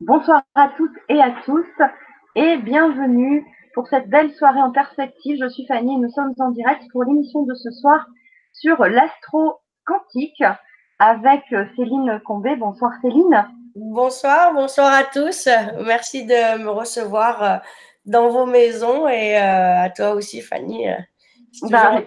[0.00, 1.66] Bonsoir à toutes et à tous
[2.34, 5.36] et bienvenue pour cette belle soirée en perspective.
[5.38, 8.06] Je suis Fanny et nous sommes en direct pour l'émission de ce soir
[8.54, 10.42] sur l'astro quantique
[10.98, 11.42] avec
[11.76, 12.56] Céline Combé.
[12.56, 13.46] Bonsoir Céline.
[13.76, 15.50] Bonsoir, bonsoir à tous.
[15.84, 17.56] Merci de me recevoir euh,
[18.06, 20.86] dans vos maisons et euh, à toi aussi Fanny.
[21.52, 22.00] C'est bah,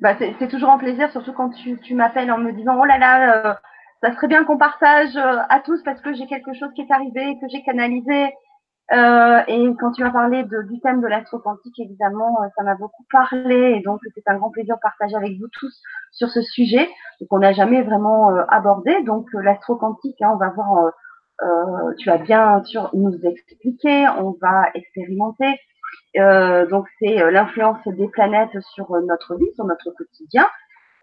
[0.00, 2.98] bah c'est toujours un plaisir, surtout quand tu, tu m'appelles en me disant oh là
[2.98, 3.54] là, euh,
[4.02, 7.38] ça serait bien qu'on partage à tous parce que j'ai quelque chose qui est arrivé,
[7.40, 8.32] que j'ai canalisé.
[8.90, 13.04] Euh, et quand tu m'as parlé de, du thème de l'astro-quantique, évidemment, ça m'a beaucoup
[13.10, 13.74] parlé.
[13.76, 16.88] Et donc, c'est un grand plaisir de partager avec vous tous sur ce sujet
[17.28, 19.02] qu'on n'a jamais vraiment abordé.
[19.02, 20.92] Donc, l'astro-quantique, hein, on va voir,
[21.98, 25.58] tu as bien sûr nous expliquer, on va expérimenter.
[26.16, 30.46] Euh, donc c'est euh, l'influence des planètes sur euh, notre vie, sur notre quotidien.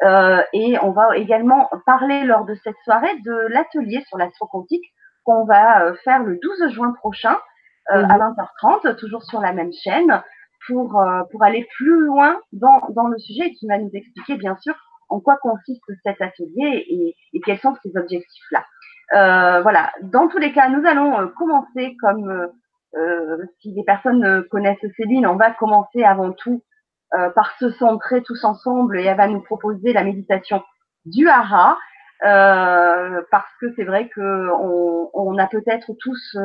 [0.04, 4.86] Euh, et on va également parler lors de cette soirée de l'atelier sur l'astro-quantique
[5.24, 7.38] qu'on va faire le 12 juin prochain
[7.90, 8.96] à 20h30, mhm.
[8.96, 10.22] toujours sur la même chaîne,
[10.68, 14.58] pour, pour aller plus loin dans, dans le sujet et qui va nous expliquer bien
[14.58, 14.76] sûr
[15.10, 18.66] en quoi consiste cet atelier et, et quels sont ces objectifs-là.
[19.14, 22.50] Euh, voilà, dans tous les cas, nous allons commencer comme
[22.96, 26.64] euh, si les personnes connaissent Céline, on va commencer avant tout
[27.14, 30.64] euh, par se centrer tous ensemble et elle va nous proposer la méditation
[31.06, 31.78] du hara.
[32.26, 34.50] Euh, parce que c'est vrai que
[35.14, 36.38] on, a peut-être tous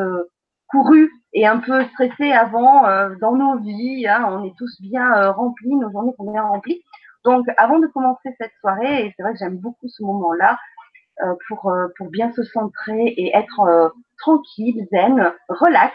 [0.68, 2.82] couru et un peu stressé avant
[3.20, 4.06] dans nos vies.
[4.06, 6.82] Hein, on est tous bien remplis, nos journées sont bien remplies.
[7.24, 10.58] Donc, avant de commencer cette soirée, et c'est vrai que j'aime beaucoup ce moment-là
[11.48, 15.94] pour pour bien se centrer et être tranquille, zen, relax,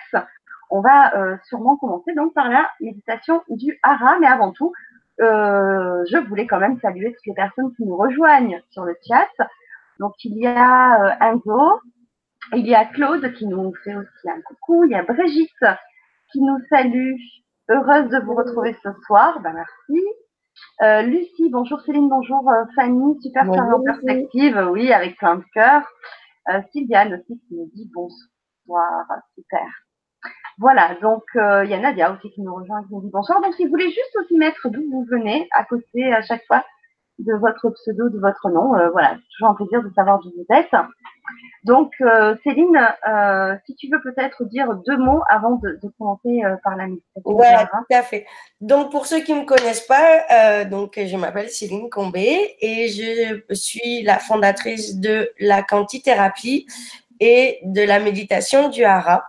[0.70, 4.74] on va euh, sûrement commencer donc par la méditation du hara, mais avant tout,
[5.22, 9.30] euh, je voulais quand même saluer toutes les personnes qui nous rejoignent sur le chat.
[10.00, 11.82] Donc il y a euh, Enzo,
[12.54, 15.66] il y a Claude qui nous fait aussi un coucou, il y a Brigitte
[16.32, 17.16] qui nous salue,
[17.70, 20.04] heureuse de vous retrouver ce soir, ben merci.
[20.82, 25.84] Euh, Lucie, bonjour Céline, bonjour Fanny, super en perspective, oui, avec plein de cœur.
[26.72, 29.85] Sylviane aussi qui nous dit bonsoir, super.
[30.58, 33.42] Voilà, donc euh, il y a Nadia aussi qui nous rejoint, qui nous dit bonsoir.
[33.42, 36.64] Donc si vous voulez juste aussi mettre d'où vous venez à côté à chaque fois
[37.20, 40.32] de votre pseudo, de votre nom, euh, voilà, c'est toujours un plaisir de savoir d'où
[40.32, 40.72] vous êtes.
[41.64, 42.80] Donc euh, Céline,
[43.66, 47.22] si tu veux peut-être dire deux mots avant de, commencer par la méditation.
[47.26, 48.26] Oui, tout à fait.
[48.62, 53.56] Donc pour ceux qui ne me connaissent pas, donc je m'appelle Céline Combé et je
[53.56, 56.66] suis la fondatrice de la quantithérapie
[57.20, 59.24] et de la méditation du Hara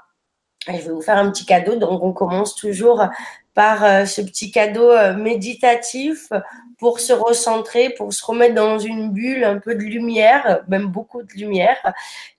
[0.66, 1.76] je vais vous faire un petit cadeau.
[1.76, 3.08] Donc, on commence toujours
[3.54, 6.30] par euh, ce petit cadeau euh, méditatif
[6.78, 11.22] pour se recentrer, pour se remettre dans une bulle, un peu de lumière, même beaucoup
[11.22, 11.94] de lumière,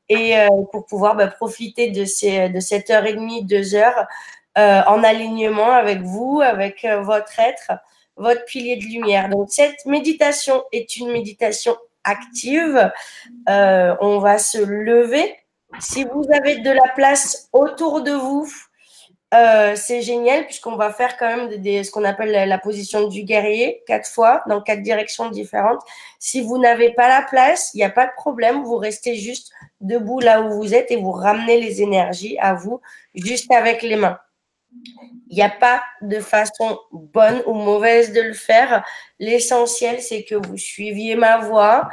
[0.10, 4.06] et euh, pour pouvoir bah, profiter de, ces, de cette heure et demie, deux heures
[4.60, 7.80] en alignement avec vous, avec votre être,
[8.16, 9.30] votre pilier de lumière.
[9.30, 12.92] Donc, cette méditation est une méditation active.
[13.46, 15.36] on va se lever
[15.80, 18.50] si vous avez de la place autour de vous,
[19.34, 23.84] euh, c'est génial puisqu'on va faire quand même ce qu'on appelle la, position du guerrier
[23.86, 25.82] quatre fois dans quatre directions différentes.
[26.18, 28.64] Si vous n'avez pas la place, il n'y a pas de problème.
[28.64, 29.52] Vous restez juste
[29.82, 32.80] debout là où vous êtes et vous ramenez les énergies à vous
[33.16, 34.18] juste avec les mains.
[35.30, 38.86] Il n'y a pas de façon bonne ou mauvaise de le faire.
[39.20, 41.90] L'essentiel, c'est que vous suiviez ma voix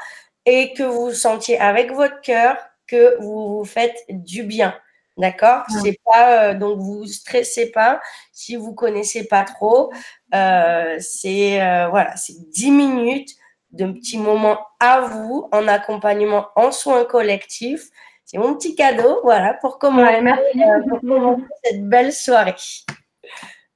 [0.47, 2.56] et que vous sentiez avec votre cœur
[2.87, 4.75] que vous vous faites du bien.
[5.17, 5.62] D'accord?
[5.83, 8.00] C'est pas euh, donc vous stressez pas
[8.33, 9.93] si vous connaissez pas trop.
[10.34, 13.31] Euh, c'est euh, voilà, c'est 10 minutes
[13.71, 17.91] de petits moments à vous en accompagnement en soins collectifs.
[18.25, 20.43] C'est mon petit cadeau, voilà, pour commencer, merci.
[20.89, 22.55] pour commencer cette belle soirée.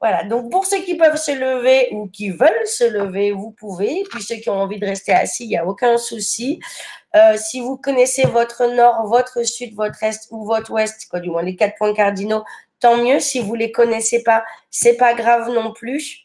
[0.01, 4.05] Voilà, donc pour ceux qui peuvent se lever ou qui veulent se lever, vous pouvez.
[4.11, 6.61] Puis ceux qui ont envie de rester assis, il n'y a aucun souci.
[7.17, 11.31] Euh, si vous connaissez votre nord, votre sud, votre est ou votre ouest, quoi, du
[11.31, 12.45] moins les quatre points cardinaux,
[12.79, 13.19] tant mieux.
[13.19, 16.19] Si vous les connaissez pas, c'est pas grave non plus.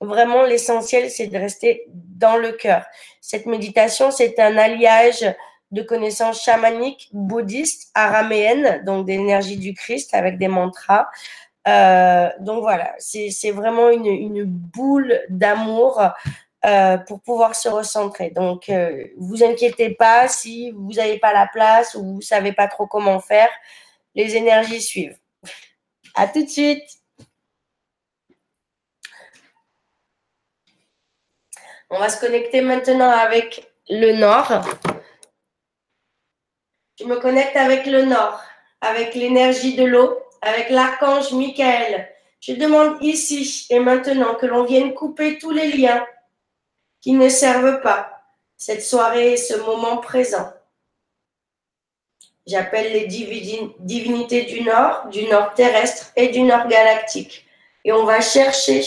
[0.00, 2.86] Vraiment, l'essentiel, c'est de rester dans le cœur.
[3.20, 5.26] Cette méditation, c'est un alliage
[5.70, 11.08] de connaissances chamaniques, bouddhistes, araméennes, donc d'énergie du Christ avec des mantras.
[11.68, 16.00] Euh, donc voilà, c'est vraiment une, boule d'amour
[16.64, 18.30] euh, pour pouvoir se recentrer.
[18.30, 22.68] Donc, euh, vous inquiétez pas si vous n'avez pas la place ou vous savez pas
[22.68, 23.50] trop comment faire.
[24.14, 25.18] Les énergies suivent.
[26.14, 26.88] À tout de suite.
[31.90, 34.52] On va se connecter maintenant avec le nord.
[36.98, 38.42] Je me connecte avec le nord.
[38.80, 42.08] avec l'énergie de l'eau, avec l'archange Michael.
[42.40, 46.06] Je demande ici et maintenant que l'on vienne couper tous les liens
[47.00, 48.22] qui ne servent pas
[48.56, 50.52] cette soirée et ce moment présent.
[52.46, 57.46] J'appelle les divinités du Nord, du Nord terrestre et du Nord galactique.
[57.84, 58.82] Et on va chercher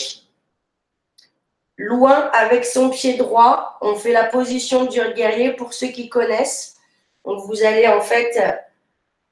[1.78, 3.78] loin avec son pied droit.
[3.82, 6.76] On fait la position du guerrier pour ceux qui connaissent.
[7.24, 8.36] Donc vous allez en fait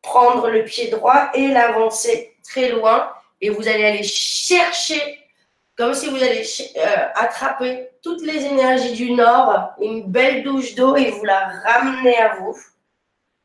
[0.02, 3.12] prendre le pied droit et l'avancer très loin.
[3.42, 5.20] Et vous allez aller chercher,
[5.78, 6.44] comme si vous allez
[6.78, 12.18] euh, attraper toutes les énergies du Nord, une belle douche d'eau et vous la ramenez
[12.18, 12.58] à vous.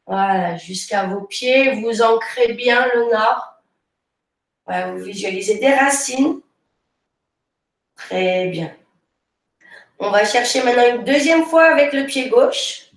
[0.07, 1.81] Voilà, jusqu'à vos pieds.
[1.81, 3.63] Vous ancrez bien le Nord.
[4.67, 6.41] vous visualisez des racines.
[7.97, 8.75] Très bien.
[9.99, 12.91] On va chercher maintenant une deuxième fois avec le pied gauche.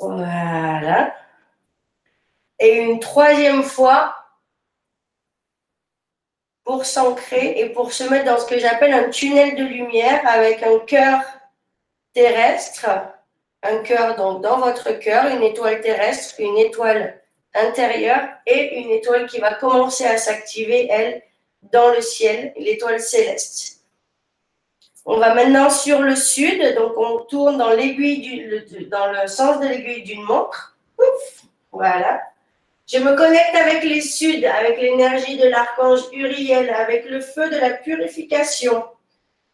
[0.00, 1.14] Voilà.
[2.58, 4.14] Et une troisième fois
[6.64, 10.62] pour s'ancrer et pour se mettre dans ce que j'appelle un tunnel de lumière avec
[10.62, 11.20] un cœur
[12.14, 12.88] terrestre,
[13.62, 17.20] un cœur donc dans votre cœur, une étoile terrestre, une étoile
[17.54, 21.22] intérieure et une étoile qui va commencer à s'activer, elle,
[21.62, 23.84] dans le ciel, l'étoile céleste.
[25.06, 29.66] On va maintenant sur le sud, donc on tourne dans l'aiguille dans le sens de
[29.66, 30.76] l'aiguille d'une montre.
[31.72, 32.22] voilà.
[32.86, 37.56] Je me connecte avec les suds, avec l'énergie de l'archange Uriel, avec le feu de
[37.56, 38.84] la purification.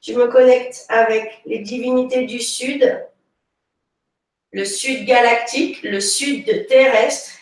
[0.01, 3.07] Je me connecte avec les divinités du sud,
[4.53, 7.39] le sud galactique, le sud terrestre,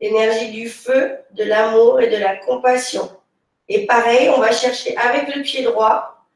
[0.00, 3.10] l'énergie du feu, de l'amour et de la compassion.
[3.68, 6.26] Et pareil, on va chercher avec le pied droit,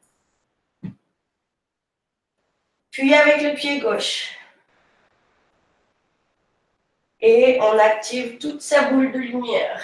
[2.91, 4.40] puis avec le pied gauche
[7.21, 9.83] et on active toute sa boule de lumière.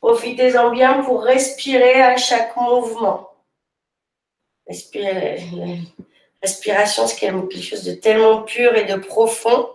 [0.00, 3.34] Profitez-en bien pour respirer à chaque mouvement.
[6.42, 9.68] Respiration, c'est quelque chose de tellement pur et de profond.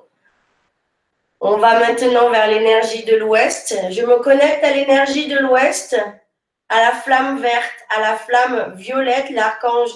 [1.40, 3.78] On va maintenant vers l'énergie de l'Ouest.
[3.92, 5.96] Je me connecte à l'énergie de l'Ouest,
[6.70, 9.92] à la flamme verte, à la flamme violette, l'archange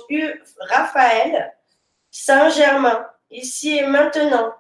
[0.60, 1.56] Raphaël,
[2.12, 4.54] Saint-Germain, ici et maintenant.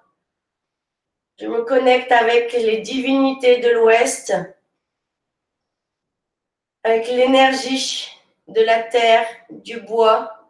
[1.40, 4.34] Je me connecte avec les divinités de l'Ouest,
[6.84, 8.10] avec l'énergie
[8.48, 10.50] de la terre, du bois,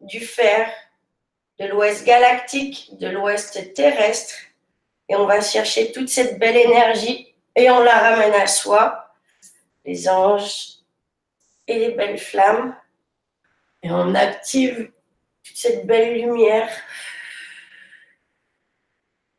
[0.00, 0.70] du fer,
[1.58, 4.34] de l'Ouest galactique, de l'Ouest terrestre.
[5.08, 9.14] Et on va chercher toute cette belle énergie et on la ramène à soi,
[9.84, 10.80] les anges
[11.66, 12.76] et les belles flammes.
[13.82, 14.90] Et on active
[15.44, 16.68] toute cette belle lumière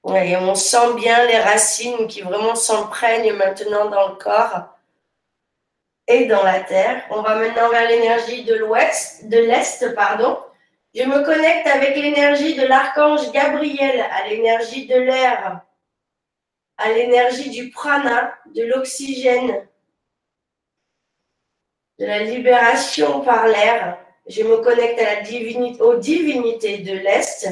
[0.07, 4.67] on sent bien les racines qui vraiment s'emprègnent maintenant dans le corps
[6.07, 7.03] et dans la terre.
[7.09, 10.39] On va maintenant vers l'énergie de l'ouest, de l'est, pardon.
[10.95, 15.61] Je me connecte avec l'énergie de l'archange Gabriel, à l'énergie de l'air,
[16.77, 19.67] à l'énergie du prana, de l'oxygène,
[21.99, 23.99] de la libération par l'air.
[24.27, 27.47] Je me connecte à la divinité, aux divinités de l'Est,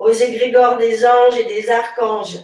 [0.00, 2.38] aux égrégores des anges et des archanges,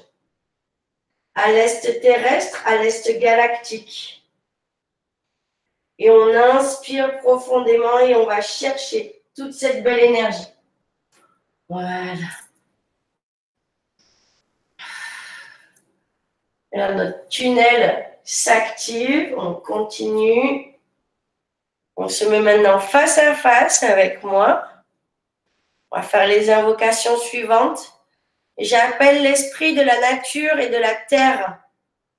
[1.35, 4.23] à l'est terrestre, à l'est galactique.
[5.99, 10.53] Et on inspire profondément et on va chercher toute cette belle énergie.
[11.71, 12.13] Voilà.
[16.73, 20.75] Alors notre tunnel s'active, on continue.
[21.97, 24.76] On se met maintenant face à face avec moi.
[25.91, 27.93] On va faire les invocations suivantes.
[28.59, 31.59] J'appelle l'esprit de la nature et de la terre,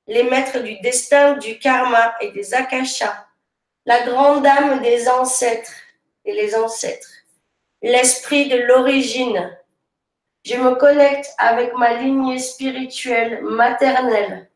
[0.05, 3.25] les maîtres du destin, du karma et des akashas,
[3.85, 5.73] la grande âme des ancêtres
[6.25, 7.09] et les ancêtres,
[7.81, 9.57] l'esprit de l'origine.
[10.45, 14.49] Je me connecte avec ma lignée spirituelle maternelle,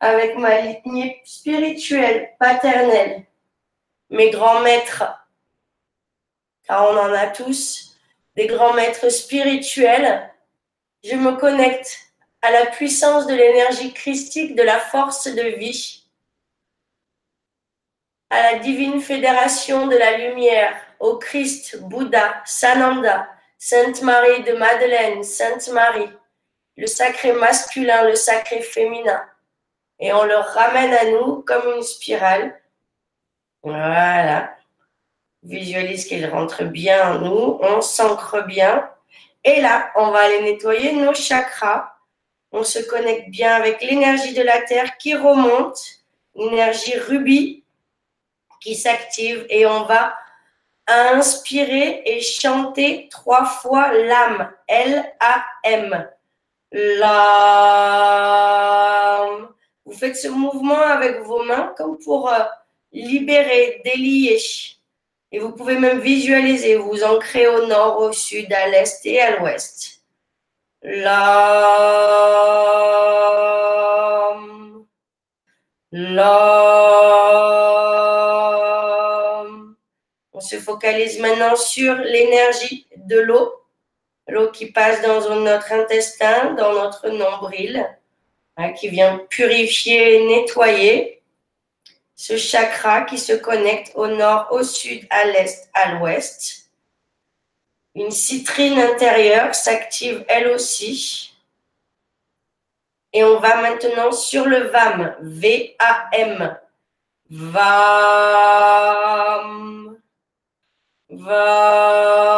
[0.00, 3.24] avec ma lignée spirituelle paternelle,
[4.10, 5.04] mes grands maîtres,
[6.64, 7.85] car on en a tous,
[8.36, 10.30] des grands maîtres spirituels,
[11.02, 11.98] je me connecte
[12.42, 16.04] à la puissance de l'énergie christique de la force de vie,
[18.30, 23.28] à la divine fédération de la lumière, au Christ, Bouddha, Sananda,
[23.58, 26.10] Sainte Marie de Madeleine, Sainte Marie,
[26.76, 29.24] le sacré masculin, le sacré féminin.
[29.98, 32.60] Et on le ramène à nous comme une spirale.
[33.62, 34.55] Voilà
[35.46, 38.88] visualise qu'elle rentre bien en nous, on s'ancre bien.
[39.44, 41.92] Et là, on va aller nettoyer nos chakras
[42.52, 45.80] On se connecte bien avec l'énergie de la Terre qui remonte,
[46.34, 47.64] l'énergie rubis
[48.60, 50.14] qui s'active et on va
[50.86, 56.08] inspirer et chanter trois fois l'âme, L-A-M.
[56.72, 57.06] L'âme.
[59.84, 62.44] Vous faites ce mouvement avec vos mains comme pour euh,
[62.92, 64.38] libérer, délier.
[65.36, 69.36] Et vous pouvez même visualiser, vous ancrer au nord, au sud, à l'est et à
[69.36, 70.00] l'ouest.
[70.82, 71.26] L'âme.
[75.92, 76.16] L'âme.
[80.32, 83.52] On se focalise maintenant sur l'énergie de l'eau.
[84.28, 87.86] L'eau qui passe dans notre intestin, dans notre nombril.
[88.56, 91.15] Hein, qui vient purifier, nettoyer
[92.16, 96.70] ce chakra qui se connecte au nord, au sud, à l'est, à l'ouest.
[97.94, 101.34] Une citrine intérieure s'active elle aussi.
[103.12, 106.58] Et on va maintenant sur le VAM, V-A-M.
[107.30, 108.76] VAM.
[111.10, 112.35] VAM.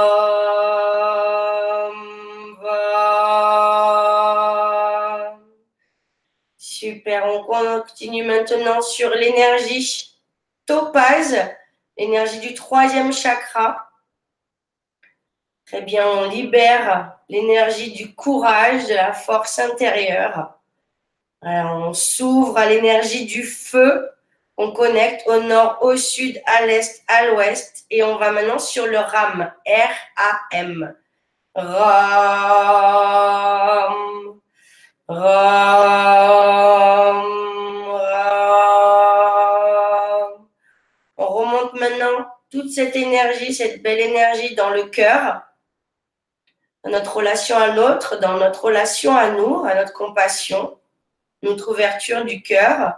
[7.78, 10.16] On continue maintenant sur l'énergie
[10.66, 11.36] topaz,
[11.96, 13.90] l'énergie du troisième chakra.
[15.66, 20.54] Très bien, on libère l'énergie du courage, de la force intérieure.
[21.42, 24.10] on s'ouvre à l'énergie du feu.
[24.56, 27.84] On connecte au nord, au sud, à l'est, à l'ouest.
[27.90, 30.94] Et on va maintenant sur le RAM, R-A-M.
[31.54, 32.58] RAM.
[35.08, 36.17] Ram,
[42.72, 45.42] cette énergie, cette belle énergie dans le cœur,
[46.84, 50.78] dans notre relation à l'autre, dans notre relation à nous, à notre compassion,
[51.42, 52.94] notre ouverture du cœur.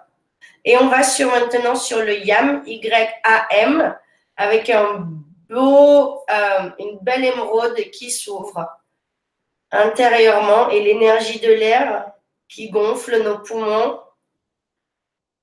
[0.64, 3.96] Et on va sur maintenant sur le YAM, Y-A-M,
[4.36, 5.06] avec un
[5.48, 8.68] beau, euh, une belle émeraude qui s'ouvre
[9.70, 12.12] intérieurement et l'énergie de l'air
[12.48, 14.00] qui gonfle nos poumons,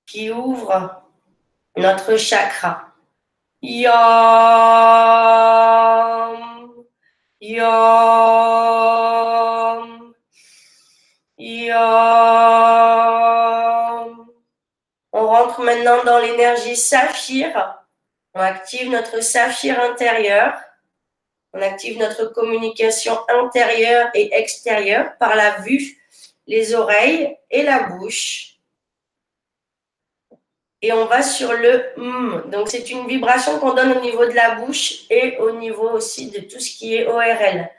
[0.05, 1.01] qui ouvre
[1.77, 2.86] notre chakra.
[3.61, 3.97] Yam,
[7.41, 7.73] yam,
[11.37, 11.87] yam.
[15.11, 17.75] On rentre maintenant dans l'énergie saphir.
[18.33, 20.53] On active notre saphir intérieur
[21.57, 25.97] on active notre communication intérieure et extérieure par la vue,
[26.45, 28.56] les oreilles et la bouche.
[30.81, 32.43] Et on va sur le M.
[32.51, 36.29] Donc, c'est une vibration qu'on donne au niveau de la bouche et au niveau aussi
[36.29, 37.69] de tout ce qui est ORL.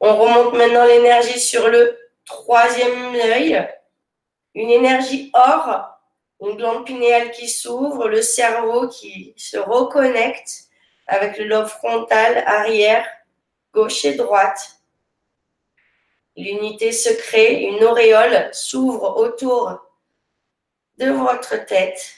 [0.00, 3.66] On remonte maintenant l'énergie sur le Troisième œil,
[4.54, 5.98] une énergie or,
[6.42, 10.67] une glande pinéale qui s'ouvre, le cerveau qui se reconnecte
[11.08, 13.04] avec le lobe frontal, arrière,
[13.72, 14.76] gauche et droite.
[16.36, 19.80] L'unité se crée, une auréole s'ouvre autour
[20.98, 22.12] de votre tête,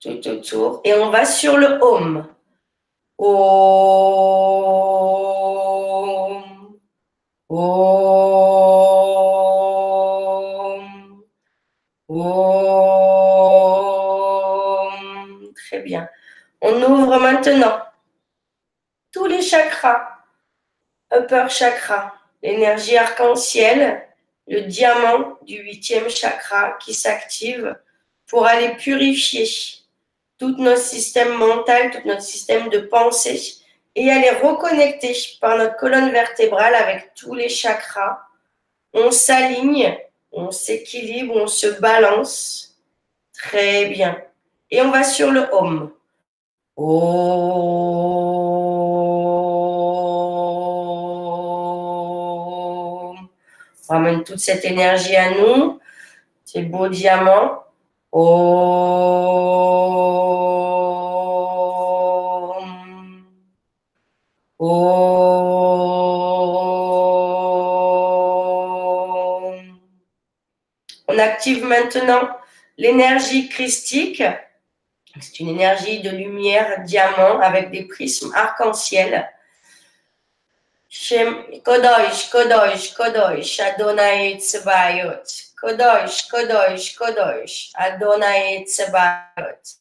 [0.00, 2.26] tout autour, et on va sur le home.
[3.18, 3.98] Om.
[7.50, 8.02] Om.
[15.54, 16.08] Très bien.
[16.60, 17.81] On ouvre maintenant
[19.52, 20.08] chakras.
[21.14, 24.02] Upper chakra, l'énergie arc-en-ciel,
[24.48, 27.76] le diamant du huitième chakra qui s'active
[28.26, 29.46] pour aller purifier
[30.38, 33.56] tout notre système mental, tout notre système de pensée
[33.94, 38.22] et aller reconnecter par notre colonne vertébrale avec tous les chakras.
[38.94, 39.98] On s'aligne
[40.32, 42.74] on s'équilibre, on se balance.
[43.34, 44.18] Très bien.
[44.70, 45.92] Et on va sur le home.
[46.76, 48.71] On
[53.88, 55.80] ramène toute cette énergie à nous.
[56.44, 57.62] Ces beaux diamants.
[71.42, 72.28] active maintenant
[72.78, 74.22] l'énergie christique.
[75.20, 79.28] C'est une énergie de lumière diamant avec des prismes arc-en-ciel.
[80.92, 85.24] Kodosh, Kodosh, Kodosh, Adonai Tsebayot.
[85.56, 89.78] Kodosh, Kodosh, Kodosh, Adonai Tsebayot.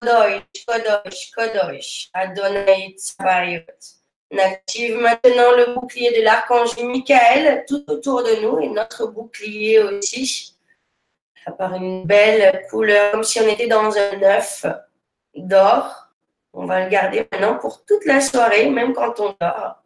[0.00, 3.98] Kodosh, Kodosh, Kodosh, Adonai Tsabayot.
[4.30, 9.80] On active maintenant le bouclier de l'archange Michael tout autour de nous et notre bouclier
[9.80, 10.54] aussi
[11.58, 14.64] par une belle couleur, comme si on était dans un œuf
[15.34, 16.08] d'or.
[16.52, 19.83] On va le garder maintenant pour toute la soirée, même quand on dort.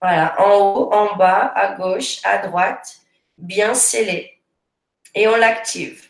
[0.00, 2.98] Voilà, en haut, en bas, à gauche, à droite,
[3.36, 4.38] bien scellé.
[5.14, 6.08] Et on l'active.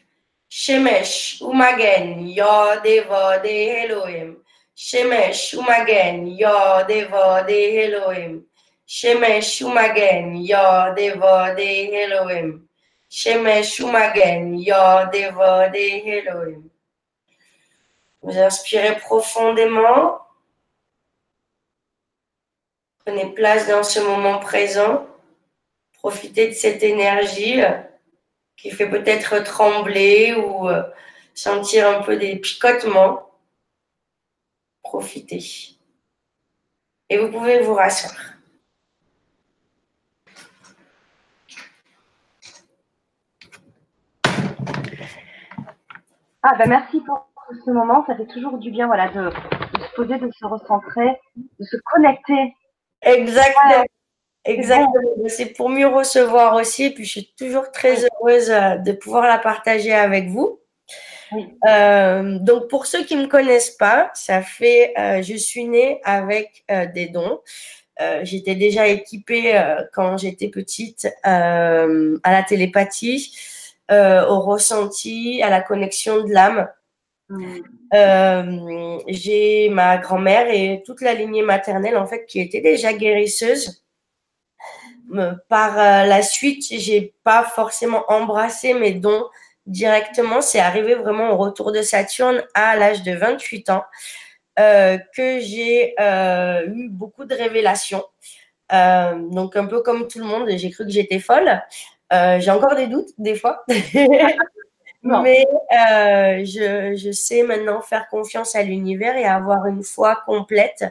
[0.50, 4.36] Shemesh umagen yod evod Elohim.
[4.74, 8.44] Shemesh umagen yod evod Elohim.
[8.86, 12.66] Shemesh umagen yod evod Elohim.
[13.10, 16.70] Shemesh umagen yod evod Elohim.
[18.22, 20.18] Vous inspirez profondément.
[23.08, 25.06] Prenez place dans ce moment présent.
[25.94, 27.70] Profitez de cette énergie euh,
[28.54, 30.82] qui fait peut-être trembler ou euh,
[31.32, 33.30] sentir un peu des picotements.
[34.82, 35.42] Profitez.
[37.08, 38.12] Et vous pouvez vous rasseoir.
[46.42, 47.26] Ah ben merci pour
[47.64, 48.04] ce moment.
[48.06, 51.78] Ça fait toujours du bien voilà, de, de se poser, de se recentrer, de se
[51.90, 52.54] connecter
[53.02, 53.84] Exactement.
[54.48, 55.28] Exactement.
[55.28, 56.84] C'est pour mieux recevoir aussi.
[56.84, 60.60] Et puis, je suis toujours très heureuse euh, de pouvoir la partager avec vous.
[61.68, 66.00] Euh, donc, pour ceux qui ne me connaissent pas, ça fait, euh, je suis née
[66.02, 66.64] avec
[66.94, 67.40] des dons.
[68.22, 69.60] j'étais déjà équipée
[69.92, 71.86] quand j'étais petite à
[72.24, 73.36] la télépathie,
[73.90, 76.68] au ressenti, à la connexion de l'âme.
[77.94, 83.84] Euh, j'ai ma grand-mère et toute la lignée maternelle en fait qui était déjà guérisseuse.
[85.48, 89.24] Par euh, la suite, j'ai pas forcément embrassé mes dons
[89.66, 90.42] directement.
[90.42, 93.84] C'est arrivé vraiment au retour de Saturne à l'âge de 28 ans
[94.58, 95.94] euh, que j'ai
[96.66, 98.04] eu beaucoup de révélations.
[98.70, 101.62] donc un peu comme tout le monde, j'ai cru que j'étais folle.
[102.10, 103.64] j'ai encore des doutes des fois.
[105.02, 110.84] Mais euh, je, je, sais maintenant faire confiance à l'univers et avoir une foi complète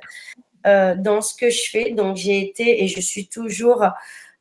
[0.65, 1.91] euh, dans ce que je fais.
[1.91, 3.85] Donc j'ai été et je suis toujours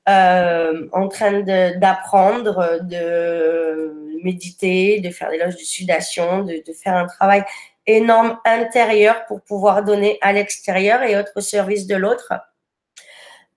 [0.08, 6.94] euh, en train d'apprendre, de, méditer, de faire des loges de sudation, de, de, faire
[6.94, 7.44] un travail
[7.86, 12.32] énorme intérieur pour pouvoir donner à l'extérieur et autre service de l'autre.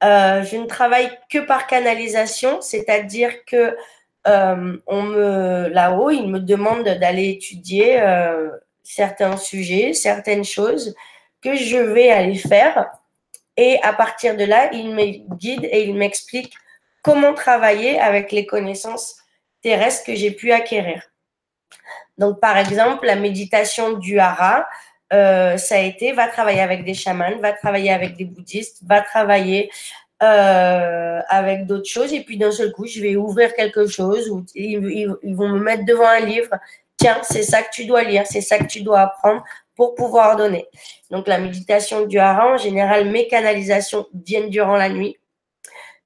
[0.02, 3.76] Je ne travaille que par canalisation, c'est-à-dire que
[4.28, 8.50] euh, on me là-haut, il me demande d'aller étudier euh,
[8.84, 10.96] certains sujets, certaines choses
[11.42, 12.88] que je vais aller faire.
[13.56, 16.54] Et à partir de là, il me guide et il m'explique
[17.02, 19.18] comment travailler avec les connaissances
[19.62, 21.04] terrestres que j'ai pu acquérir.
[22.18, 24.68] Donc, par exemple, la méditation du hara,
[25.12, 29.02] euh, ça a été va travailler avec des chamans, va travailler avec des bouddhistes, va
[29.02, 29.72] travailler
[30.22, 32.12] euh, avec d'autres choses.
[32.14, 35.86] Et puis d'un seul coup, je vais ouvrir quelque chose où ils, vont me mettre
[35.86, 36.50] devant un livre.
[36.98, 39.44] Tiens, c'est ça que tu dois lire, c'est ça que tu dois apprendre
[39.76, 40.68] pour pouvoir donner.
[41.10, 45.18] Donc la méditation du hara, en général, mes canalisations viennent durant la nuit.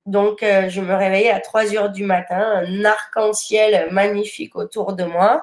[0.06, 5.06] Donc euh, je me réveille à 3 heures du matin, un arc-en-ciel magnifique autour de
[5.06, 5.41] moi.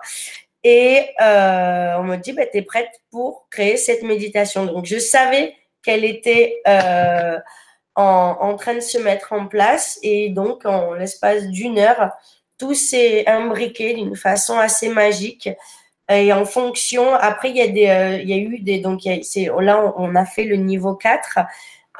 [0.62, 4.66] Et euh, on me dit, bah, tu es prête pour créer cette méditation.
[4.66, 6.62] Donc je savais qu'elle était
[8.00, 9.98] en, train de se mettre en place.
[10.02, 12.10] Et donc, en l'espace d'une heure,
[12.58, 15.48] tout s'est imbriqué d'une façon assez magique.
[16.10, 18.78] Et en fonction, après, il y a, euh, eu des.
[18.78, 21.38] Donc, là, on, a fait le niveau 4.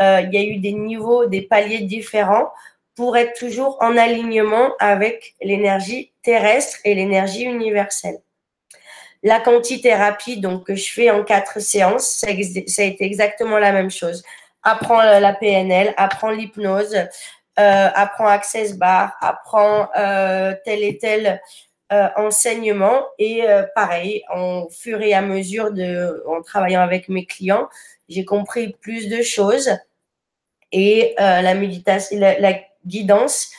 [0.01, 2.51] Euh, il y a eu des niveaux, des paliers différents
[2.97, 8.21] pour être toujours en alignement avec l'énergie terrestre et l'énergie universelle.
[9.23, 13.91] La quantithérapie, donc, que je fais en quatre séances, ça a été exactement la même
[13.91, 14.23] chose
[14.63, 16.97] apprends la PNL, apprends l'hypnose,
[17.59, 21.41] euh, apprends Access Bar, apprends euh, tel et tel
[21.93, 23.05] euh, enseignement.
[23.19, 27.69] Et euh, pareil, en fur et à mesure de, en travaillant avec mes clients,
[28.09, 29.71] j'ai compris plus de choses.
[30.73, 33.51] Et la méditation, la, guidance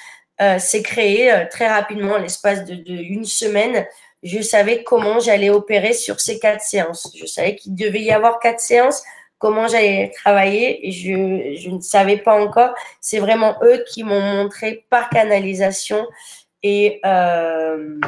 [0.57, 3.85] s'est créée très rapidement, l'espace de, de une semaine
[4.23, 7.11] je savais comment j'allais opérer sur ces quatre séances.
[7.15, 9.03] Je savais qu'il devait y avoir quatre séances
[9.41, 10.91] comment j'allais travailler.
[10.91, 12.73] Je, je, ne savais pas encore.
[13.01, 16.06] C'est vraiment eux qui m'ont montré par canalisation
[16.63, 17.99] et, euh,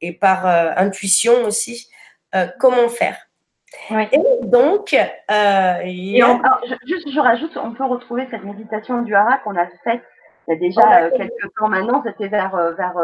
[0.00, 1.88] et par euh, intuition aussi
[2.34, 3.18] euh, comment faire.
[3.90, 6.22] Et donc, et
[6.86, 10.02] juste je rajoute, on peut retrouver cette méditation du hara qu'on a faite
[10.48, 12.94] il y a déjà quelques temps maintenant, c'était vers, vers,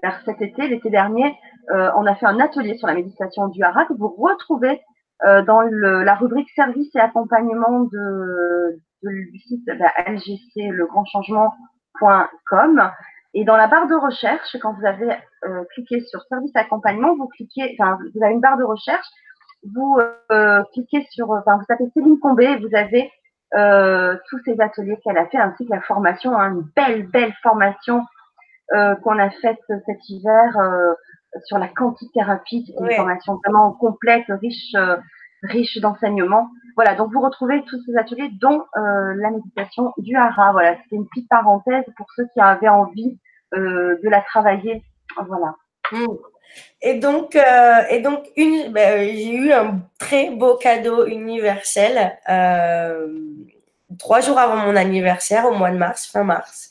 [0.00, 1.36] vers cet été, l'été dernier.
[1.68, 4.80] on a fait un atelier sur la méditation du hara que vous retrouvez
[5.24, 9.10] dans le, la rubrique service et accompagnement de, de
[9.46, 9.92] site bah.
[13.34, 15.10] Et dans la barre de recherche, quand vous avez
[15.44, 19.06] euh, cliqué sur service accompagnement, vous cliquez, enfin, vous avez une barre de recherche,
[19.74, 19.98] vous
[20.32, 23.10] euh, cliquez sur, enfin, vous tapez Céline Combé vous avez
[23.54, 27.34] euh, tous ces ateliers qu'elle a fait, ainsi que la formation, hein, une belle, belle
[27.42, 28.04] formation
[28.74, 30.94] euh, qu'on a faite cet hiver euh,
[31.44, 32.64] sur la quantithérapie.
[32.66, 34.74] C'est une formation vraiment complète, riche,
[35.42, 36.48] riche d'enseignements.
[36.76, 40.52] Voilà, donc vous retrouvez tous ces ateliers, dont euh, la méditation du hara.
[40.52, 43.18] Voilà, c'était une petite parenthèse pour ceux qui avaient envie
[43.54, 44.84] euh, de la travailler.
[45.26, 45.56] Voilà.
[45.90, 46.06] Mmh.
[46.82, 52.16] Et donc, euh, et donc une, ben, j'ai eu un très beau cadeau universel
[53.98, 56.70] trois jours avant mon anniversaire, au mois de mars, fin mars.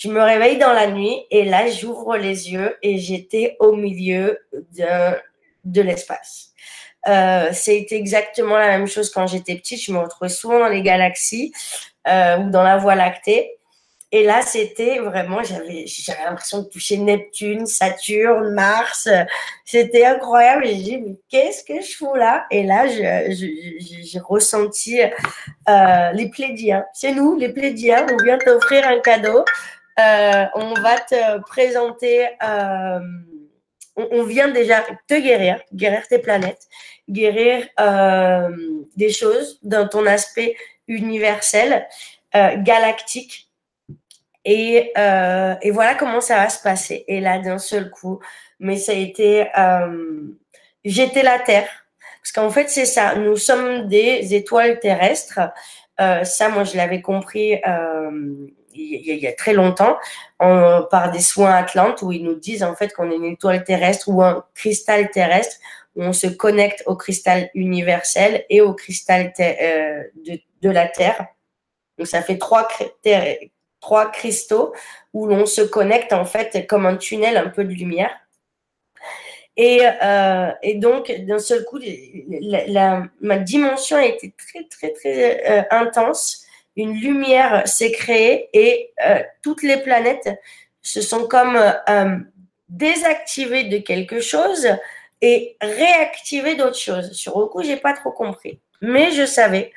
[0.00, 4.38] Je me réveille dans la nuit et là, j'ouvre les yeux et j'étais au milieu
[4.50, 5.14] de,
[5.64, 6.52] de l'espace.
[7.06, 9.82] Euh, C'était exactement la même chose quand j'étais petite.
[9.82, 11.52] Je me retrouvais souvent dans les galaxies
[12.08, 13.58] euh, ou dans la Voie lactée.
[14.10, 15.84] Et là, c'était vraiment, j'avais,
[16.24, 19.06] l'impression de toucher Neptune, Saturne, Mars.
[19.66, 20.64] C'était incroyable.
[20.64, 22.46] J'ai dit, mais qu'est-ce que je fous là?
[22.50, 26.86] Et là, j'ai ressenti euh, les Plédiens.
[26.94, 28.06] C'est nous, les Plédiens.
[28.10, 29.44] On vient t'offrir un cadeau.
[30.00, 33.00] Euh, on va te présenter euh,
[33.96, 36.68] on, vient déjà te guérir, guérir tes planètes,
[37.08, 38.48] guérir euh,
[38.96, 40.56] des choses dans ton aspect
[40.88, 41.86] universel,
[42.32, 43.48] galactique.
[44.44, 47.04] Et, voilà comment ça va se passer.
[47.08, 48.20] Et là, d'un seul coup,
[48.58, 49.46] mais ça a été,
[50.84, 51.68] j'étais la Terre.
[52.22, 53.16] Parce qu'en fait, c'est ça.
[53.16, 55.40] Nous sommes des étoiles terrestres.
[55.98, 57.60] ça, moi, je l'avais compris
[58.72, 59.98] il y, a, très longtemps
[60.38, 64.08] par des soins Atlantes où ils nous disent en fait qu'on est une étoile terrestre
[64.08, 65.56] ou un cristal terrestre
[65.96, 70.02] où on se connecte au cristal universel et au cristal euh,
[70.62, 71.26] de, la Terre.
[71.98, 72.68] Donc ça fait trois,
[73.80, 74.74] trois cristaux
[75.12, 78.12] où l'on se connecte en fait comme un tunnel un peu de lumière.
[79.56, 81.78] Et, euh, et donc, d'un seul coup,
[82.28, 88.92] la, ma dimension a été très, très, très euh, intense une lumière s'est créée et
[89.06, 90.30] euh, toutes les planètes
[90.82, 91.56] se sont comme
[91.88, 92.16] euh,
[92.68, 94.68] désactivées de quelque chose
[95.20, 97.12] et réactivées d'autre chose.
[97.12, 99.72] Sur le coup, j'ai pas trop compris, mais je savais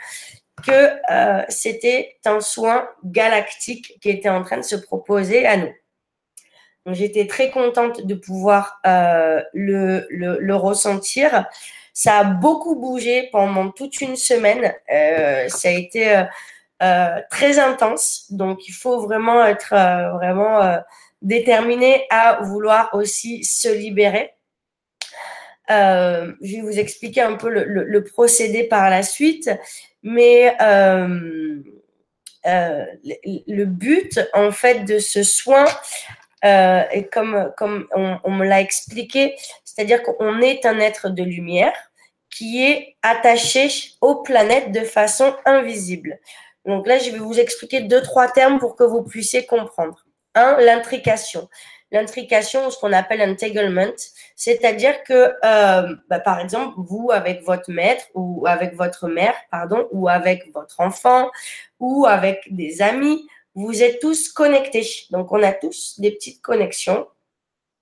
[0.66, 0.72] que
[1.12, 5.74] euh, c'était un soin galactique qui était en train de se proposer à nous.
[6.86, 11.46] J'étais très contente de pouvoir le, le, le, ressentir.
[11.94, 14.74] Ça a beaucoup bougé pendant toute une semaine.
[14.90, 16.26] ça a été
[16.82, 18.26] euh, très intense.
[18.30, 20.80] Donc, il faut vraiment être euh, vraiment euh,
[21.22, 24.34] déterminé à vouloir aussi se libérer.
[25.70, 29.50] je vais vous expliquer un peu le, procédé par la suite,
[30.02, 30.56] mais
[32.44, 35.66] le but en fait de ce soin
[36.44, 41.76] est comme comme on, on me l'a expliqué, c'est-à-dire qu'on est un être de lumière
[42.30, 43.70] qui est attaché
[44.02, 46.20] aux planètes de façon invisible.
[46.66, 50.06] Donc là, je vais vous expliquer deux, trois termes pour que vous puissiez comprendre.
[50.36, 51.50] Un, l'intrication.
[51.92, 53.94] L'intrication, ce qu'on appelle entanglement,
[54.36, 59.88] c'est-à-dire que, euh, bah, par exemple, vous avec votre maître ou avec votre mère, pardon,
[59.92, 61.30] ou avec votre enfant
[61.80, 64.88] ou avec des amis, vous êtes tous connectés.
[65.12, 67.08] Donc, on a tous des petites connexions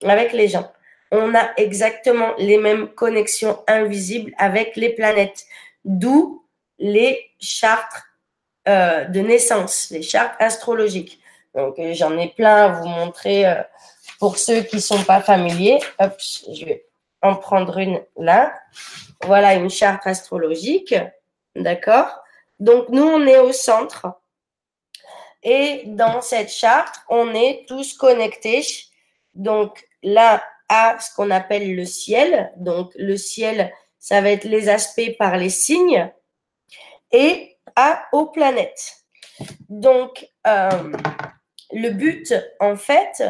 [0.04, 0.70] avec les gens.
[1.12, 5.46] On a exactement les mêmes connexions invisibles avec les planètes,
[5.86, 6.46] d'où
[6.80, 8.11] les chartres
[8.68, 11.20] euh, de naissance, les chartes astrologiques.
[11.56, 13.62] Donc, euh, j'en ai plein à vous montrer euh,
[14.20, 15.80] pour ceux qui sont pas familiers.
[16.00, 16.14] Hop,
[16.54, 16.86] je vais
[17.22, 18.54] en prendre une là.
[19.26, 20.96] Voilà une charte astrologique.
[21.56, 22.22] D'accord?
[22.60, 24.08] Donc, nous, on est au centre.
[25.44, 28.64] Et dans cette charte, on est tous connectés.
[29.34, 32.52] Donc, là, à ce qu'on appelle le ciel.
[32.58, 36.12] Donc, le ciel, ça va être les aspects par les signes.
[37.12, 39.04] Et à, aux planètes.
[39.70, 40.92] Donc, euh,
[41.72, 43.24] le but, en fait,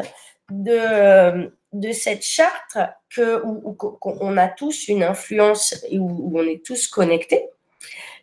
[0.50, 2.78] de, de cette charte,
[3.14, 7.48] que, où, on a tous une influence et où, on est tous connectés,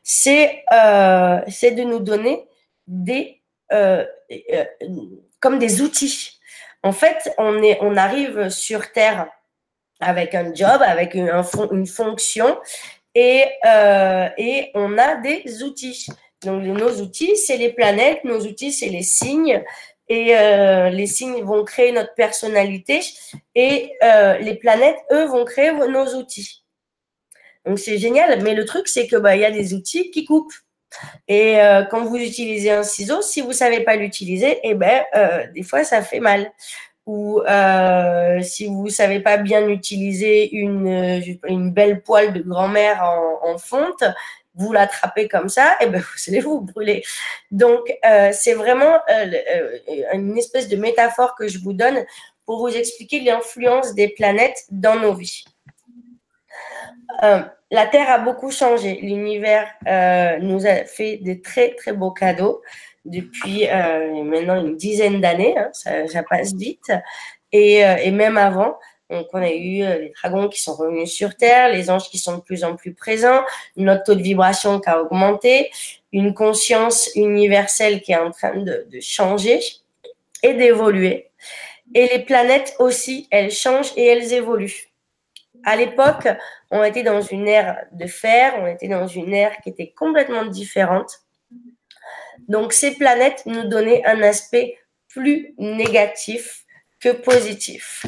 [0.04, 2.48] c'est euh, de nous donner
[2.88, 3.42] des,
[3.72, 4.66] euh, euh,
[5.40, 6.40] comme des outils.
[6.84, 9.28] En fait, on, est, on arrive sur Terre
[10.00, 11.32] avec un job, avec une,
[11.72, 12.58] une fonction,
[13.20, 16.08] et, euh, et on a des outils.
[16.46, 19.62] Donc, nos outils, c'est les planètes, nos outils, c'est les signes.
[20.08, 20.34] et
[20.92, 23.02] les signes vont créer notre personnalité
[23.54, 23.94] et
[24.40, 26.64] les planètes, eux, vont créer nos outils.
[27.66, 30.26] Donc c'est génial, mais le truc c'est que bah il y a des outils qui
[30.26, 30.56] coupent.
[31.28, 31.58] Et
[31.92, 35.04] quand vous utilisez un ciseau, si vous savez pas l'utiliser, eh ben
[35.54, 36.52] des fois ça fait mal
[37.10, 43.04] ou euh, si vous savez pas bien utiliser une, une belle poêle de grand-mère
[43.42, 44.04] en, fonte,
[44.54, 47.04] vous l'attrapez comme ça, et ben vous allez vous brûler.
[47.50, 49.80] Donc euh, c'est vraiment euh,
[50.14, 52.06] une espèce de métaphore que je vous donne
[52.46, 55.46] pour vous expliquer l'influence des planètes dans nos vies.
[57.24, 59.00] la Terre a beaucoup changé.
[59.02, 59.68] L'univers
[60.42, 62.62] nous a fait des très très beaux cadeaux
[63.06, 65.58] depuis euh, maintenant une dizaine d'années.
[65.58, 66.92] Hein, ça, passe vite.
[67.52, 68.78] Et, euh, même avant,
[69.10, 72.38] on a eu euh, les dragons qui sont revenus sur Terre, les anges qui sont
[72.38, 73.42] de plus en plus présents,
[73.76, 75.72] notre taux de vibration qui a augmenté,
[76.12, 79.60] une conscience universelle qui est en train de changer
[80.44, 81.30] et d'évoluer.
[81.96, 84.90] Et les planètes aussi, elles changent et elles évoluent.
[85.66, 86.28] À l'époque,
[86.72, 90.46] on était dans une ère de fer, on était dans une ère qui était complètement
[90.46, 91.22] différente.
[92.48, 96.66] Donc, ces planètes nous donnaient un aspect plus négatif
[97.00, 98.06] que positif.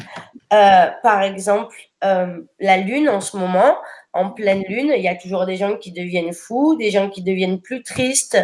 [0.52, 3.76] Euh, par exemple, euh, la Lune en ce moment,
[4.12, 7.22] en pleine Lune, il y a toujours des gens qui deviennent fous, des gens qui
[7.22, 8.38] deviennent plus tristes,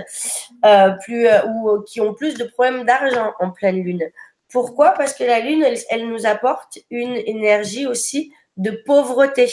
[0.65, 4.11] euh, plus ou qui ont plus de problèmes d'argent en pleine Lune.
[4.51, 4.93] Pourquoi?
[4.93, 9.49] Parce que la Lune, elle, nous apporte une énergie aussi de pauvreté.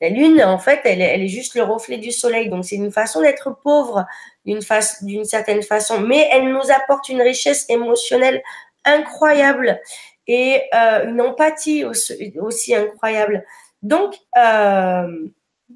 [0.00, 2.92] La Lune, en fait, elle, elle est juste le reflet du Soleil, donc c'est une
[2.92, 4.06] façon d'être pauvre
[4.44, 8.42] d'une certaine façon, mais elle nous apporte une richesse émotionnelle
[8.84, 9.80] incroyable
[10.26, 13.44] et euh, une empathie aussi, incroyable.
[13.82, 15.28] Donc, euh,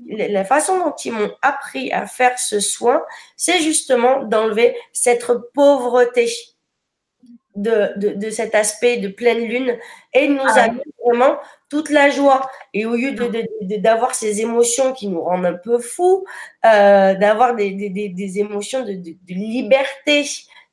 [0.09, 3.03] la façon dont ils m'ont appris à faire ce soin,
[3.37, 6.29] c'est justement d'enlever cette pauvreté
[7.55, 9.79] de, de, cet aspect de pleine lune
[10.13, 10.67] et nous ah
[11.05, 11.39] vraiment
[11.75, 12.49] toute la joie.
[12.73, 13.17] Et au lieu
[13.79, 16.25] d'avoir ces émotions qui nous rendent un peu fous,
[16.65, 18.93] euh, d'avoir des, des, émotions de,
[19.27, 20.25] liberté,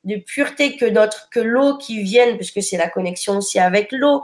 [0.04, 4.22] de pureté que notre que l'eau qui vienne, puisque c'est la connexion aussi avec l'eau,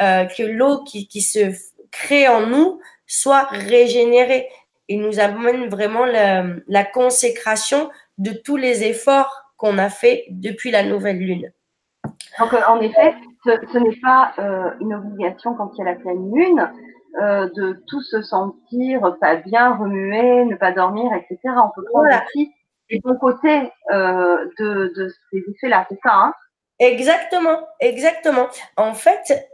[0.00, 1.52] euh, que l'eau qui, qui se
[1.92, 4.48] crée en nous soit régénérée
[4.88, 10.72] et nous amène vraiment la, la consécration de tous les efforts qu'on a fait depuis
[10.72, 11.52] la nouvelle lune.
[12.40, 13.14] Donc, en effet,
[13.72, 16.70] ce, n'est pas euh, une obligation quand il y a la pleine lune
[17.20, 21.38] euh, de tout se sentir pas bien, remuer, ne pas dormir, etc.
[21.44, 22.52] On peut prendre aussi
[22.90, 26.32] les bons côtés de, de, ces effets-là, c'est ça hein?
[26.78, 28.46] Exactement, exactement.
[28.76, 29.50] En fait,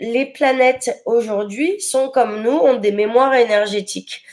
[0.00, 4.24] les planètes aujourd'hui sont comme nous, ont des mémoires énergétiques.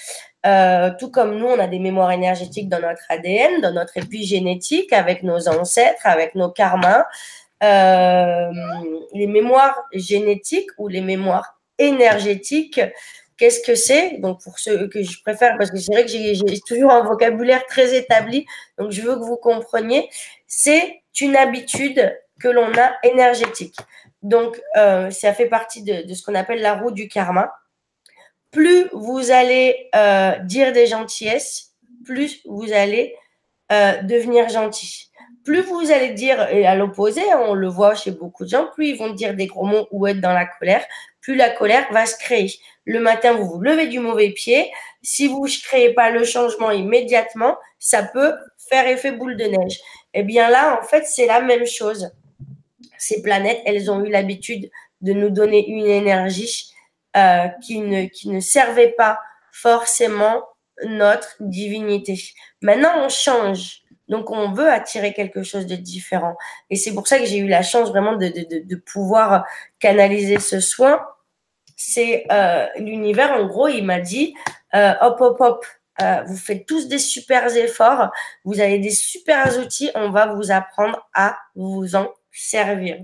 [0.99, 5.21] tout comme nous, on a des mémoires énergétiques dans notre ADN, dans notre épigénétique, avec
[5.21, 7.05] nos ancêtres, avec nos karmas.
[7.63, 8.51] Euh,
[9.13, 12.81] les mémoires génétiques ou les mémoires énergétiques.
[13.37, 14.17] Qu'est-ce que c'est?
[14.19, 17.65] Donc, pour ceux que je préfère, parce que c'est vrai que j'ai toujours un vocabulaire
[17.67, 18.45] très établi,
[18.77, 20.09] donc je veux que vous compreniez,
[20.47, 23.75] c'est une habitude que l'on a énergétique.
[24.23, 27.51] Donc, euh, ça fait partie de, ce qu'on appelle la roue du karma.
[28.51, 31.73] Plus vous allez euh, dire des gentillesses,
[32.05, 33.15] plus vous allez
[34.03, 35.10] devenir gentil
[35.43, 38.89] plus vous allez dire, et à l'opposé, on le voit chez beaucoup de gens, plus
[38.89, 40.85] ils vont dire des gros mots ou être dans la colère,
[41.21, 42.51] plus la colère va se créer.
[42.85, 44.71] Le matin, vous vous levez du mauvais pied.
[45.03, 48.33] Si vous ne créez pas le changement immédiatement, ça peut
[48.69, 49.79] faire effet boule de neige.
[50.13, 52.11] Eh bien là, en fait, c'est la même chose.
[52.97, 54.69] Ces planètes, elles ont eu l'habitude
[55.01, 56.71] de nous donner une énergie
[57.17, 59.19] euh, qui, ne, qui ne servait pas
[59.51, 60.43] forcément
[60.85, 62.19] notre divinité.
[62.61, 63.83] Maintenant, on change.
[64.11, 66.35] Donc, on veut attirer quelque chose de différent.
[66.69, 69.45] Et c'est pour ça que j'ai eu la chance vraiment de, de, de pouvoir
[69.79, 71.01] canaliser ce soin.
[71.77, 74.35] C'est euh, l'univers, en gros, il m'a dit,
[74.75, 75.65] euh, hop, hop, hop,
[76.01, 78.11] euh, vous faites tous des super efforts,
[78.43, 82.97] vous avez des super outils, on va vous apprendre à vous en servir.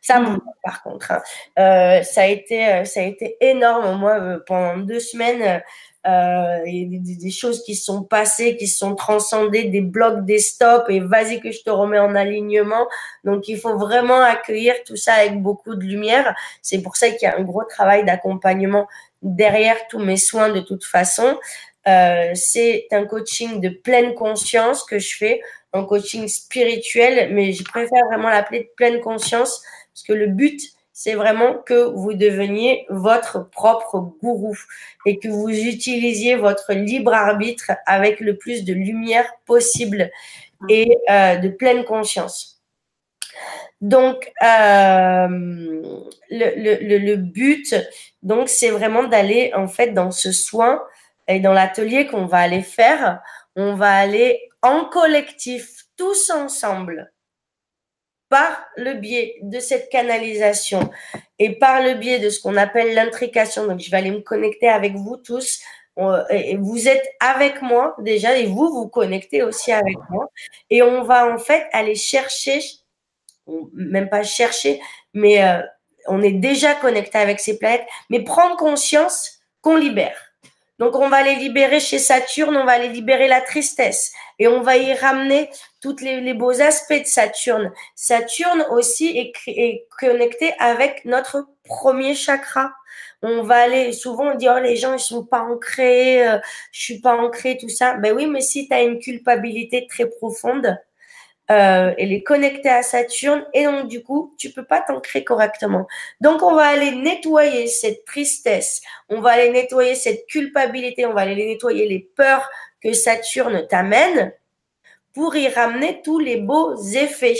[0.00, 0.40] Ça, mmh.
[0.62, 1.22] par contre, hein.
[1.58, 3.98] euh, ça a été, ça a été énorme.
[3.98, 5.62] Moi, pendant deux semaines,
[6.06, 11.00] euh, des, des, choses qui sont passées, qui sont transcendées, des blocs, des stops, et
[11.00, 12.86] vas-y que je te remets en alignement.
[13.24, 16.36] Donc, il faut vraiment accueillir tout ça avec beaucoup de lumière.
[16.62, 18.86] C'est pour ça qu'il y a un gros travail d'accompagnement
[19.22, 21.38] derrière tous mes soins de toute façon.
[21.88, 25.40] Euh, c'est un coaching de pleine conscience que je fais,
[25.76, 29.62] un coaching spirituel, mais je préfère vraiment l'appeler de pleine conscience
[29.92, 30.60] parce que le but,
[30.92, 34.56] c'est vraiment que vous deveniez votre propre gourou
[35.04, 40.10] et que vous utilisiez votre libre arbitre avec le plus de lumière possible
[40.68, 42.62] et euh, de pleine conscience.
[43.80, 45.28] Donc, euh,
[46.30, 47.74] le, le, but,
[48.22, 50.82] donc, c'est vraiment d'aller en fait dans ce soin
[51.28, 53.20] et dans l'atelier qu'on va aller faire.
[53.54, 57.12] On va aller en collectif, tous ensemble,
[58.28, 60.90] par le biais de cette canalisation
[61.38, 63.66] et par le biais de ce qu'on appelle l'intrication.
[63.66, 65.60] Donc, je vais aller me connecter avec vous tous.
[65.96, 70.28] Vous êtes avec moi déjà et vous vous connectez aussi avec moi.
[70.68, 72.60] Et on va en fait aller chercher,
[73.72, 74.80] même pas chercher,
[75.14, 75.62] mais euh,
[76.08, 80.25] on est déjà connecté avec ces planètes, mais prendre conscience qu'on libère.
[80.78, 84.60] Donc, on va aller libérer chez Saturne, on va aller libérer la tristesse et on
[84.60, 85.48] va y ramener
[85.80, 87.72] tous les, beaux aspects de Saturne.
[87.94, 92.72] Saturne aussi est, est, connecté avec notre premier chakra.
[93.22, 96.38] On va aller, souvent on dit, oh, les gens, ils sont pas ancrés, euh,
[96.72, 97.94] je suis pas ancré, tout ça.
[97.94, 100.76] Ben oui, mais si tu as une culpabilité très profonde,
[101.50, 105.86] euh, elle est connectée à Saturne et donc du coup, tu peux pas t'ancrer correctement.
[106.20, 111.20] Donc on va aller nettoyer cette tristesse, on va aller nettoyer cette culpabilité, on va
[111.20, 112.48] aller nettoyer les peurs
[112.82, 114.32] que Saturne t'amène
[115.14, 117.38] pour y ramener tous les beaux effets.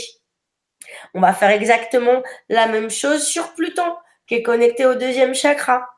[1.12, 3.96] On va faire exactement la même chose sur Pluton
[4.28, 5.88] qui est connecté au deuxième chakra.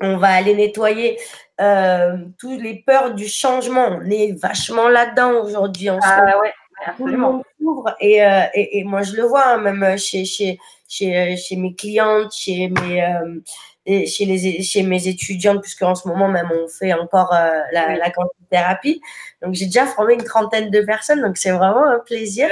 [0.00, 1.18] On va aller nettoyer
[1.60, 3.86] euh, toutes les peurs du changement.
[3.88, 5.88] On est vachement là-dedans aujourd'hui.
[5.88, 6.52] Ah ouais
[8.00, 11.56] et, euh, et, et, moi je le vois hein, même chez, chez, chez, euh, chez
[11.56, 16.50] mes clientes, chez mes, euh, chez, les, chez mes étudiantes, puisque en ce moment même
[16.52, 18.12] on fait encore la, la
[18.50, 19.00] thérapie.
[19.42, 22.48] Donc j'ai déjà formé une trentaine de personnes, donc c'est vraiment un plaisir.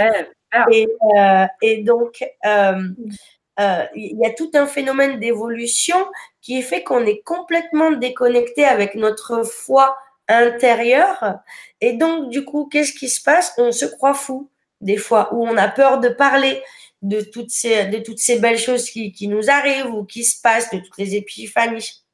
[0.71, 0.87] et,
[1.62, 2.25] et, donc
[3.59, 5.97] il y a tout un phénomène d'évolution
[6.40, 9.97] qui est fait qu'on est complètement déconnecté avec notre foi
[10.28, 11.40] intérieur.
[11.80, 13.52] Et donc, du coup, qu'est-ce qui se passe?
[13.58, 16.62] On se croit fou, des fois, où on a peur de parler
[17.02, 20.40] de toutes ces, de toutes ces belles choses qui, qui nous arrivent ou qui se
[20.40, 22.04] passent, de toutes les épiphanies.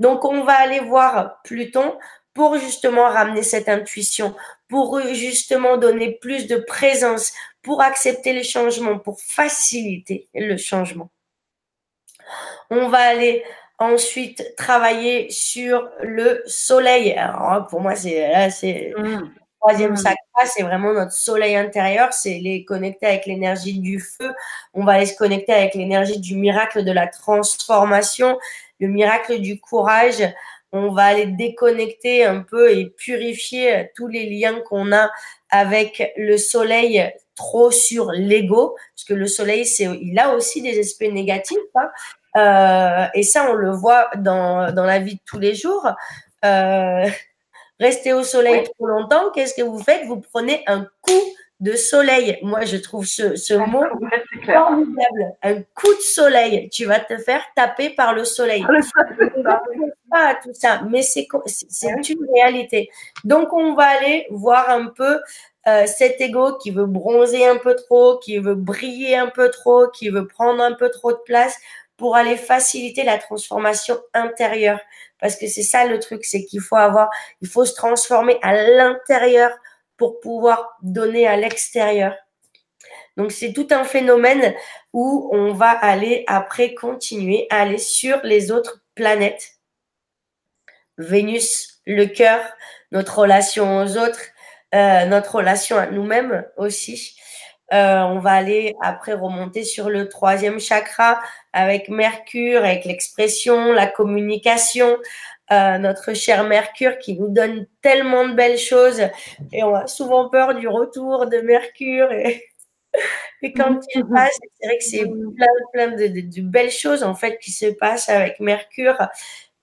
[0.00, 1.96] Donc, on va aller voir Pluton
[2.34, 4.34] pour justement ramener cette intuition,
[4.68, 11.10] pour justement donner plus de présence, pour accepter les changements, pour faciliter le changement.
[12.70, 13.44] On va aller
[13.80, 17.12] Ensuite, travailler sur le soleil.
[17.12, 19.02] Alors, pour moi, c'est là, c'est mmh.
[19.02, 19.28] le
[19.60, 20.16] troisième mmh.
[20.46, 22.12] c'est vraiment notre soleil intérieur.
[22.12, 24.32] C'est les connecter avec l'énergie du feu.
[24.74, 28.36] On va aller se connecter avec l'énergie du miracle de la transformation,
[28.80, 30.24] le miracle du courage.
[30.72, 35.08] On va aller déconnecter un peu et purifier tous les liens qu'on a
[35.50, 40.80] avec le soleil trop sur l'ego, parce que le soleil, c'est, il a aussi des
[40.80, 41.56] aspects négatifs.
[41.76, 41.88] Hein.
[42.36, 45.88] Euh, et ça, on le voit dans, dans la vie de tous les jours.
[46.44, 47.06] Euh,
[47.80, 50.04] rester au soleil trop longtemps, qu'est-ce que vous faites?
[50.06, 51.22] Vous prenez un coup
[51.60, 52.38] de soleil.
[52.42, 53.84] Moi, je trouve ce, ce mot
[54.44, 55.34] formidable.
[55.42, 56.68] Un coup de soleil.
[56.70, 58.64] Tu vas te faire taper par le soleil.
[60.10, 61.26] pas tout ça, mais c'est
[62.08, 62.90] une réalité.
[63.24, 65.20] Donc, on va aller voir un peu
[65.66, 69.88] euh, cet ego qui veut bronzer un peu trop, qui veut briller un peu trop,
[69.88, 71.58] qui veut prendre un peu trop de place
[71.98, 74.80] pour aller faciliter la transformation intérieure.
[75.20, 77.10] Parce que c'est ça le truc, c'est qu'il faut avoir,
[77.42, 79.50] il faut se transformer à l'intérieur
[79.98, 82.14] pour pouvoir donner à l'extérieur.
[83.16, 84.54] Donc c'est tout un phénomène
[84.92, 89.56] où on va aller après continuer à aller sur les autres planètes.
[90.98, 92.40] Vénus, le cœur,
[92.92, 94.20] notre relation aux autres,
[94.72, 97.16] euh, notre relation à nous-mêmes aussi.
[97.72, 101.20] Euh, on va aller après remonter sur le troisième chakra
[101.52, 104.96] avec Mercure, avec l'expression, la communication,
[105.52, 109.02] euh, notre cher Mercure qui nous donne tellement de belles choses
[109.52, 112.50] et on a souvent peur du retour de Mercure et,
[113.56, 117.50] quand il passe, c'est vrai que c'est plein, plein de, belles choses en fait qui
[117.50, 119.08] se passent avec Mercure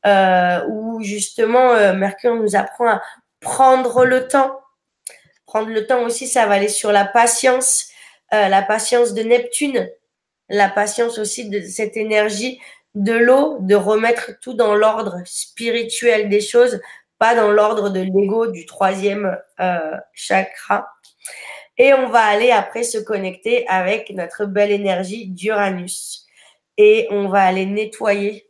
[0.05, 3.01] euh, où justement Mercure nous apprend à
[3.39, 4.59] prendre le temps.
[5.45, 7.89] Prendre le temps aussi, ça va aller sur la patience,
[8.35, 9.89] euh, la patience de Neptune,
[10.49, 12.59] la patience aussi de cette énergie
[12.93, 16.79] de l'eau, de remettre tout dans l'ordre spirituel des choses,
[17.17, 20.87] pas dans l'ordre de l'ego du troisième euh, chakra.
[21.77, 26.25] Et on va aller après se connecter avec notre belle énergie d'Uranus.
[26.77, 28.49] Et on va aller nettoyer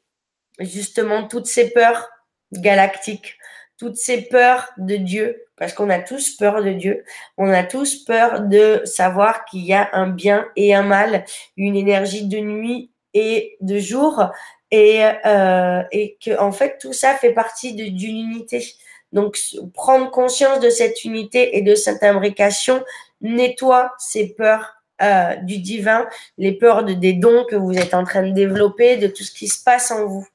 [0.60, 2.10] justement toutes ces peurs
[2.54, 3.38] galactiques,
[3.78, 7.04] toutes ces peurs de Dieu, parce qu'on a tous peur de Dieu,
[7.38, 11.26] on a tous peur de savoir qu'il y a un bien et un mal,
[11.58, 14.30] une énergie de nuit et de jour,
[14.72, 18.66] et, euh, et que en fait tout ça fait partie d'une unité.
[19.12, 19.38] Donc
[19.74, 22.84] prendre conscience de cette unité et de cette imbrication
[23.22, 26.08] nettoie ces peurs euh, du divin,
[26.38, 29.32] les peurs de, des dons que vous êtes en train de développer, de tout ce
[29.32, 30.28] qui se passe en vous.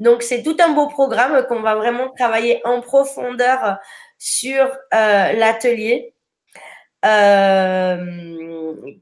[0.00, 3.78] Donc, c'est tout un beau programme qu'on va vraiment travailler en profondeur
[4.18, 6.14] sur euh, l'atelier.
[7.04, 8.04] Euh,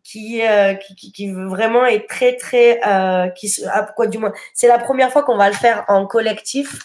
[0.05, 4.69] qui, euh, qui, qui, vraiment est très très euh, qui ah, quoi du moins c'est
[4.69, 6.79] la première fois qu'on va le faire en collectif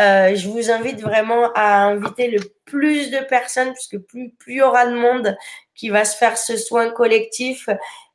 [0.00, 4.58] euh, je vous invite vraiment à inviter le plus de personnes puisque plus plus il
[4.58, 5.36] y aura de monde
[5.74, 7.68] qui va se faire ce soin collectif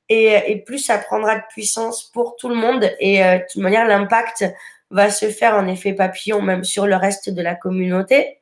[0.10, 3.62] et, et plus ça prendra de puissance pour tout le monde et euh, de toute
[3.62, 4.46] manière l'impact
[4.94, 8.40] va se faire en effet papillon même sur le reste de la communauté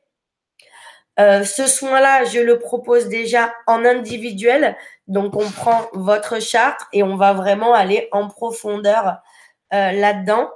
[1.20, 4.76] euh, ce soin-là, je le propose déjà en individuel.
[5.08, 9.18] Donc, on prend votre charte et on va vraiment aller en profondeur
[9.74, 10.50] euh, là-dedans.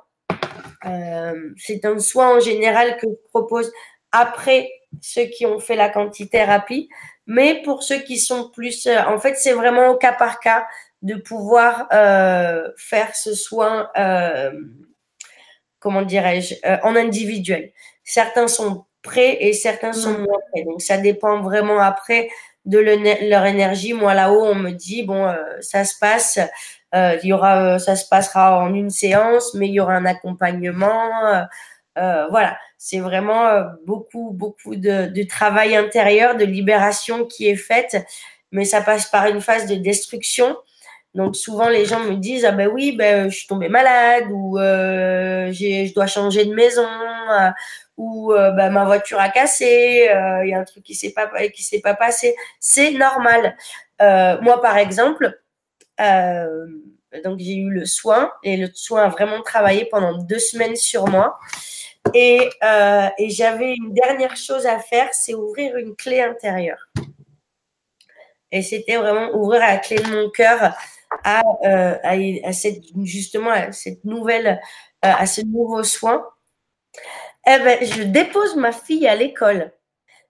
[0.86, 3.70] Euh, c'est un soin en général que je propose
[4.12, 4.70] après
[5.03, 6.88] ceux qui ont fait la quantithérapie.
[7.26, 8.88] Mais pour ceux qui sont plus...
[8.88, 10.66] en fait, c'est vraiment au cas par cas
[11.03, 13.90] de pouvoir faire ce soin,
[15.79, 17.72] comment dirais-je, en individuel.
[18.05, 20.24] Certains sont prêts et certains sont mm.
[20.24, 20.64] moins prêts.
[20.64, 22.29] Donc, ça dépend vraiment après
[22.66, 23.95] de leur énergie.
[23.95, 26.39] Moi, là-haut, on me dit, bon, euh, ça se passe,
[26.95, 29.95] euh, il y aura, euh, ça se passera en une séance, mais il y aura
[29.95, 31.47] un accompagnement.
[31.97, 38.05] voilà, c'est vraiment beaucoup, beaucoup de, de, travail intérieur, de libération qui est faite,
[38.53, 40.57] mais ça passe par une phase de destruction.
[41.16, 44.58] Donc souvent les gens me disent ah ben oui ben je suis tombée malade ou
[44.58, 46.86] je dois changer de maison
[47.96, 51.12] ou euh, bah, ma voiture a cassé, euh, il y a un truc qui s'est
[51.12, 53.56] pas qui s'est pas passé, c'est normal.
[54.02, 55.40] Euh, moi par exemple,
[57.24, 61.08] donc j'ai eu le soin et le soin a vraiment travaillé pendant deux semaines sur
[61.08, 61.38] moi.
[62.14, 62.50] Et,
[63.18, 66.88] et j'avais une dernière chose à faire, c'est ouvrir une clé intérieure.
[68.52, 70.76] Et c'était vraiment ouvrir la clé de mon cœur
[71.24, 74.61] à, à, cette justement cette nouvelle,
[75.02, 76.26] à ce nouveau soin.
[77.48, 79.72] Eh ben, je dépose ma fille à l'école.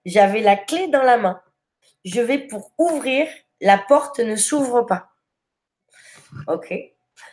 [0.05, 1.41] J'avais la clé dans la main.
[2.05, 3.27] Je vais pour ouvrir,
[3.61, 5.09] la porte ne s'ouvre pas.
[6.47, 6.73] Ok.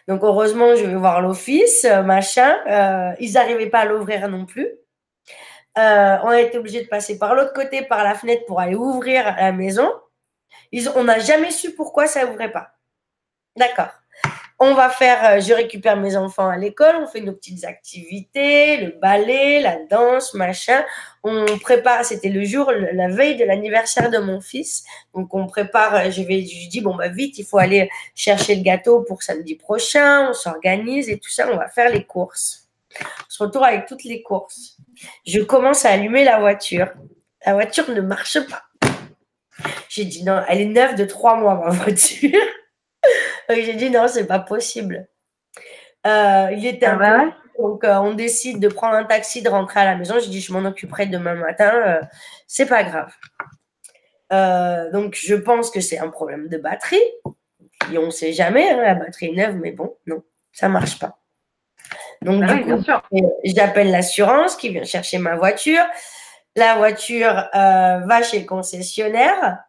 [0.07, 2.57] Donc heureusement, je vais voir l'office, euh, machin.
[2.67, 4.67] Euh, ils n'arrivaient pas à l'ouvrir non plus.
[5.77, 8.75] Euh, on a été obligé de passer par l'autre côté, par la fenêtre, pour aller
[8.75, 9.91] ouvrir la maison.
[10.95, 12.72] On n'a jamais su pourquoi ça ouvrait pas.
[13.55, 13.89] D'accord.
[14.59, 18.77] On va faire, euh, je récupère mes enfants à l'école, on fait nos petites activités,
[18.77, 20.85] le ballet, la danse, machin.
[21.23, 24.85] On prépare, c'était le jour, la veille de l'anniversaire de mon fils.
[25.13, 28.55] Donc on prépare, euh, je vais, je dis bon bah vite, il faut aller chercher
[28.55, 30.29] le gâteau pour samedi prochain.
[30.29, 32.69] On s'organise et tout ça, on va faire les courses.
[33.01, 34.77] On se retrouve avec toutes les courses.
[35.25, 36.87] Je commence à allumer la voiture.
[37.45, 38.63] La voiture ne marche pas.
[39.89, 42.39] J'ai dit non, elle est neuve de trois mois ma voiture.
[43.49, 45.07] J'ai dit non, c'est pas possible.
[46.05, 49.49] Euh, il était ah un bah donc euh, on décide de prendre un taxi, de
[49.49, 50.19] rentrer à la maison.
[50.19, 52.01] Je dis je m'en occuperai demain matin, euh,
[52.47, 53.13] c'est pas grave.
[54.91, 57.03] donc je pense que c'est un problème de batterie.
[57.91, 60.99] Et on ne sait jamais, hein, la batterie est neuve, mais bon, non, ça marche
[60.99, 61.19] pas.
[62.21, 62.81] Donc ah du coup,
[63.43, 65.83] j'appelle l'assurance qui vient chercher ma voiture.
[66.55, 69.63] La voiture va chez le concessionnaire.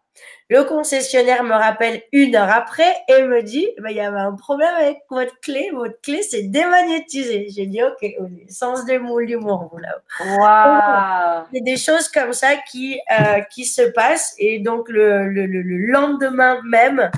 [0.51, 4.35] Le concessionnaire me rappelle une heure après et me dit bah, il y avait un
[4.35, 7.49] problème avec votre clé, votre clé s'est démagnétisée.
[7.49, 8.07] J'ai dit ok,
[8.51, 11.47] sens de l'humour, vous là.
[11.51, 15.63] C'est des choses comme ça qui, euh, qui se passent et donc le, le, le,
[15.87, 17.11] lendemain même,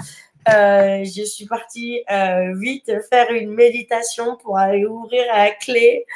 [0.48, 6.06] euh, je suis partie euh, vite faire une méditation pour aller ouvrir la clé.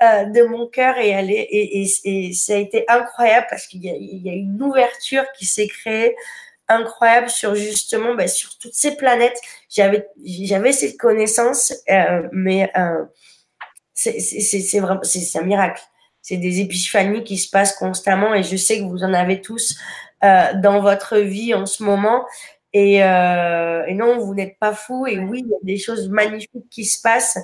[0.00, 3.84] Euh, de mon cœur et aller et, et, et, ça a été incroyable parce qu'il
[3.84, 6.14] y, y, a une ouverture qui s'est créée
[6.68, 9.40] incroyable sur justement bah, sur toutes ces planètes.
[9.68, 13.04] J'avais j'avais cette connaissance, euh, mais euh,
[13.94, 15.82] c'est vraiment c'est un miracle.
[16.22, 19.78] C'est des épiphanies qui se passent constamment et je sais que vous en avez tous
[20.24, 22.24] euh, dans votre vie en ce moment.
[22.72, 25.06] Et, euh, et non, vous n'êtes pas fou.
[25.06, 27.38] Et oui, il y a des choses magnifiques qui se passent.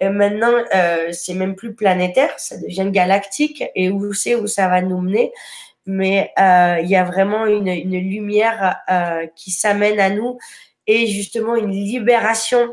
[0.00, 3.64] Et maintenant, euh, c'est même plus planétaire, ça devient galactique.
[3.74, 5.32] Et où c'est où ça va nous mener?
[5.88, 10.38] Mais euh, il y a vraiment une, lumière euh, qui s'amène à nous
[10.86, 12.70] et justement une libération.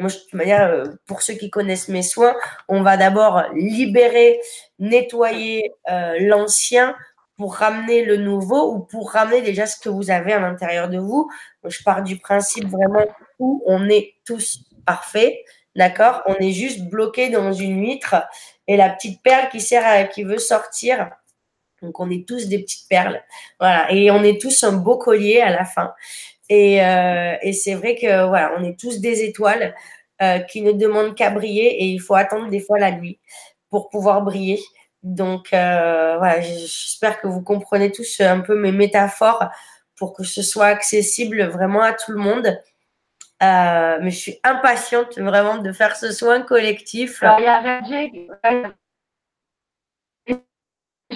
[0.00, 2.36] Euh, pour ceux qui connaissent mes soins,
[2.68, 4.38] on va d'abord libérer,
[4.78, 5.72] nettoyer
[6.20, 6.94] l'ancien
[7.36, 10.98] pour ramener le nouveau ou pour ramener déjà ce que vous avez à l'intérieur de
[10.98, 11.28] vous.
[11.64, 13.06] Je pars du principe vraiment
[13.40, 15.34] où on est tous parfaits,
[15.74, 16.22] d'accord?
[16.26, 18.14] On est juste bloqué dans une huître
[18.68, 21.10] et la petite perle qui sert à, qui veut sortir,
[21.82, 23.22] Donc, on est tous des petites perles.
[23.60, 23.90] Voilà.
[23.92, 25.92] Et on est tous un beau collier à la fin.
[26.48, 29.74] Et, euh, c'est vrai que, voilà, on est tous des étoiles
[30.22, 33.20] euh, qui ne demandent qu'à briller et il faut attendre des fois la nuit
[33.70, 34.60] pour pouvoir briller.
[35.02, 39.48] Donc, euh, voilà, j'espère que vous comprenez tous un peu mes métaphores
[39.96, 42.58] pour que ce soit accessible vraiment à tout le monde.
[43.40, 47.22] Mais je suis impatiente vraiment de faire ce soin collectif.
[47.22, 47.36] A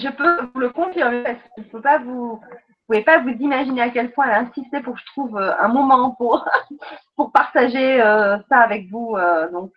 [0.03, 2.41] je peux vous le confirmer parce que je peux pas vous, vous
[2.87, 5.57] pouvez pas vous imaginer à quel point elle a insisté pour que je trouve euh,
[5.59, 6.45] un moment pour,
[7.15, 9.15] pour partager euh, ça avec vous.
[9.15, 9.71] Euh, donc,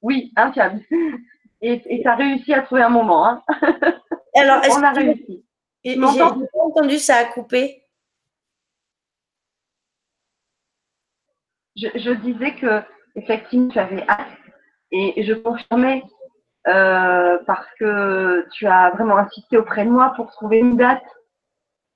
[0.00, 0.52] oui, hein,
[1.64, 3.24] Et, et ça a réussi à trouver un moment.
[3.24, 3.42] Hein.
[4.34, 5.44] Alors, on a réussi.
[5.84, 7.84] J'ai entendu, ça a coupé.
[11.76, 12.82] Je, je, disais que
[13.14, 14.26] effectivement, tu avais hâte
[14.90, 16.02] et je confirmais
[16.68, 21.02] euh, parce que tu as vraiment insisté auprès de moi pour trouver une date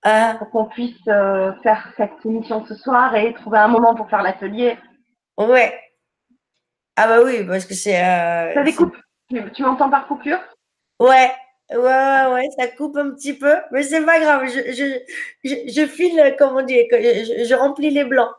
[0.06, 4.08] euh, pour qu'on puisse euh, faire cette émission ce soir et trouver un moment pour
[4.10, 4.76] faire l'atelier.
[5.36, 5.78] Ouais.
[6.96, 7.96] Ah bah oui, parce que c'est.
[8.54, 8.96] Ça découpe.
[9.28, 10.38] Tu, m'entends par coupure?
[11.00, 11.30] Ouais.
[11.70, 14.46] Ouais, ouais, ouais, ça coupe un petit peu, mais c'est pas grave.
[14.46, 15.00] Je, je,
[15.42, 18.30] je, je file, comment dire, je, je remplis les blancs.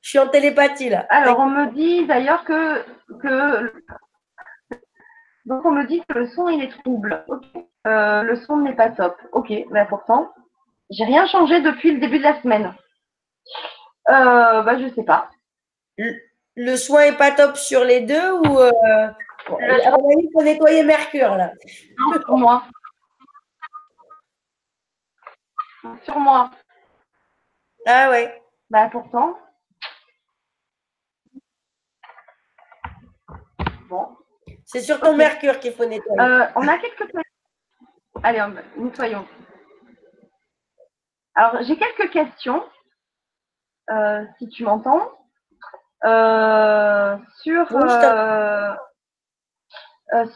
[0.00, 1.06] Je suis en télépathie là.
[1.10, 2.84] Alors, on me dit d'ailleurs que,
[3.20, 3.72] que.
[5.44, 7.24] Donc, on me dit que le son il est trouble.
[7.86, 9.16] Euh, le son n'est pas top.
[9.32, 10.32] Ok, mais ben, pourtant,
[10.90, 12.74] j'ai rien changé depuis le début de la semaine.
[14.08, 15.30] Euh, bah, je sais pas.
[16.56, 18.58] Le, soin est pas top sur les deux ou.
[18.58, 19.10] Euh...
[19.48, 21.52] il faut nettoyer Mercure là.
[21.98, 22.64] Non, sur moi.
[26.04, 26.50] Sur moi.
[27.86, 28.42] Ah ouais.
[28.68, 29.38] Bah pourtant.
[34.64, 36.20] C'est sur ton mercure qu'il faut nettoyer.
[36.20, 37.10] Euh, on a quelques
[38.22, 38.44] Allez,
[38.76, 39.26] nettoyons.
[41.34, 42.64] Alors, j'ai quelques questions,
[43.90, 45.10] euh, si tu m'entends,
[46.04, 47.68] euh, sur,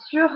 [0.08, 0.30] sur,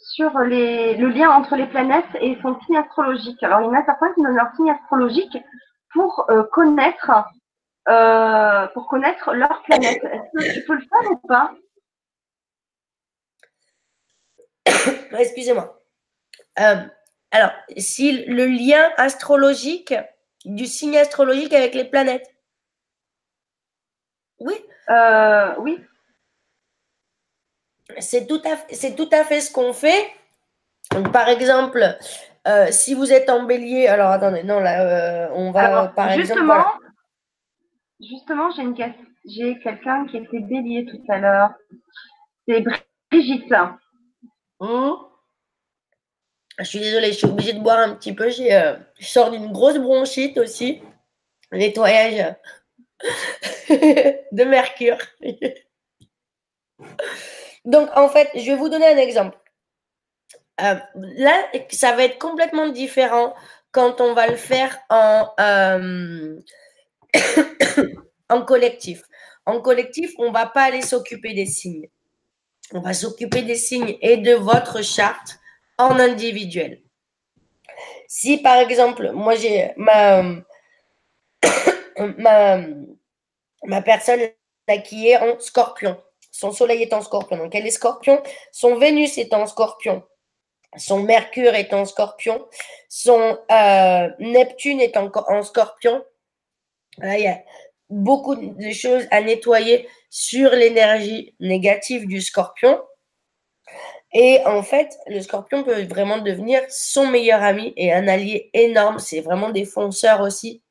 [0.00, 3.42] sur les, le lien entre les planètes et son signe astrologique.
[3.42, 5.36] Alors, il y en a certains qui donnent leur signe astrologique
[5.92, 7.10] pour connaître
[7.88, 10.02] euh, pour connaître leur planète.
[10.04, 11.52] Est-ce que tu peux le faire ou pas?
[15.18, 15.82] Excusez-moi.
[16.60, 16.76] Euh,
[17.32, 19.94] alors, si le lien astrologique,
[20.44, 22.28] du signe astrologique avec les planètes.
[24.38, 24.54] Oui.
[24.88, 25.80] Euh, oui.
[27.98, 30.08] C'est tout, à, c'est tout à fait ce qu'on fait.
[31.12, 31.96] par exemple,
[32.70, 36.81] si vous êtes en bélier, alors attendez, non, là, on va par justement, exemple.
[38.02, 38.74] Justement, j'ai une
[39.60, 41.50] quelqu'un qui était bélier tout à l'heure.
[42.46, 42.64] C'est
[43.10, 43.54] Brigitte.
[44.60, 44.92] Mmh.
[46.58, 48.28] Je suis désolée, je suis obligée de boire un petit peu.
[48.28, 50.82] Euh, je sors d'une grosse bronchite aussi.
[51.52, 52.34] Nettoyage
[53.70, 54.98] de mercure.
[57.64, 59.38] Donc, en fait, je vais vous donner un exemple.
[60.60, 63.34] Euh, là, ça va être complètement différent
[63.70, 66.38] quand on va le faire en, euh,
[68.28, 69.02] en collectif.
[69.44, 71.88] En collectif, on ne va pas aller s'occuper des signes.
[72.72, 75.38] On va s'occuper des signes et de votre charte
[75.78, 76.80] en individuel.
[78.08, 80.22] Si par exemple, moi j'ai ma,
[83.84, 84.20] personne
[84.84, 86.00] qui est en scorpion,
[86.30, 90.02] son soleil est en scorpion, donc elle est scorpion, son Vénus est en scorpion,
[90.76, 92.46] son Mercure est en scorpion,
[92.88, 96.04] son euh, Neptune est en scorpion,
[96.98, 97.42] il y a
[97.90, 102.80] beaucoup de choses à nettoyer sur l'énergie négative du scorpion.
[104.14, 108.98] Et en fait, le scorpion peut vraiment devenir son meilleur ami et un allié énorme.
[108.98, 110.62] C'est vraiment des fonceurs aussi.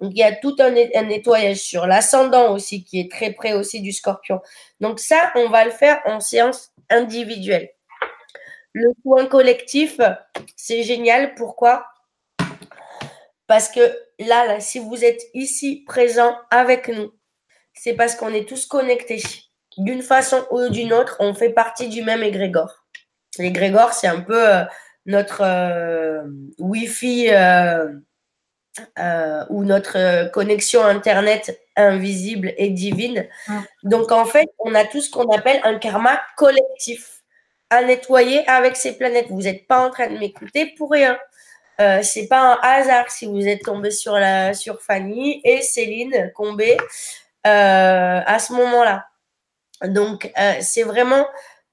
[0.00, 3.80] Donc, il y a tout un, nettoyage sur l'ascendant aussi qui est très près aussi
[3.80, 4.40] du scorpion.
[4.80, 7.70] Donc, ça, on va le faire en séance individuelle.
[8.72, 10.00] Le point collectif,
[10.56, 11.34] c'est génial.
[11.34, 11.86] Pourquoi?
[13.46, 13.80] Parce que
[14.18, 17.12] là, si vous êtes ici présent avec nous,
[17.74, 19.22] c'est parce qu'on est tous connectés.
[19.76, 22.86] D'une façon ou d'une autre, on fait partie du même égrégore.
[23.38, 24.62] L'égrégore, c'est un peu euh,
[25.06, 26.22] notre euh,
[26.58, 27.88] Wi-Fi euh,
[29.50, 33.28] ou notre connexion Internet invisible et divine.
[33.82, 37.22] Donc, en fait, on a tout ce qu'on appelle un karma collectif
[37.70, 39.26] à nettoyer avec ces planètes.
[39.28, 41.18] Vous n'êtes pas en train de m'écouter pour rien.
[41.80, 46.30] Euh, c'est pas un hasard si vous êtes tombé sur la sur Fanny et Céline
[46.34, 46.76] Combé
[47.46, 49.06] euh, à ce moment-là.
[49.82, 51.26] Donc euh, c'est vraiment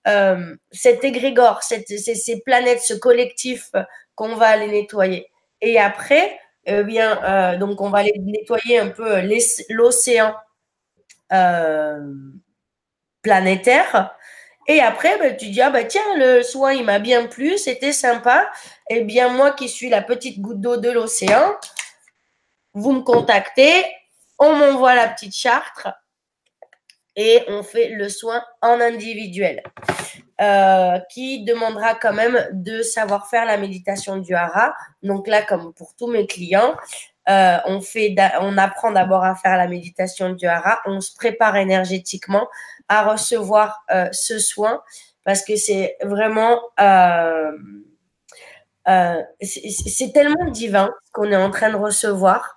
[0.08, 3.72] euh, cet égrégore, cette, ces, planètes, ce collectif
[4.16, 5.28] qu'on va aller nettoyer.
[5.62, 9.22] Et après, eh bien, donc on va aller nettoyer un peu
[9.70, 10.36] l'océan
[13.22, 14.16] planétaire.
[14.72, 17.91] Et après, ben, tu dis, ah ben, tiens, le soin, il m'a bien plu, c'était
[17.91, 18.49] sympa.
[18.89, 21.57] Eh bien, moi qui suis la petite goutte d'eau de l'océan,
[22.74, 23.84] vous me contactez,
[24.39, 25.88] on m'envoie la petite charte
[27.17, 29.61] et on fait le soin en individuel.
[30.39, 34.74] Euh, qui demandera quand même de savoir faire la méditation du hara.
[35.03, 36.76] Donc là, comme pour tous mes clients,
[37.32, 41.55] euh, on, fait, on apprend d'abord à faire la méditation du hara, on se prépare
[41.55, 42.47] énergétiquement
[42.89, 44.82] à recevoir euh, ce soin
[45.23, 46.59] parce que c'est vraiment
[49.41, 52.55] c'est tellement divin qu'on est en train de recevoir.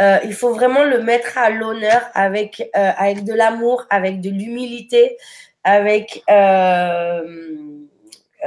[0.00, 5.18] il faut vraiment le mettre à l'honneur avec, avec de l'amour, avec de l'humilité,
[5.66, 7.22] avec, euh,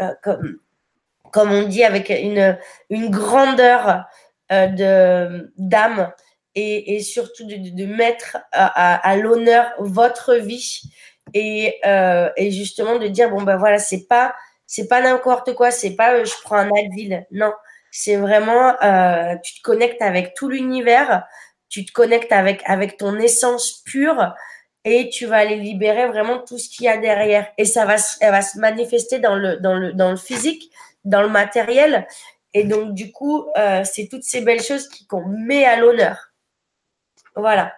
[0.02, 0.58] euh, comme,
[1.32, 2.58] comme, on dit, avec une,
[2.90, 4.00] une grandeur euh,
[4.50, 6.12] de d'âme
[6.56, 10.82] et, et, surtout de, de mettre à, à, l'honneur votre vie
[11.34, 11.80] et,
[12.38, 14.34] et, justement de dire bon ben voilà c'est pas
[14.66, 17.54] c'est pas n'importe quoi c'est pas je prends un Advil non
[17.92, 18.74] c'est vraiment
[19.44, 21.26] tu te connectes avec tout l'univers
[21.70, 24.34] tu te connectes avec avec ton essence pure
[24.86, 27.48] et tu vas aller libérer vraiment tout ce qu'il y a derrière.
[27.58, 30.72] Et ça va, elle va se manifester dans le, dans, le, dans le physique,
[31.04, 32.08] dans le matériel.
[32.54, 36.32] Et donc, du coup, euh, c'est toutes ces belles choses qu'on met à l'honneur.
[37.36, 37.76] Voilà.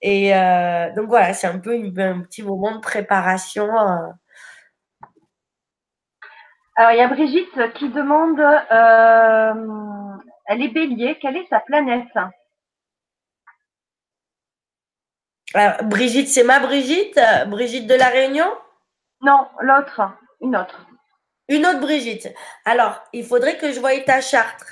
[0.00, 3.68] Et euh, donc, voilà, c'est un peu un petit moment de préparation.
[3.68, 4.08] Euh.
[6.76, 8.40] Alors, il y a Brigitte qui demande,
[10.46, 12.08] elle est bélier, quelle est sa planète?
[15.84, 18.46] Brigitte, c'est ma Brigitte Brigitte de la Réunion?
[19.22, 20.02] Non, l'autre,
[20.40, 20.87] une autre.
[21.48, 22.32] Une autre Brigitte.
[22.66, 24.62] Alors, il faudrait que je voie ta charte.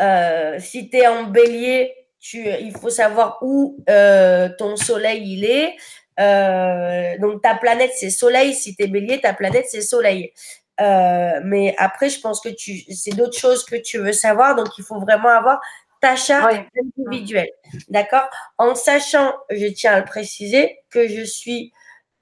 [0.00, 5.44] Euh, si tu es en bélier, tu, il faut savoir où euh, ton soleil il
[5.44, 5.76] est.
[6.18, 8.54] Euh, donc, ta planète, c'est soleil.
[8.54, 10.32] Si tu es bélier, ta planète, c'est soleil.
[10.80, 14.56] mais après, je pense que tu, c'est d'autres choses que tu veux savoir.
[14.56, 15.60] Donc, il faut vraiment avoir
[16.00, 16.56] ta charte
[16.98, 17.50] individuelle.
[17.88, 18.28] D'accord?
[18.58, 21.72] En sachant, je tiens à le préciser, que je suis,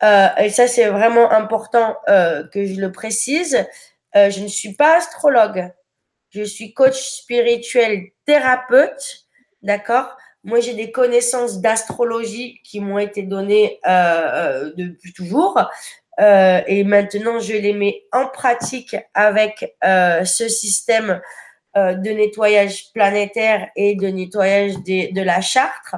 [0.03, 3.67] et ça c'est vraiment important que je le précise,
[4.17, 5.71] euh, je ne suis pas astrologue.
[6.31, 9.27] Je suis coach spirituel thérapeute.
[9.63, 10.17] D'accord?
[10.43, 13.81] Moi, j'ai des connaissances d'astrologie qui m'ont été données
[14.77, 15.59] depuis toujours.
[16.19, 21.23] et maintenant, je les mets en pratique avec ce système
[21.77, 25.97] euh, de nettoyage planétaire et de nettoyage de la charte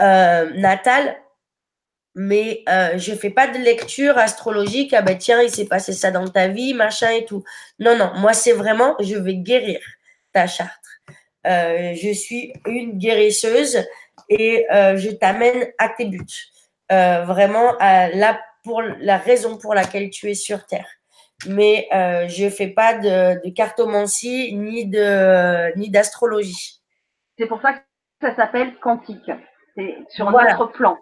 [0.00, 1.16] euh, natale.
[2.20, 4.92] Mais euh, je fais pas de lecture astrologique.
[4.92, 7.44] Ah ben tiens, il s'est passé ça dans ta vie, machin et tout.
[7.78, 9.78] Non, non, moi c'est vraiment, je vais guérir
[10.32, 10.84] ta charte.
[11.44, 13.84] je suis une guérisseuse
[14.28, 16.50] et je t'amène à tes buts.
[16.90, 20.98] vraiment à la, pour la raison pour laquelle tu es sur Terre
[21.46, 26.80] mais euh, je ne fais pas de, de cartomancie ni de ni d'astrologie.
[27.38, 27.80] C'est pour ça que
[28.20, 29.30] ça s'appelle quantique.
[29.76, 30.98] C'est sur un autre plan.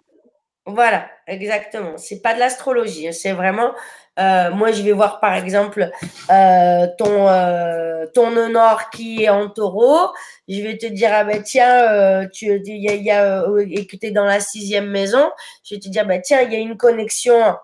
[0.69, 1.97] Voilà, exactement.
[1.97, 3.07] C'est pas de l'astrologie.
[3.07, 3.13] Hein.
[3.13, 3.73] C'est vraiment,
[4.19, 5.89] euh, moi, je vais voir par exemple
[6.29, 10.13] euh, ton euh, nord qui est en Taureau.
[10.49, 14.41] Je vais te dire ah ben tiens, euh, tu y a, y es dans la
[14.41, 15.31] sixième maison.
[15.65, 17.57] Je vais te dire bah tiens, il y a une connexion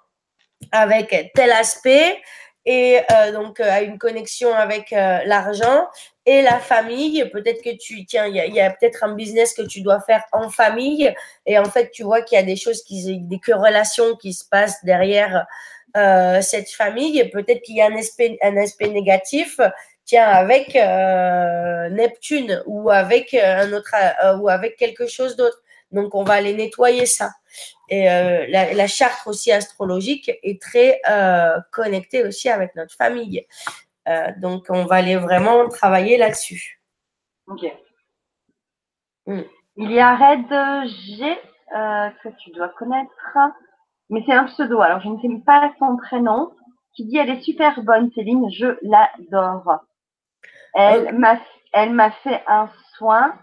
[0.70, 2.22] avec tel aspect
[2.64, 3.00] et
[3.32, 5.88] donc a une connexion avec l'argent
[6.27, 7.25] et la famille.
[7.33, 10.51] Peut-être que tu, tiens, il y a, peut-être un business que tu dois faire en
[10.51, 11.12] famille
[11.47, 14.45] et en fait tu vois qu'il y a des choses qui, des corrélations qui se
[14.49, 15.47] passent derrière
[15.97, 17.25] euh, cette famille.
[17.31, 19.61] Peut-être qu'il y a un aspect, un aspect négatif.
[20.05, 23.95] Tiens, avec Neptune ou avec un autre
[24.41, 25.62] ou avec quelque chose d'autre.
[25.93, 27.31] Donc on va aller nettoyer ça.
[27.89, 33.47] Et euh, la, charte aussi astrologique est très euh, connectée aussi avec notre famille.
[34.09, 36.80] Euh, donc, on va aller vraiment travailler là-dessus.
[37.46, 37.64] Ok.
[39.26, 39.42] Hmm.
[39.76, 41.38] Il y a Red G
[42.22, 43.38] que tu dois connaître,
[44.11, 44.80] mais c'est un pseudo.
[44.80, 46.53] Alors, je ne sais pas son prénom.
[46.94, 48.50] Qui dit elle est super bonne, Céline.
[48.50, 49.80] Je l'adore.
[50.74, 51.38] Elle m'a
[51.72, 53.34] elle m'a fait un soin.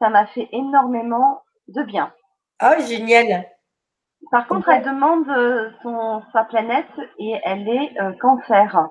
[0.00, 2.12] Ça m'a fait énormément de bien.
[2.62, 3.46] Oh, génial.
[4.30, 6.86] Par contre, elle demande euh, son, sa planète
[7.18, 8.88] et elle est euh, cancer.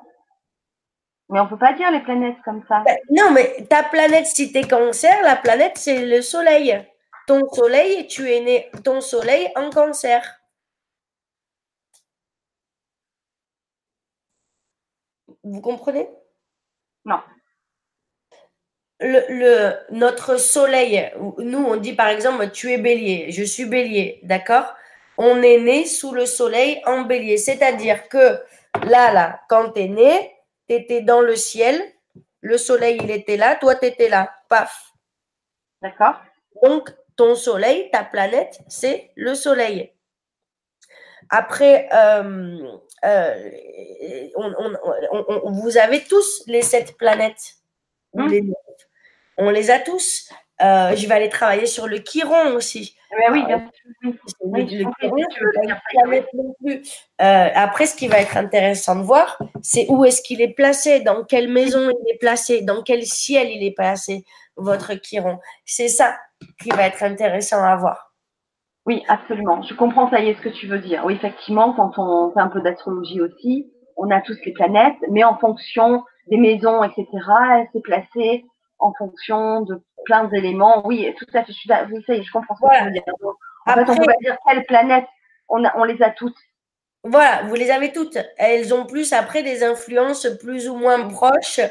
[1.30, 2.84] Mais on peut pas dire les planètes comme ça.
[2.86, 6.86] Ben, non, mais ta planète, si tu es cancer, la planète, c'est le soleil.
[7.28, 10.40] Ton soleil, tu es né, ton soleil en cancer.
[15.44, 16.10] Vous comprenez?
[17.06, 17.20] Non.
[19.00, 24.74] Le, notre soleil, nous on dit par exemple tu es bélier, je suis bélier, d'accord?
[25.18, 28.42] On est né sous le soleil en bélier, c'est-à-dire que
[28.88, 30.37] là, là, quand tu es né,
[30.68, 31.82] tu étais dans le ciel,
[32.42, 34.94] le soleil il était là, toi tu étais là, paf.
[35.82, 36.16] D'accord.
[36.64, 39.92] Donc ton soleil, ta planète, c'est le soleil.
[41.30, 43.50] Après, euh, euh,
[45.46, 47.56] vous avez tous les sept planètes.
[48.14, 48.32] Hum.
[49.38, 50.30] on les a tous.
[50.62, 52.97] Euh, je vais aller travailler sur le Chiron aussi.
[53.32, 53.70] Oui, bien
[57.20, 61.24] après, ce qui va être intéressant de voir, c'est où est-ce qu'il est placé, dans
[61.24, 65.40] quelle maison il est placé, dans quel ciel il est placé, votre Chiron.
[65.66, 66.18] C'est ça
[66.62, 68.14] qui va être intéressant à voir.
[68.86, 69.62] Oui, absolument.
[69.64, 71.04] Je comprends, ça y est, ce que tu veux dire.
[71.06, 75.24] Oui, effectivement, quand on fait un peu d'astrologie aussi, on a tous les planètes, mais
[75.24, 77.08] en fonction des maisons, etc.,
[77.54, 78.46] elle s'est placée
[78.80, 80.86] en fonction de plein d'éléments.
[80.86, 81.52] Oui, tout à fait.
[81.52, 83.04] Je, suis, oui, ça y est, je comprends ce que tu veux dire.
[83.66, 85.06] En fait, on peut pas dire quelle planète,
[85.50, 86.38] on, on les a toutes.
[87.04, 88.18] Voilà, vous les avez toutes.
[88.38, 91.62] Elles ont plus après des influences plus ou moins proches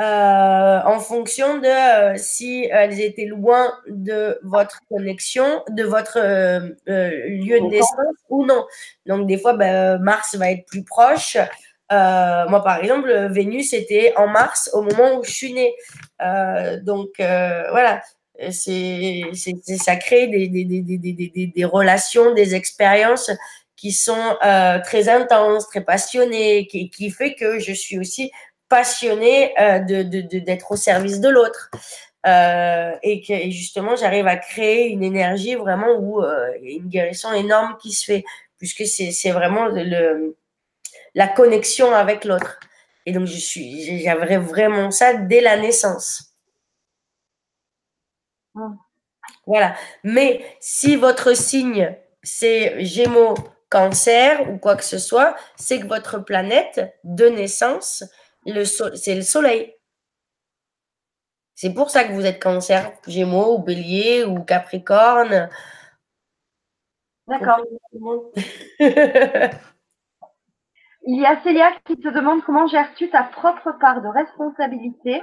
[0.00, 6.70] euh, en fonction de euh, si elles étaient loin de votre connexion, de votre euh,
[6.86, 8.64] lieu de naissance ou non.
[9.06, 11.36] Donc des fois, ben, Mars va être plus proche.
[11.90, 15.74] Moi, par exemple, Vénus était en Mars au moment où je suis née.
[16.82, 18.02] donc voilà,
[18.50, 19.22] c'est
[19.78, 23.30] ça crée des, des, des, des, relations, des expériences
[23.76, 24.36] qui sont
[24.84, 28.30] très intenses, très passionnées, qui, qui fait que je suis aussi
[28.68, 30.02] passionné euh, de,
[30.38, 31.70] d'être au service de l'autre.
[32.26, 36.76] Euh, et que justement, j'arrive à créer une énergie vraiment où euh, il y a
[36.76, 38.24] une guérison énorme qui se fait,
[38.58, 40.36] puisque c'est, c'est vraiment le,
[41.18, 42.60] la connexion avec l'autre.
[43.04, 46.32] Et donc, je suis, j'avais vraiment ça dès la naissance.
[49.44, 49.74] Voilà.
[50.04, 53.34] Mais si votre signe, c'est Gémeaux,
[53.68, 58.04] Cancer ou quoi que ce soit, c'est que votre planète de naissance,
[58.94, 59.74] c'est le soleil.
[61.56, 65.50] C'est pour ça que vous êtes cancer, gémeaux ou bélier ou capricorne.
[67.26, 67.64] D'accord.
[71.02, 75.22] Il y a Célia qui te demande comment gères-tu ta propre part de responsabilité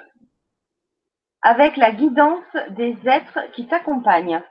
[1.41, 4.41] avec la guidance des êtres qui t'accompagnent.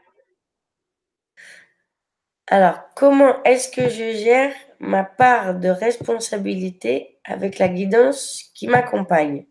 [2.46, 9.46] Alors, comment est-ce que je gère ma part de responsabilité avec la guidance qui m'accompagne?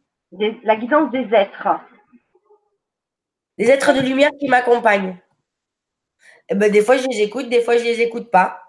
[0.63, 1.67] La guidance des êtres.
[3.57, 5.17] Des êtres de lumière qui m'accompagnent.
[6.49, 8.62] Eh ben, des fois, je les écoute, des fois, je les écoute pas.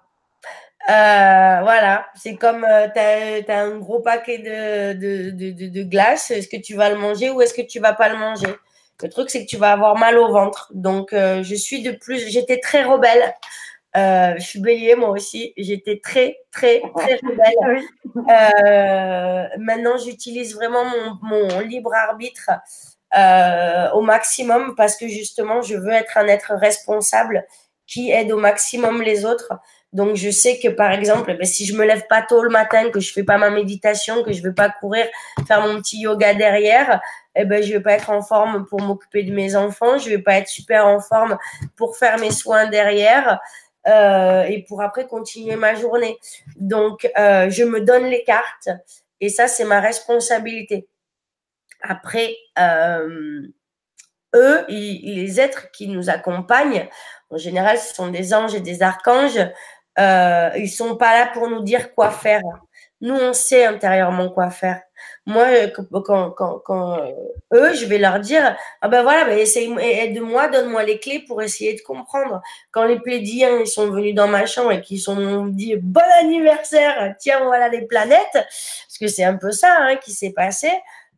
[0.90, 6.30] Euh, voilà, c'est comme euh, tu as, un gros paquet de, de, de, glace.
[6.30, 8.54] Est-ce que tu vas le manger ou est-ce que tu vas pas le manger?
[9.02, 10.70] Le truc, c'est que tu vas avoir mal au ventre.
[10.74, 13.34] Donc, euh, je suis de plus, j'étais très rebelle.
[13.96, 15.54] Euh, je suis bélier moi aussi.
[15.56, 17.80] J'étais très, très, très rebelle.
[19.58, 22.50] Maintenant, j'utilise vraiment mon, mon, libre arbitre
[23.94, 27.46] au maximum parce que justement, je veux être un être responsable
[27.86, 29.52] qui aide au maximum les autres.
[29.94, 32.90] Donc, je sais que par exemple, ben, si je me lève pas tôt le matin,
[32.90, 35.06] que je fais pas ma méditation, que je vais pas courir,
[35.46, 37.00] faire mon petit yoga derrière,
[37.36, 39.96] eh ben, je vais pas être en forme pour m'occuper de mes enfants.
[39.96, 41.38] Je vais pas être super en forme
[41.76, 43.40] pour faire mes soins derrière.
[43.86, 46.18] Euh, et pour après continuer ma journée.
[46.56, 48.70] Donc, euh, je me donne les cartes
[49.20, 50.88] et ça, c'est ma responsabilité.
[51.82, 53.42] Après, euh,
[54.34, 56.88] eux, les êtres qui nous accompagnent,
[57.30, 59.40] en général, ce sont des anges et des archanges.
[59.98, 62.42] Euh, ils sont pas là pour nous dire quoi faire.
[63.00, 64.80] Nous, on sait intérieurement quoi faire.
[65.26, 67.12] Moi, euh, quand, quand, quand euh,
[67.52, 71.42] eux, je vais leur dire, ah ben voilà, ben essaye, aide-moi, donne-moi les clés pour
[71.42, 72.40] essayer de comprendre.
[72.70, 77.14] Quand les plédiens ils sont venus dans ma chambre et qu'ils sont dit bon anniversaire,
[77.18, 80.70] tiens voilà les planètes, parce que c'est un peu ça hein, qui s'est passé.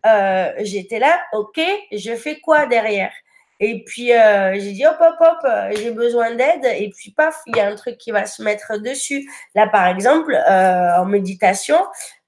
[0.07, 1.61] Euh, j'étais là, ok,
[1.93, 3.12] je fais quoi derrière?
[3.61, 7.57] Et puis euh, j'ai dit hop hop hop, j'ai besoin d'aide et puis paf, il
[7.57, 9.29] y a un truc qui va se mettre dessus.
[9.55, 11.79] Là par exemple, euh, en méditation,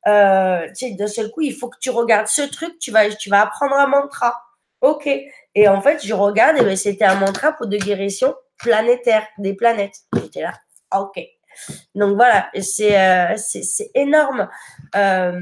[0.07, 3.43] euh, d'un seul coup, il faut que tu regardes ce truc, tu vas, tu vas
[3.43, 4.35] apprendre un mantra.
[4.81, 5.09] Ok.
[5.55, 9.55] Et en fait, je regarde et ben, c'était un mantra pour de guérison planétaire, des
[9.55, 9.97] planètes.
[10.14, 10.53] J'étais là,
[10.97, 11.20] ok.
[11.95, 13.37] Donc voilà, c'est euh,
[13.95, 14.49] énorme
[14.95, 15.33] euh,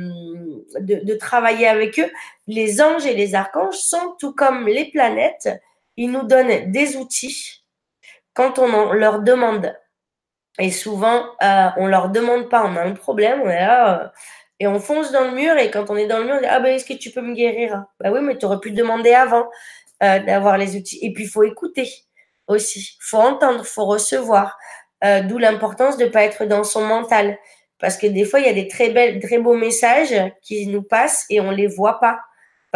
[0.81, 2.11] de, de, travailler avec eux.
[2.47, 5.49] Les anges et les archanges sont tout comme les planètes,
[5.97, 7.65] ils nous donnent des outils
[8.35, 9.75] quand on leur demande.
[10.59, 14.13] Et souvent, euh, on leur demande pas, on a un problème, là,
[14.61, 16.47] Et on fonce dans le mur et quand on est dans le mur, on dit
[16.49, 17.85] Ah ben, est-ce que tu peux me guérir?
[18.01, 19.49] Bah oui, mais tu aurais pu demander avant
[20.03, 20.99] euh, d'avoir les outils.
[21.03, 21.91] Et puis, il faut écouter
[22.49, 22.81] aussi.
[23.01, 24.57] Il faut entendre, il faut recevoir.
[25.05, 27.39] Euh, d'où l'importance de ne pas être dans son mental.
[27.79, 30.83] Parce que des fois, il y a des très, belles, très beaux messages qui nous
[30.83, 32.21] passent et on ne les voit pas.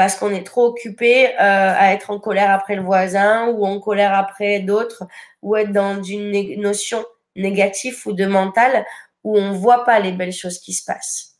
[0.00, 3.78] Parce qu'on est trop occupé euh, à être en colère après le voisin ou en
[3.80, 5.04] colère après d'autres
[5.42, 7.04] ou être dans une notion
[7.36, 8.86] négative ou de mental
[9.24, 11.38] où on ne voit pas les belles choses qui se passent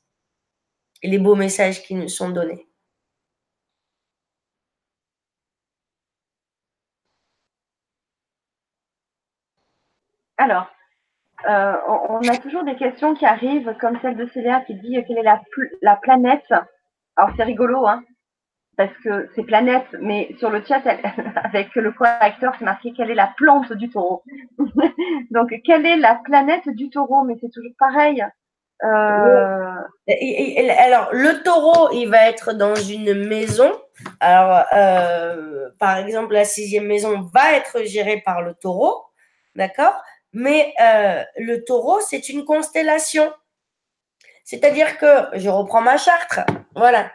[1.00, 2.66] et les beaux messages qui nous sont donnés.
[10.36, 10.66] Alors,
[11.48, 11.76] euh,
[12.10, 15.22] on, a toujours des questions qui arrivent, comme celle de Célia qui dit quelle est
[15.22, 15.40] la,
[15.80, 16.52] la planète?
[17.16, 18.04] Alors c'est rigolo, hein,
[18.80, 20.80] parce que c'est planète, mais sur le chat,
[21.44, 24.22] avec le correcteur, c'est marqué quelle est la plante du taureau.
[25.30, 27.22] Donc, quelle est la planète du taureau?
[27.24, 28.24] Mais c'est toujours pareil.
[28.82, 29.76] Euh...
[30.78, 33.70] alors, le taureau, il va être dans une maison.
[34.18, 39.04] Alors, euh, par exemple, la sixième maison va être gérée par le taureau,
[39.56, 40.02] d'accord?
[40.32, 43.30] Mais euh, le taureau, c'est une constellation.
[44.44, 46.40] C'est-à-dire que, je reprends ma charte,
[46.74, 47.10] voilà.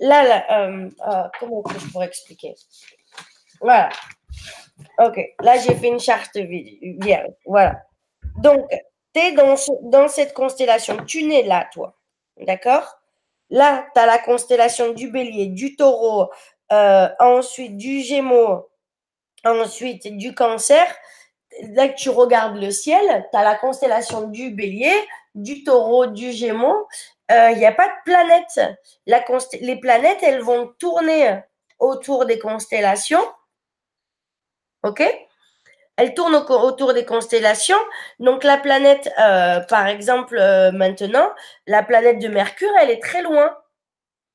[0.00, 2.54] Là, euh, euh, comment je pourrais expliquer?
[3.60, 3.90] Voilà.
[4.98, 7.30] Ok, là j'ai fait une charte vierge.
[7.46, 7.82] Voilà.
[8.38, 8.66] Donc,
[9.14, 10.96] tu es dans, dans cette constellation.
[11.04, 11.96] Tu nais là, toi.
[12.38, 12.98] D'accord?
[13.50, 16.30] Là, tu as la constellation du bélier, du taureau,
[16.72, 18.68] euh, ensuite du gémeaux,
[19.44, 20.86] ensuite du cancer.
[21.68, 24.92] Là que tu regardes le ciel, tu as la constellation du bélier,
[25.34, 26.86] du taureau, du gémeaux
[27.30, 28.60] il euh, n'y a pas de planète.
[29.06, 29.24] La
[29.60, 31.40] les planètes, elles vont tourner
[31.78, 33.24] autour des constellations.
[34.82, 35.02] OK?
[35.96, 37.78] Elles tournent autour des constellations.
[38.18, 41.30] Donc la planète, euh, par exemple, euh, maintenant,
[41.66, 43.56] la planète de Mercure, elle est très loin.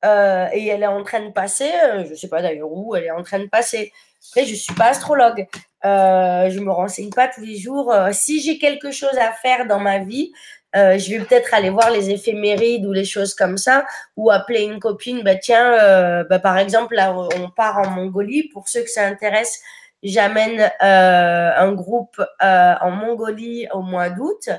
[0.03, 1.69] et elle est en train de passer,
[2.05, 3.91] je ne sais pas d'ailleurs où, elle est en train de passer.
[4.29, 5.45] Après, je ne suis pas astrologue.
[5.83, 7.93] je ne me renseigne pas tous les jours.
[8.13, 10.31] si j'ai quelque chose à faire dans ma vie,
[10.75, 14.61] euh, je vais peut-être aller voir les éphémérides ou les choses comme ça, ou appeler
[14.63, 18.49] une copine, bah tiens, euh, bah, par exemple, là, on part en Mongolie.
[18.49, 19.59] Pour ceux que ça intéresse,
[20.03, 24.49] j'amène euh, un groupe en Mongolie au mois d'août.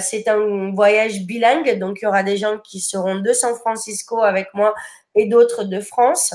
[0.00, 4.22] c'est un voyage bilingue, donc il y aura des gens qui seront de San Francisco
[4.22, 4.74] avec moi
[5.14, 6.34] et d'autres de France.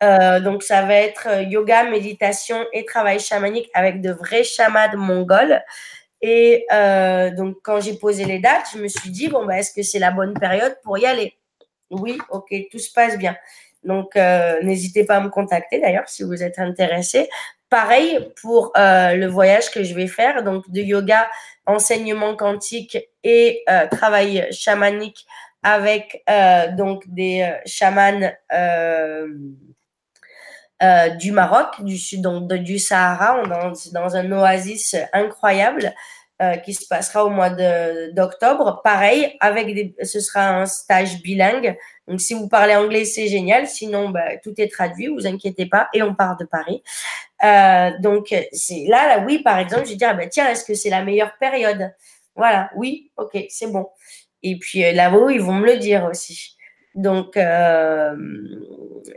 [0.00, 5.62] donc ça va être yoga, méditation et travail chamanique avec de vrais chamans mongols.
[6.22, 9.74] Et euh, donc, quand j'ai posé les dates, je me suis dit, bon, bah, est-ce
[9.74, 11.34] que c'est la bonne période pour y aller?
[11.90, 13.36] Oui, ok, tout se passe bien.
[13.82, 17.28] Donc, euh, n'hésitez pas à me contacter d'ailleurs si vous êtes intéressé.
[17.68, 21.28] Pareil pour euh, le voyage que je vais faire, donc de yoga,
[21.66, 25.26] enseignement quantique et travail chamanique
[25.62, 26.22] avec
[26.76, 28.30] donc des chamans
[30.82, 33.40] euh, du Maroc, du sud, donc du Sahara.
[33.40, 35.94] On est dans, un oasis incroyable
[36.40, 38.80] euh, qui se passera au mois d'octobre.
[38.82, 41.76] Pareil, avec des, ce sera un stage bilingue.
[42.08, 43.68] Donc, si vous parlez anglais, c'est génial.
[43.68, 45.88] Sinon, bah, tout est traduit, vous inquiétez pas.
[45.94, 46.82] Et on part de Paris.
[47.44, 50.90] Euh, donc, c'est là, oui, par exemple, je dire, ah, bah, tiens, est-ce que c'est
[50.90, 51.92] la meilleure période?
[52.34, 53.88] Voilà, oui, ok, c'est bon.
[54.42, 56.56] Et puis là-haut, ils vont me le dire aussi.
[56.94, 58.16] Donc, euh,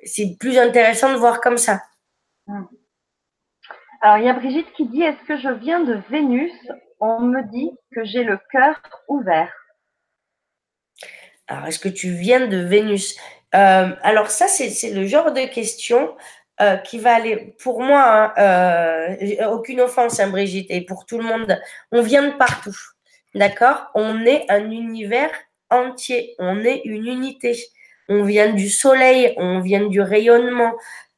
[0.03, 1.81] c'est plus intéressant de voir comme ça.
[2.47, 2.63] Hmm.
[4.01, 6.53] Alors, il y a Brigitte qui dit Est-ce que je viens de Vénus?
[6.99, 9.51] On me dit que j'ai le cœur ouvert.
[11.47, 13.17] Alors, est-ce que tu viens de Vénus?
[13.53, 16.15] Euh, Alors, ça, c'est le genre de question
[16.61, 21.23] euh, qui va aller, pour moi, hein, aucune offense, hein, Brigitte, et pour tout le
[21.23, 21.59] monde,
[21.91, 22.77] on vient de partout.
[23.33, 23.91] D'accord?
[23.93, 25.31] On est un univers
[25.69, 27.57] entier, on est une unité.
[28.07, 30.73] On vient du soleil, on vient du rayonnement,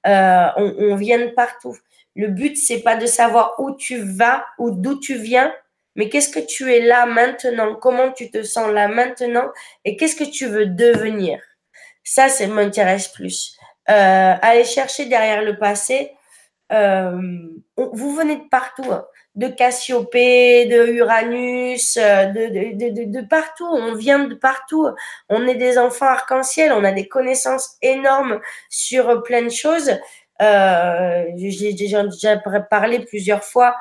[0.06, 1.76] euh, on, vient de partout.
[2.16, 5.54] Le but, c'est pas de savoir où tu vas ou d'où tu viens,
[5.96, 9.50] mais qu'est-ce que tu es là maintenant, comment tu te sens là maintenant?
[9.84, 11.42] Et qu'est-ce que tu veux devenir?
[12.04, 13.58] Ça, ça m'intéresse plus.
[13.90, 16.12] Euh, aller chercher derrière le passé,
[16.72, 17.20] euh,
[17.76, 18.92] vous venez de partout.
[18.92, 19.06] Hein
[19.38, 23.68] de Cassiopée, de Uranus, euh, de, de, de, de, partout.
[23.72, 24.88] On vient de partout.
[25.30, 26.74] On est des enfants arc-en-ciel.
[26.74, 29.92] On a des connaissances énormes sur plein de choses.
[30.42, 32.38] Euh, J'ai déjà, déjà
[32.70, 33.76] parlé plusieurs fois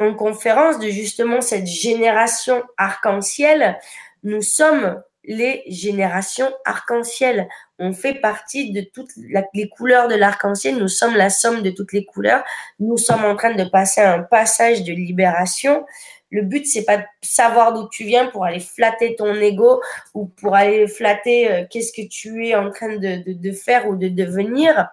[0.00, 3.78] en conférence de justement cette génération arc-en-ciel.
[4.24, 7.48] Nous sommes les générations arc-en-ciel.
[7.78, 9.10] On fait partie de toutes
[9.52, 10.76] les couleurs de l'arc-en-ciel.
[10.76, 12.44] Nous sommes la somme de toutes les couleurs.
[12.78, 15.84] Nous sommes en train de passer un passage de libération.
[16.30, 19.80] Le but, c'est pas de savoir d'où tu viens pour aller flatter ton ego
[20.14, 24.08] ou pour aller flatter euh, qu'est-ce que tu es en train de, faire ou de
[24.08, 24.88] devenir.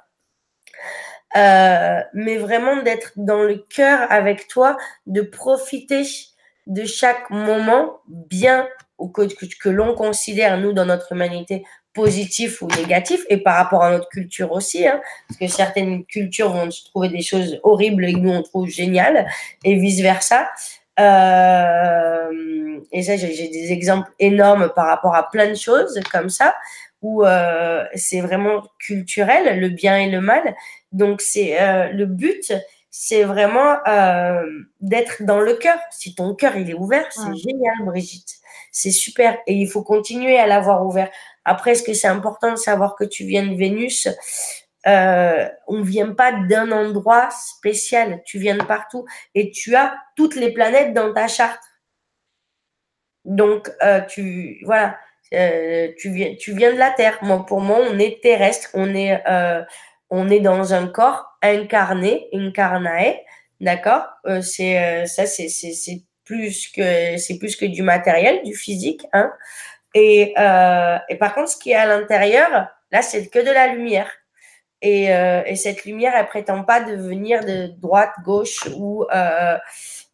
[1.36, 4.78] Euh, mais vraiment d'être dans le cœur avec toi,
[5.08, 6.04] de profiter
[6.68, 8.68] de chaque moment bien
[8.98, 9.24] ou que,
[9.62, 11.64] que l'on considère, nous, dans notre humanité,
[11.94, 16.52] positif ou négatif, et par rapport à notre culture aussi, hein, parce que certaines cultures
[16.52, 19.28] vont trouver des choses horribles et nous on trouve géniales,
[19.64, 20.50] et vice-versa.
[21.00, 26.56] Euh, et ça, j'ai des exemples énormes par rapport à plein de choses comme ça,
[27.02, 30.56] où euh, c'est vraiment culturel, le bien et le mal.
[30.91, 32.54] Donc, c'est euh, le but,
[32.96, 34.46] c'est vraiment euh,
[34.80, 35.80] d'être dans le cœur.
[35.89, 38.36] Si ton cœur il est ouvert, c'est génial, Brigitte.
[38.72, 41.10] C'est super et il faut continuer à l'avoir ouvert.
[41.44, 44.08] Après, est-ce que c'est important de savoir que tu viens de Vénus?
[44.86, 49.96] Euh, On ne vient pas d'un endroit spécial, tu viens de partout et tu as
[50.16, 51.64] toutes les planètes dans ta charte.
[53.26, 55.00] Donc, euh, tu voilà,
[55.34, 57.18] euh, tu viens, tu viens de la Terre.
[57.24, 59.20] Moi, pour moi, on est terrestre, on est,
[60.12, 63.16] on est dans un corps incarné, incarnae,
[63.60, 64.06] d'accord?
[64.41, 69.32] c'est ça, c'est plus que c'est plus que du matériel, du physique, hein.
[69.94, 73.68] Et, euh, et par contre, ce qui est à l'intérieur, là, c'est que de la
[73.68, 74.12] lumière.
[74.82, 79.58] Et, euh, et, cette lumière, elle prétend pas de venir de droite, gauche ou euh,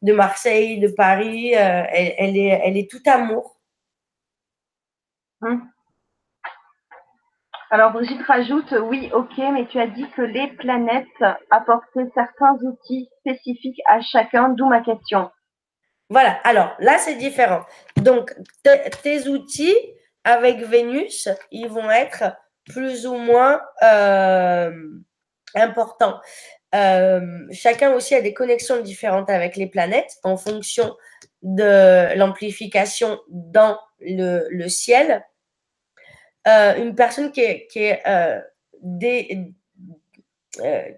[0.01, 1.55] de Marseille, de Paris.
[1.55, 3.57] Euh, elle, elle, est, elle est tout amour.
[5.41, 5.69] Hum.
[7.71, 11.05] Alors Brigitte rajoute, oui, ok, mais tu as dit que les planètes
[11.51, 15.29] apportaient certains outils spécifiques à chacun, d'où ma question.
[16.09, 17.61] Voilà, alors là, c'est différent.
[17.97, 18.33] Donc,
[19.03, 19.75] tes outils
[20.23, 24.71] avec Vénus, ils vont être plus ou moins euh,
[25.55, 26.19] importants.
[26.75, 30.95] Euh, chacun aussi a des connexions différentes avec les planètes en fonction
[31.41, 35.23] de l'amplification dans le, ciel.
[36.49, 37.91] Euh, une personne qui, qui,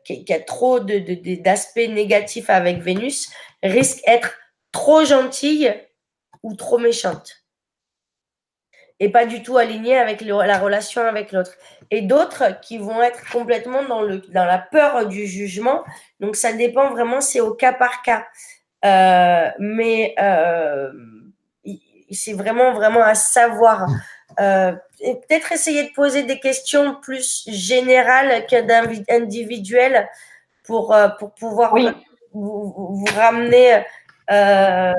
[0.05, 3.31] qui, a trop d'aspects négatifs avec Vénus
[3.63, 4.37] risque d'être
[4.71, 5.73] trop gentille
[6.43, 7.41] ou trop méchante.
[8.99, 11.53] Et pas du tout alignée avec la relation avec l'autre.
[11.89, 15.83] Et d'autres qui vont être complètement dans, le, dans la peur du jugement.
[16.19, 18.27] Donc ça dépend vraiment, c'est au cas par cas.
[18.85, 20.91] Euh, mais euh,
[22.11, 23.87] c'est vraiment, vraiment à savoir.
[24.39, 30.09] Euh, et peut-être essayer de poser des questions plus générales qu'individuelles
[30.63, 31.75] pour, pour pouvoir
[32.33, 33.83] vous, vous, ramener
[34.31, 34.93] euh,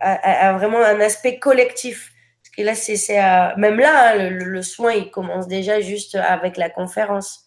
[0.00, 2.12] à, vraiment un aspect collectif.
[2.42, 6.70] Parce que là, c'est même là, hein, le, soin, il commence déjà juste avec la
[6.70, 7.46] conférence.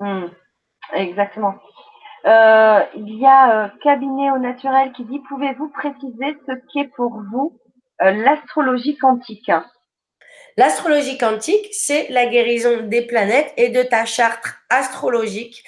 [0.00, 0.26] Hmm.
[0.92, 1.54] exactement.
[2.26, 7.20] Euh, il y a euh, Cabinet au naturel qui dit Pouvez-vous préciser ce qu'est pour
[7.30, 7.58] vous
[8.00, 9.50] l'astrologie quantique
[10.56, 15.64] L'astrologie quantique, c'est la guérison des planètes et de ta charte astrologique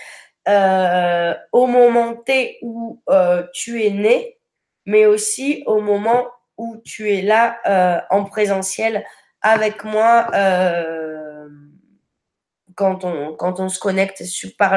[0.49, 4.39] euh, au moment T où euh, tu es né,
[4.85, 9.05] mais aussi au moment où tu es là euh, en présentiel
[9.43, 10.29] avec moi
[12.77, 14.23] quand on, se connecte
[14.59, 14.73] par,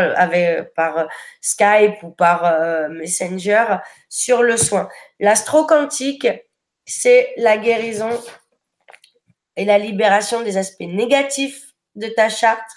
[0.76, 1.08] par
[1.42, 3.66] Skype ou par Messenger
[4.08, 4.88] sur le soin.
[5.20, 6.28] L'astro quantique,
[6.90, 8.10] c'est la guérison
[9.56, 12.70] et la libération des aspects négatifs de ta charte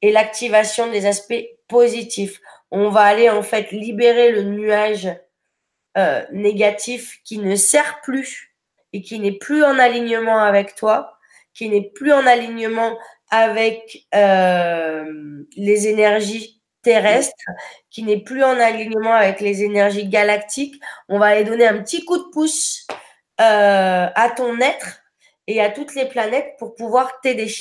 [0.00, 2.40] et l'activation des aspects positif.
[2.70, 5.08] On va aller en fait libérer le nuage
[5.98, 8.54] euh, négatif qui ne sert plus
[8.94, 11.18] et qui n'est plus en alignement avec toi,
[11.52, 12.98] qui n'est plus en alignement
[13.30, 17.34] avec euh, les énergies terrestres,
[17.90, 20.80] qui n'est plus en alignement avec les énergies galactiques.
[21.10, 22.86] On va aller donner un petit coup de pouce
[23.42, 25.02] euh, à ton être
[25.46, 27.52] et à toutes les planètes pour pouvoir t'aider.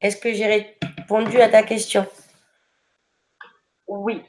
[0.00, 2.06] Est-ce que j'ai répondu à ta question?
[3.86, 4.22] Oui.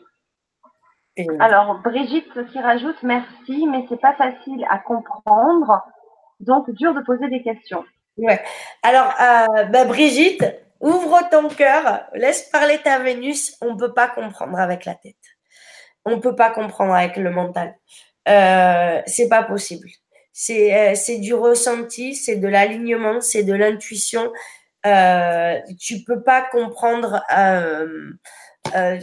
[1.40, 5.84] Alors, Brigitte qui rajoute merci, mais c'est pas facile à comprendre,
[6.40, 7.84] donc dur de poser des questions.
[8.18, 8.42] Ouais.
[8.82, 10.46] Alors, euh, bah, Brigitte,
[10.80, 13.58] ouvre ton cœur, laisse parler ta Vénus.
[13.62, 15.16] On ne peut pas comprendre avec la tête.
[16.06, 17.76] On ne peut pas comprendre avec le mental.
[18.28, 19.88] Euh, c'est pas possible.
[20.32, 24.32] C'est euh, du ressenti, c'est de l'alignement, c'est de l'intuition,
[24.86, 28.12] euh, tu peux pas comprendre euh,
[28.76, 28.98] euh,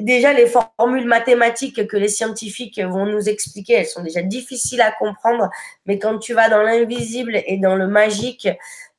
[0.00, 4.92] déjà les formules mathématiques que les scientifiques vont nous expliquer, elles sont déjà difficiles à
[4.92, 5.48] comprendre,
[5.86, 8.48] mais quand tu vas dans l'invisible et dans le magique,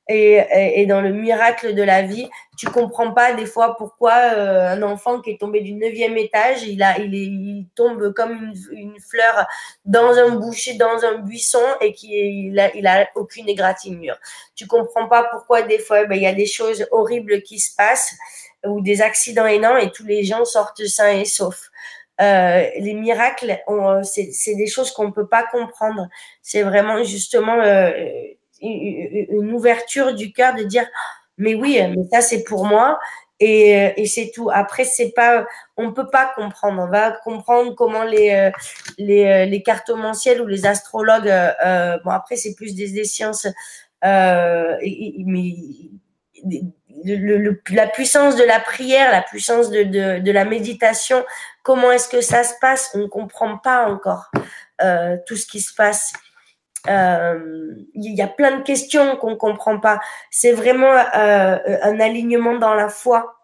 [0.08, 2.30] et, dans le miracle de la vie.
[2.58, 6.64] Tu comprends pas des fois pourquoi euh, un enfant qui est tombé du neuvième étage,
[6.64, 9.46] il a, il, est, il tombe comme une, fleur
[9.84, 14.16] dans un boucher, dans un buisson et qui il a, il a aucune égratignure.
[14.56, 17.76] Tu comprends pas pourquoi des fois ben, il y a des choses horribles qui se
[17.76, 18.14] passent
[18.66, 21.72] ou des accidents énormes et tous les gens sortent sains et saufs.
[22.22, 23.62] Euh, les miracles,
[24.04, 26.08] c'est des choses qu'on peut pas comprendre.
[26.42, 27.92] C'est vraiment justement euh,
[28.62, 30.88] une ouverture du cœur de dire
[31.38, 32.98] mais oui, mais ça c'est pour moi
[33.40, 34.50] et, et c'est tout.
[34.54, 35.46] Après c'est pas,
[35.76, 36.84] on peut pas comprendre.
[36.84, 38.52] On va comprendre comment les
[38.98, 41.28] les, les cartomanciels ou les astrologues.
[41.28, 43.48] Euh, bon après c'est plus des, des sciences,
[44.06, 44.78] euh,
[45.26, 45.54] mais
[47.04, 51.26] le, la puissance de la prière, la puissance de, de, de la méditation,
[51.62, 52.92] comment est-ce que ça se passe?
[52.94, 54.32] On ne comprend pas encore
[54.82, 56.14] euh, tout ce qui se passe.
[56.88, 60.00] Euh, il y a plein de questions qu'on comprend pas.
[60.32, 63.38] C'est vraiment euh, un alignement dans la foi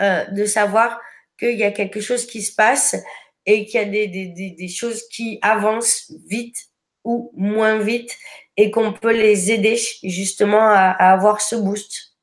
[0.00, 1.00] euh, de savoir
[1.38, 2.96] qu'il y a quelque chose qui se passe
[3.44, 6.56] et qu'il y a des, choses qui avancent vite
[7.04, 8.16] ou moins vite
[8.56, 12.16] et qu'on peut les aider justement à, à avoir ce boost.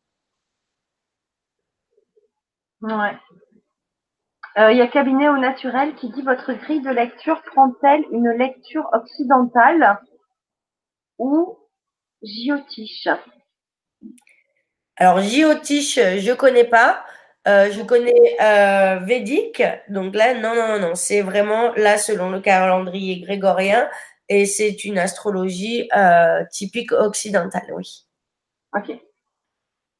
[2.81, 3.13] Ouais.
[4.57, 8.29] Euh, il y a Cabinet au naturel qui dit votre grille de lecture prend-elle une
[8.29, 9.99] lecture occidentale
[11.17, 11.57] ou
[12.21, 13.07] Giotiche
[14.97, 17.03] Alors Giotiche, je connais pas.
[17.47, 19.63] Euh, je connais euh, Védique.
[19.89, 23.89] Donc là, non, non, non, c'est vraiment là selon le calendrier grégorien
[24.29, 25.89] et c'est une astrologie
[26.51, 28.05] typique occidentale, oui.
[28.75, 28.91] Ok.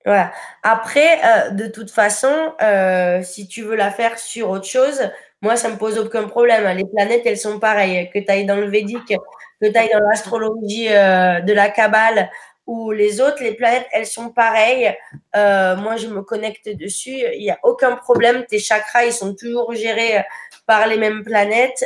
[0.05, 0.33] Voilà.
[0.63, 5.09] Après, euh, de toute façon, euh, si tu veux la faire sur autre chose,
[5.41, 6.65] moi, ça me pose aucun problème.
[6.75, 8.09] Les planètes, elles sont pareilles.
[8.13, 9.15] Que tu ailles dans le védique,
[9.61, 12.29] que tu ailles dans l'astrologie euh, de la Kabbale
[12.65, 14.95] ou les autres, les planètes, elles sont pareilles.
[15.33, 17.21] moi, je me connecte dessus.
[17.35, 18.45] Il n'y a aucun problème.
[18.45, 20.23] Tes chakras, ils sont toujours gérés
[20.65, 21.83] par les mêmes planètes.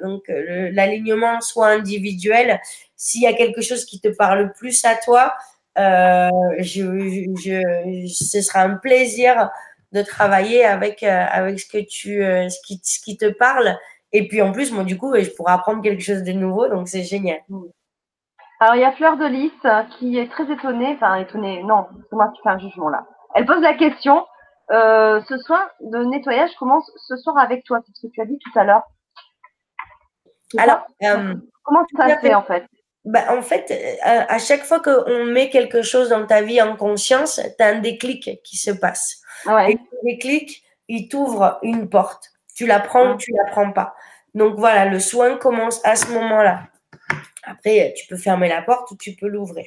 [0.00, 2.60] donc, l'alignement soit individuel.
[2.96, 5.34] S'il y a quelque chose qui te parle plus à toi,
[5.78, 6.82] euh, je,
[7.42, 9.50] je, ce sera un plaisir
[9.92, 13.76] de travailler avec, euh, avec ce, que tu, euh, ce, qui, ce qui te parle.
[14.12, 16.88] Et puis en plus, moi, du coup, je pourrais apprendre quelque chose de nouveau, donc
[16.88, 17.40] c'est génial.
[18.60, 19.52] Alors, il y a Fleur de Lys
[19.98, 23.04] qui est très étonnée, enfin étonnée, non, c'est moi qui fais un jugement là.
[23.34, 24.26] Elle pose la question,
[24.70, 28.26] euh, ce soir de nettoyage commence ce soir avec toi, c'est ce que tu as
[28.26, 28.82] dit tout à l'heure.
[30.58, 30.86] Alors,
[31.62, 32.66] comment ça se fait en fait?
[33.04, 36.76] Bah, en fait, euh, à, chaque fois qu'on met quelque chose dans ta vie en
[36.76, 39.20] conscience, tu as un déclic qui se passe.
[39.46, 39.72] Ouais.
[39.72, 42.30] Et le déclic, il t'ouvre une porte.
[42.54, 43.94] Tu la prends ou tu la prends pas.
[44.34, 46.68] Donc voilà, le soin commence à ce moment-là.
[47.44, 49.66] Après, tu peux fermer la porte ou tu peux l'ouvrir.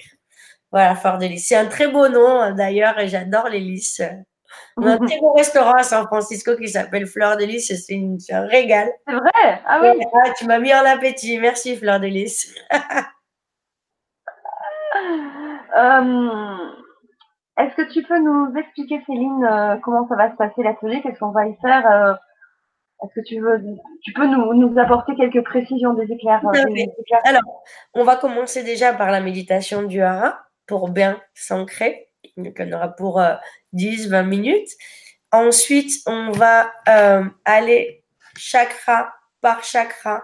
[0.72, 1.48] Voilà, Fleur de Lys.
[1.48, 4.02] C'est un très beau nom d'ailleurs et j'adore les lys.
[4.78, 7.74] On a un très beau restaurant à San Francisco qui s'appelle Fleur de Lys.
[7.86, 8.90] C'est un régal.
[9.08, 9.62] C'est vrai?
[9.66, 11.38] Ah oui ah, Tu m'as mis en appétit.
[11.40, 12.54] Merci Fleur de Lys.
[15.76, 16.58] Euh,
[17.58, 21.20] est-ce que tu peux nous expliquer, Céline, euh, comment ça va se passer l'atelier Qu'est-ce
[21.20, 22.14] qu'on va y faire euh,
[23.04, 23.62] Est-ce que tu veux,
[24.04, 26.42] tu peux nous, nous apporter quelques précisions des éclairs,
[27.26, 27.64] Alors,
[27.94, 32.10] on va commencer déjà par la méditation du hara pour bien s'ancrer.
[32.38, 33.22] Donc, on aura pour
[33.74, 34.70] 10-20 minutes.
[35.32, 36.72] Ensuite, on va
[37.46, 38.04] aller
[38.38, 40.24] chakra par chakra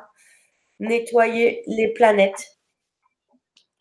[0.79, 2.57] nettoyer les planètes,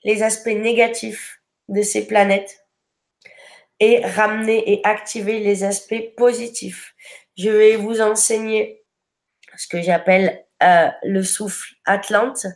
[0.04, 1.39] les aspects négatifs
[1.70, 2.66] de ces planètes
[3.80, 6.94] et ramener et activer les aspects positifs.
[7.38, 8.84] Je vais vous enseigner
[9.56, 12.46] ce que j'appelle euh, le souffle Atlante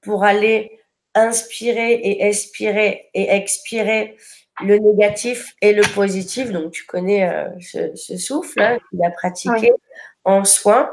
[0.00, 0.80] pour aller
[1.14, 4.16] inspirer et expirer et expirer
[4.62, 6.50] le négatif et le positif.
[6.50, 7.48] Donc, tu connais euh,
[7.94, 9.72] ce, souffle hein, qu'il a pratiqué
[10.24, 10.90] en soins.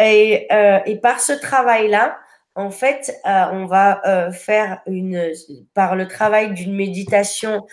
[0.00, 2.18] Et, euh, et par ce travail-là,
[2.58, 5.32] en fait, euh, on va euh, faire une,
[5.74, 7.68] par le travail d'une méditation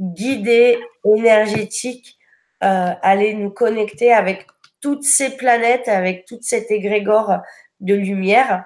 [0.00, 2.18] guidée, énergétique,
[2.64, 4.46] euh, aller nous connecter avec
[4.80, 7.40] toutes ces planètes, avec toute cette égrégore
[7.80, 8.64] de lumière.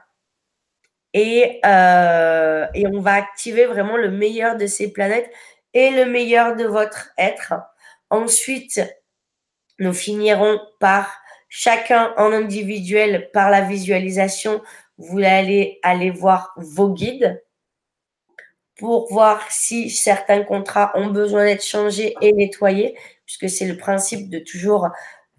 [1.15, 5.31] Et, et on va activer vraiment le meilleur de ces planètes
[5.75, 7.55] et le meilleur de votre être.
[8.11, 8.83] Ensuite,
[9.81, 11.19] nous finirons par
[11.49, 14.63] chacun en individuel par la visualisation
[14.99, 17.43] vous allez aller voir vos guides
[18.79, 24.29] pour voir si certains contrats ont besoin d'être changés et nettoyés, puisque c'est le principe
[24.29, 24.89] de toujours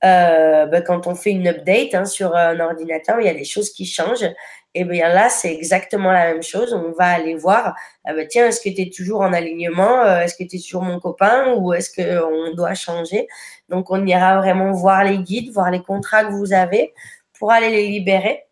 [0.01, 3.71] bah, quand on fait une update hein, sur un ordinateur, il y a des choses
[3.71, 4.27] qui changent.
[4.73, 6.73] Et bien là, c'est exactement la même chose.
[6.73, 7.75] On va aller voir,
[8.05, 10.83] ah ben, tiens, est-ce que tu es toujours en alignement Est-ce que tu es toujours
[10.83, 13.27] mon copain ou est-ce qu'on doit changer?
[13.69, 16.93] Donc, on ira vraiment voir les guides, voir les contrats que vous avez
[17.39, 18.46] pour aller les libérer.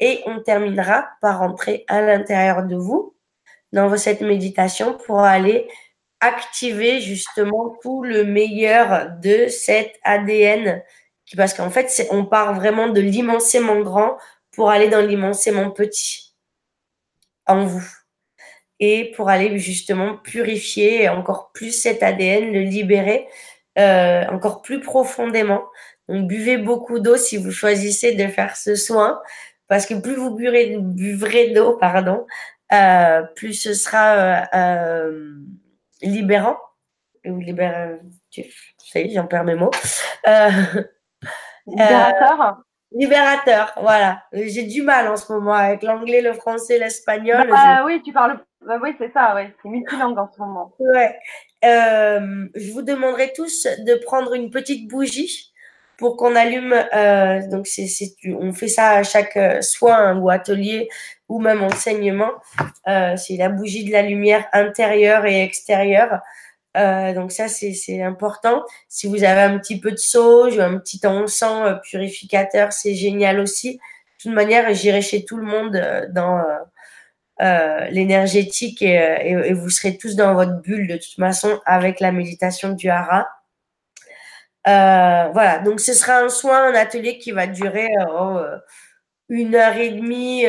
[0.00, 3.14] Et on terminera par rentrer à l'intérieur de vous
[3.72, 5.68] dans cette méditation pour aller
[6.20, 10.82] activer justement tout le meilleur de cet ADN.
[11.36, 14.16] Parce qu'en fait, on part vraiment de l'immensément grand
[14.52, 16.34] pour aller dans l'immensément petit
[17.46, 17.86] en vous.
[18.80, 23.28] Et pour aller justement purifier encore plus cet ADN, le libérer
[23.78, 25.62] euh, encore plus profondément.
[26.08, 29.20] Donc buvez beaucoup d'eau si vous choisissez de faire ce soin,
[29.70, 32.26] parce que plus vous buvrez, buvrez d'eau, pardon,
[32.72, 35.32] euh, plus ce sera euh,
[36.02, 36.56] libérant.
[37.24, 38.00] Ou libérateur,
[38.78, 39.70] ça y est, j'en perds mes mots.
[41.66, 44.24] Libérateur Libérateur, voilà.
[44.32, 47.48] J'ai du mal en ce moment avec l'anglais, le français, l'espagnol.
[47.54, 48.40] Ah oui, tu parles.
[48.66, 49.54] Bah, oui, c'est ça, ouais.
[49.62, 50.74] C'est multilingue en ce moment.
[50.80, 51.16] Ouais.
[51.64, 55.52] Euh, je vous demanderai tous de prendre une petite bougie
[56.00, 56.74] pour qu'on allume.
[56.94, 57.86] Euh, donc, c'est,
[58.40, 60.88] on fait ça à chaque euh, soin ou atelier
[61.28, 62.32] ou même enseignement.
[62.84, 66.20] c'est la bougie de la lumière intérieure et extérieure.
[66.76, 68.64] Euh, donc ça, c'est important.
[68.88, 72.94] Si vous avez un petit peu de sauge ou un petit encens euh, purificateur, c'est
[72.94, 73.74] génial aussi.
[73.74, 73.80] De
[74.22, 76.40] toute manière, j'irai chez tout le monde euh, dans
[77.90, 82.90] l'énergétique et, vous serez tous dans votre bulle de toute façon avec la méditation du
[82.90, 83.26] hara.
[84.64, 88.40] Voilà, donc ce sera un soin, un atelier qui va durer oh,
[89.28, 90.44] une heure et demie,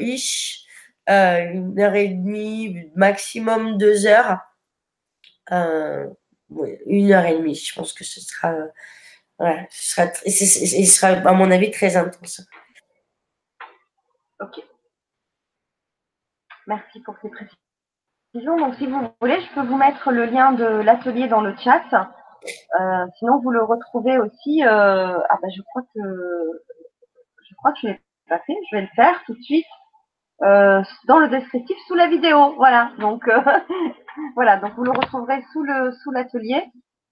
[0.00, 0.64] ish,
[1.06, 4.38] une heure et demie, maximum deux heures
[6.86, 7.54] une heure et demie.
[7.54, 8.54] Je pense que ce sera,
[9.38, 12.42] ouais, ce sera, sera, à mon avis, très intense.
[14.40, 14.60] Ok.
[16.66, 18.56] Merci pour ces précisions.
[18.56, 21.82] Donc, si vous voulez, je peux vous mettre le lien de l'atelier dans le chat.
[22.80, 24.64] Euh, sinon, vous le retrouvez aussi.
[24.64, 26.00] Euh, ah ben, je crois que
[27.48, 28.56] je crois que je l'ai pas fait.
[28.70, 29.66] Je vais le faire tout de suite.
[30.42, 32.54] Euh, dans le descriptif sous la vidéo.
[32.56, 33.40] Voilà, donc euh,
[34.34, 36.64] voilà, donc vous le retrouverez sous le sous l'atelier,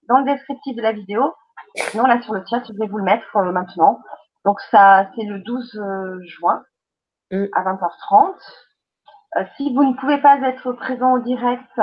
[0.09, 1.33] dans le descriptif de la vidéo.
[1.75, 4.01] Sinon là sur le chat, je vais vous le mettre euh, maintenant.
[4.43, 5.81] Donc ça, c'est le 12
[6.23, 6.63] juin
[7.31, 7.45] mm.
[7.53, 9.45] à 20h30.
[9.55, 11.79] si vous ne pouvez pas être présent au direct,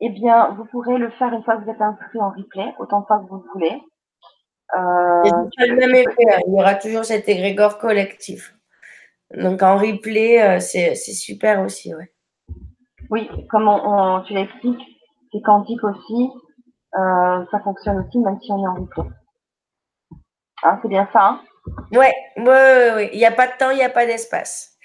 [0.00, 3.00] eh bien, vous pourrez le faire une fois que vous êtes inscrit en replay, autant
[3.00, 3.82] de fois que vous le voulez.
[4.76, 5.22] Euh,
[5.58, 8.54] il y aura toujours cet égrégore collectif.
[9.34, 12.12] Donc en replay, euh, c'est super aussi, ouais.
[13.10, 14.82] Oui, comme on, tu l'expliques,
[15.32, 16.30] c'est quantique aussi.
[16.98, 19.04] Euh, ça fonctionne aussi même si on est en replay.
[20.62, 21.40] Hein, c'est bien ça hein?
[21.92, 22.44] Ouais, ouais,
[22.94, 24.75] ouais, Il n'y a pas de temps, il n'y a pas d'espace.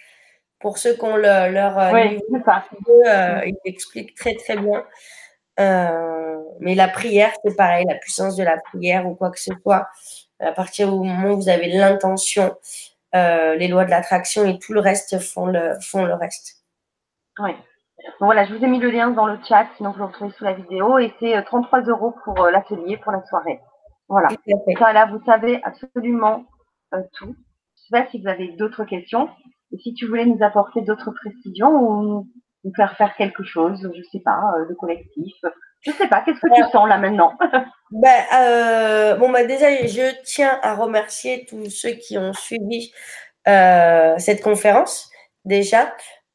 [0.61, 2.65] Pour ceux qui ont leur euh, oui, ça.
[3.05, 4.83] Euh, il explique très très bien.
[6.59, 9.87] mais la prière, c'est pareil, la puissance de la prière ou quoi que ce soit.
[10.39, 12.55] À partir du moment où vous avez l'intention
[13.13, 16.63] euh, les lois de l'attraction et tout le reste font le, font le reste.
[17.39, 17.51] Oui.
[18.19, 20.45] voilà, je vous ai mis le lien dans le chat, sinon vous le retrouvez sous
[20.45, 20.97] la vidéo.
[20.97, 23.59] Et c'est 33 euh, euros pour euh, l'atelier, pour la soirée.
[24.07, 24.29] Voilà.
[24.79, 26.45] Ça, là, vous savez absolument
[27.13, 27.35] tout.
[27.75, 29.29] Je sais pas si vous avez d'autres questions.
[29.73, 32.27] Et si tu voulais nous apporter d'autres précisions ou
[32.63, 34.39] nous faire faire quelque chose, je sais pas,
[34.69, 35.33] de collectif,
[35.81, 37.37] je sais pas, qu'est-ce que tu sens là maintenant
[37.91, 42.91] ben, euh, Bon, bah, déjà, je tiens à remercier tous ceux qui ont suivi
[43.47, 45.09] euh, cette conférence,
[45.43, 45.93] déjà.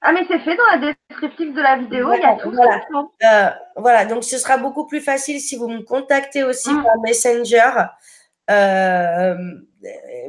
[0.00, 2.80] ah, mais c'est fait dans la descriptive de la vidéo, il y a tout voilà.
[3.24, 6.84] Euh, voilà, donc ce sera beaucoup plus facile si vous me contactez aussi mm.
[6.84, 7.70] par Messenger.
[8.48, 9.34] Euh,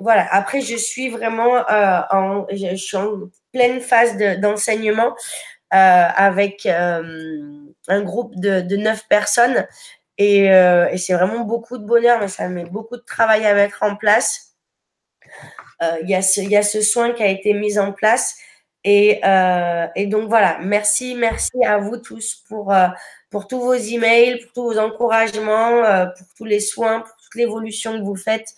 [0.02, 5.16] voilà, après, je suis vraiment euh, en, je, suis en pleine phase d'enseignement
[5.70, 9.68] avec un groupe de, de neuf personnes
[10.20, 13.84] Et, et c'est vraiment beaucoup de bonheur, mais ça met beaucoup de travail à mettre
[13.84, 14.54] en place.
[16.02, 18.36] Il y, a ce, y a ce soin qui a été mis en place.
[18.84, 19.22] Et,
[19.96, 22.74] et donc voilà, merci, merci à vous tous pour,
[23.30, 25.84] pour tous vos emails, pour tous vos encouragements,
[26.18, 28.50] pour tous les soins, pour toute l'évolution que vous faites.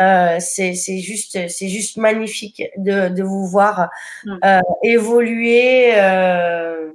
[0.00, 3.90] Euh, c'est juste, c'est juste magnifique de, de vous voir
[4.24, 4.38] mm.
[4.44, 6.90] euh, évoluer euh,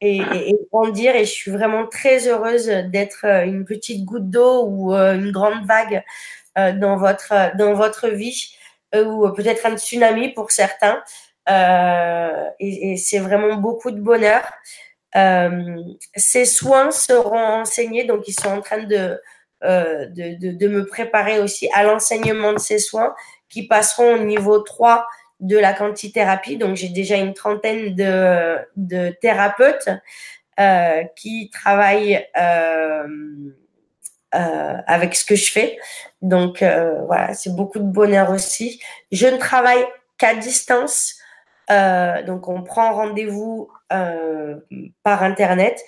[0.00, 1.14] et, et, grandir.
[1.16, 6.02] Et je suis vraiment très heureuse d'être une petite goutte d'eau ou une grande vague
[6.56, 8.54] dans votre dans votre vie
[8.94, 11.02] ou peut-être un tsunami pour certains.
[11.48, 14.42] et, et c'est vraiment beaucoup de bonheur.
[16.16, 19.20] ces soins seront enseignés, donc ils sont en train de
[19.62, 23.14] euh, de, de, de, me préparer aussi à l'enseignement de ces soins
[23.50, 25.06] qui passeront au niveau 3
[25.40, 26.56] de la quantithérapie.
[26.56, 29.88] Donc, j'ai déjà une trentaine de, thérapeutes
[30.58, 33.06] euh, qui travaillent euh,
[34.34, 35.78] euh avec ce que je fais.
[36.22, 36.62] Donc,
[37.06, 38.80] voilà, c'est beaucoup de bonheur aussi.
[39.10, 39.84] Je ne travaille
[40.18, 41.16] qu'à distance.
[41.68, 43.70] donc, on prend rendez-vous
[45.02, 45.82] par Internet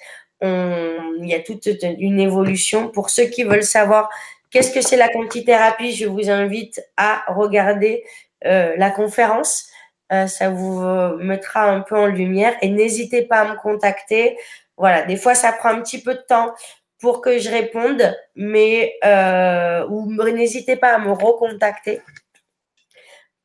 [1.22, 2.88] il y a toute une évolution.
[2.88, 4.08] Pour ceux qui veulent savoir
[4.50, 8.04] qu'est-ce que c'est la quantithérapie, je vous invite à regarder
[8.44, 9.68] la conférence.
[10.12, 10.82] Euh, ça vous
[11.18, 14.36] mettra un peu en lumière et n'hésitez pas à me contacter.
[14.76, 16.52] Voilà, des fois ça prend un petit peu de temps
[17.00, 22.00] pour que je réponde, mais euh, ou n'hésitez pas à me recontacter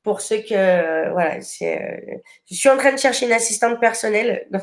[0.03, 4.47] pour ceux que voilà, je suis en train de chercher une assistante personnelle.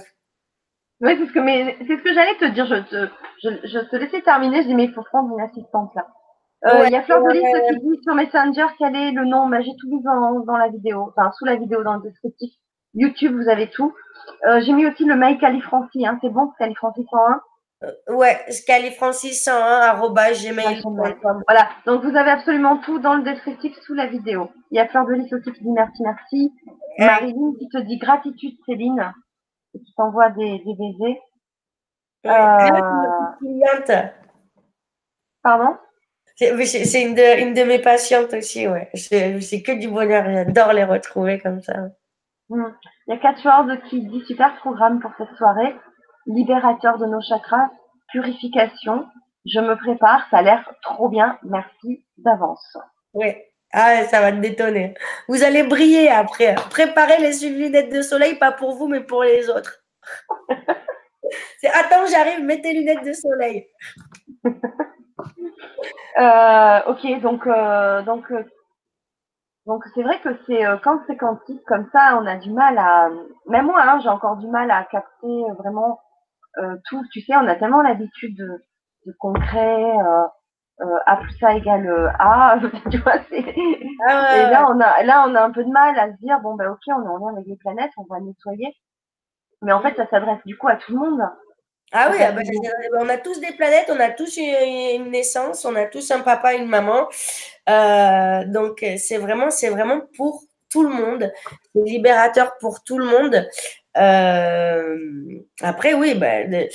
[1.01, 2.67] Oui, c'est ce que, que j'allais te dire.
[2.67, 3.11] Je te,
[3.43, 4.63] je, je te laissais terminer.
[4.63, 6.07] Je dis, mais il faut prendre une assistante là.
[6.67, 9.49] Euh, il y a Fleur de Lys qui dit sur Messenger quel est le nom.
[9.49, 12.53] Bah, j'ai tout mis dans, dans la vidéo, enfin sous la vidéo dans le descriptif.
[12.95, 13.93] YouTube, vous avez tout.
[14.47, 16.07] Euh, j'ai mis aussi le mail Califranci.
[16.07, 16.19] Hein.
[16.23, 17.41] C'est bon, Califranci 101.
[17.83, 21.43] Euh, ouais, Califranci 101 gmail.com.
[21.47, 21.69] Voilà.
[21.87, 24.51] Donc vous avez absolument tout dans le descriptif sous la vidéo.
[24.71, 26.53] Il y a Fleur de Lys aussi qui dit merci, merci.
[26.99, 29.13] Marilyn qui te dit gratitude, Céline
[29.73, 31.21] qui t'envoie des, des baisers.
[32.27, 32.81] Euh...
[35.43, 35.77] Pardon?
[36.37, 38.91] C'est une de, une de mes patientes aussi, ouais.
[38.95, 41.75] C'est que du bonheur, j'adore les retrouver comme ça.
[42.49, 42.73] Hmm.
[43.07, 45.75] Il y a Catchword qui dit super programme pour cette soirée,
[46.27, 47.71] libérateur de nos chakras,
[48.13, 49.07] purification.
[49.47, 52.77] Je me prépare, ça a l'air trop bien, merci d'avance.
[53.13, 53.35] Oui,
[53.73, 54.95] ah, ça va te détonner.
[55.29, 56.55] Vous allez briller après.
[56.71, 59.85] Préparez les lunettes de soleil, pas pour vous, mais pour les autres.
[61.61, 63.67] C'est attends, j'arrive, mettez lunettes de soleil.
[66.19, 68.45] Euh, ok, donc euh, donc euh,
[69.67, 73.09] donc c'est vrai que c'est quand c'est quantique comme ça, on a du mal à.
[73.47, 76.01] Même moi, hein, j'ai encore du mal à capter vraiment
[76.89, 77.03] tout.
[77.13, 78.63] Tu sais, on a tellement l'habitude de,
[79.07, 79.97] de concret
[80.81, 82.59] euh, A plus A égale A,
[82.91, 83.55] tu vois, c'est...
[84.09, 86.41] Ah et là, on a, là, on a un peu de mal à se dire,
[86.41, 88.75] bon, ben, ok, on est en lien avec les planètes, on va nettoyer.
[89.63, 91.23] Mais en fait, ça s'adresse du coup à tout le monde.
[91.97, 92.43] Ah oui, ah bah,
[92.99, 96.55] on a tous des planètes, on a tous une, naissance, on a tous un papa,
[96.55, 97.09] une maman.
[97.69, 101.33] Euh, donc, c'est vraiment, c'est vraiment pour tout le monde.
[101.73, 103.49] C'est libérateur pour tout le monde.
[103.97, 104.97] Euh,
[105.63, 106.67] après, oui, ben,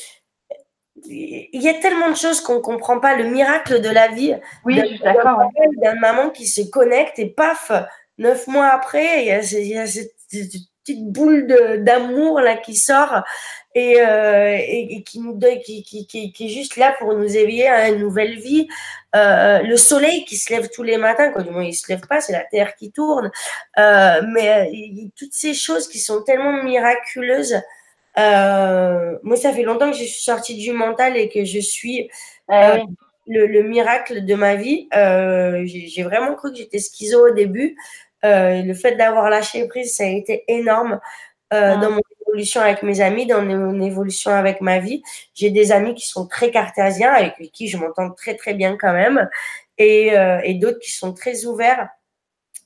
[1.05, 3.17] il y a tellement de choses qu'on ne comprend pas.
[3.17, 4.35] Le miracle de la vie.
[4.63, 5.41] Oui, d'accord.
[5.81, 7.73] D'une maman qui se connecte et paf,
[8.17, 10.13] neuf mois après, il y a, cette,
[10.83, 11.47] petite boule
[11.83, 13.23] d'amour là qui sort
[13.75, 17.67] et, euh, et, qui nous qui, qui, qui, qui, est juste là pour nous éveiller
[17.67, 18.67] à une nouvelle vie.
[19.15, 22.05] Euh, le soleil qui se lève tous les matins, quoi, du moins il se lève
[22.07, 23.31] pas, c'est la terre qui tourne.
[23.77, 24.71] Euh, mais
[25.15, 27.61] toutes ces choses qui sont tellement miraculeuses.
[28.17, 32.09] Moi, ça fait longtemps que je suis sortie du mental et que je suis
[32.47, 32.83] ah euh,
[33.27, 34.87] le, miracle de ma vie.
[34.91, 37.77] J'ai vraiment cru que j'étais schizo au début.
[38.23, 40.99] Le fait d'avoir lâché prise, ça a été énorme
[41.51, 41.77] ah.
[41.77, 45.01] dans mon évolution avec mes amis, dans mon évolution avec ma vie.
[45.33, 48.93] J'ai des amis qui sont très cartésiens, avec qui je m'entends très très bien quand
[48.93, 49.29] même,
[49.77, 50.13] et,
[50.43, 51.89] et d'autres qui sont très ouverts.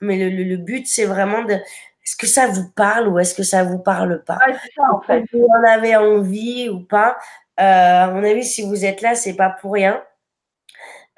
[0.01, 3.43] Mais le, le but, c'est vraiment de, est-ce que ça vous parle ou est-ce que
[3.43, 4.37] ça vous parle pas?
[4.75, 5.23] Ça, en fait.
[5.31, 7.15] Vous en avez envie ou pas?
[7.59, 10.03] Euh, À mon avis, si vous êtes là, c'est pas pour rien.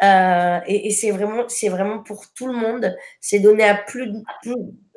[0.03, 2.95] Euh, et, c'est vraiment, vraiment pour tout le monde.
[3.21, 4.11] C'est donné à plus,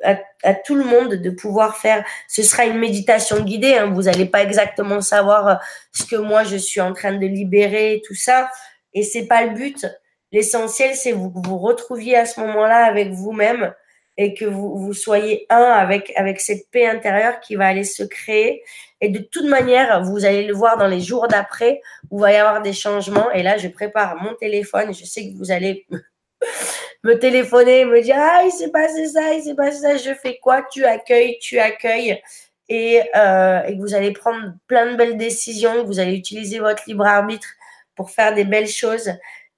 [0.03, 2.05] à, tout le monde de pouvoir faire.
[2.27, 3.75] Ce sera une méditation guidée.
[3.75, 5.55] Hein, vous n'allez pas exactement savoir euh,
[5.93, 8.49] ce que moi je suis en train de libérer, tout ça.
[8.93, 9.85] Et c'est pas le but.
[10.31, 13.73] L'essentiel, c'est que vous vous retrouviez à ce moment-là avec vous-même
[14.17, 18.03] et que vous, vous soyez un avec, avec cette paix intérieure qui va aller se
[18.03, 18.63] créer.
[19.01, 22.33] Et de toute manière, vous allez le voir dans les jours d'après, où il va
[22.33, 23.31] y avoir des changements.
[23.31, 24.93] Et là, je prépare mon téléphone.
[24.93, 25.87] Je sais que vous allez
[27.03, 29.97] me téléphoner, me dire Ah, il s'est passé ça, il s'est passé ça.
[29.97, 30.63] Je fais quoi?
[30.71, 32.21] Tu accueilles, tu accueilles.
[32.67, 35.85] Et, euh, et que vous allez prendre plein de belles décisions.
[35.85, 37.47] Vous allez utiliser votre libre arbitre
[37.95, 39.11] pour faire des belles choses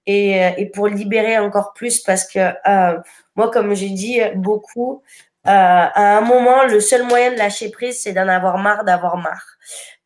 [0.06, 2.98] et, euh, et pour libérer encore plus parce que euh,
[3.36, 5.04] moi, comme j'ai dit beaucoup,
[5.44, 9.58] à un moment, le seul moyen de lâcher prise, c'est d'en avoir marre, d'avoir marre,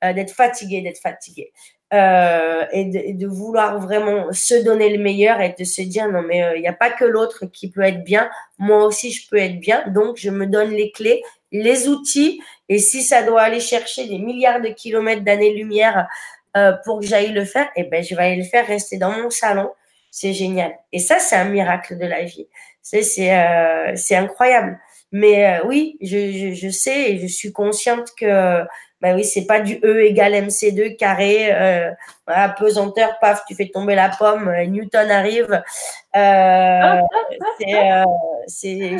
[0.03, 1.52] euh, d'être fatigué, d'être fatigué.
[1.94, 6.24] Euh, et, de, de, vouloir vraiment se donner le meilleur et de se dire non
[6.24, 9.38] mais il n'y a pas que l'autre qui peut être bien, moi aussi je peux
[9.38, 11.22] être bien, donc je me donne les clés,
[11.52, 16.07] les outils et si ça doit aller chercher des milliards de kilomètres d'années-lumière
[16.57, 18.98] euh, pour que j'aille le faire, et eh ben je vais aller le faire rester
[18.98, 19.70] dans mon salon,
[20.10, 20.74] c'est génial.
[20.94, 22.48] Et ça, c'est un miracle de la vie.
[22.82, 24.80] C'est c'est euh, c'est incroyable.
[25.18, 28.66] Mais euh, oui, je, je, je, sais et je suis consciente que
[29.00, 31.90] bah oui, c'est pas du E égale MC2 carré, euh,
[32.28, 35.64] voilà, pesanteur, paf, tu fais tomber la pomme, euh, Newton arrive.
[36.18, 37.02] Euh,
[38.48, 38.98] c'est,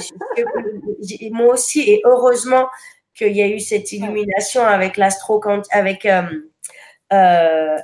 [1.32, 2.70] moi aussi et heureusement
[3.14, 6.30] qu'il y a eu cette illumination avec l'astro avec la,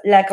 [0.05, 0.23] la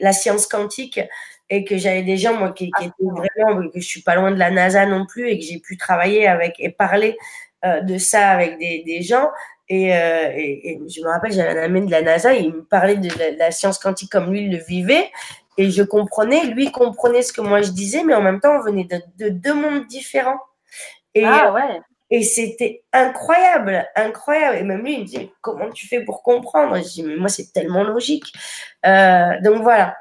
[0.00, 1.00] la science quantique
[1.50, 4.30] et que j'avais des gens moi qui, qui, étaient vraiment que je suis pas loin
[4.30, 7.16] de la NASA non plus et que j'ai pu travailler avec et parler
[7.64, 9.30] euh, de ça avec des, des gens
[9.68, 12.64] et, euh, et, et, je me rappelle j'avais un ami de la NASA il me
[12.64, 15.10] parlait de la, de la, science quantique comme lui il le vivait
[15.56, 18.62] et je comprenais lui comprenait ce que moi je disais mais en même temps on
[18.62, 20.40] venait de, de deux mondes différents
[21.14, 21.80] et ah, ouais.
[22.10, 24.58] Et c'était incroyable, incroyable.
[24.58, 26.76] Et même lui, il me disait, comment tu fais pour comprendre?
[26.76, 28.32] Je dis, mais moi, c'est tellement logique.
[28.86, 29.96] Euh, donc voilà.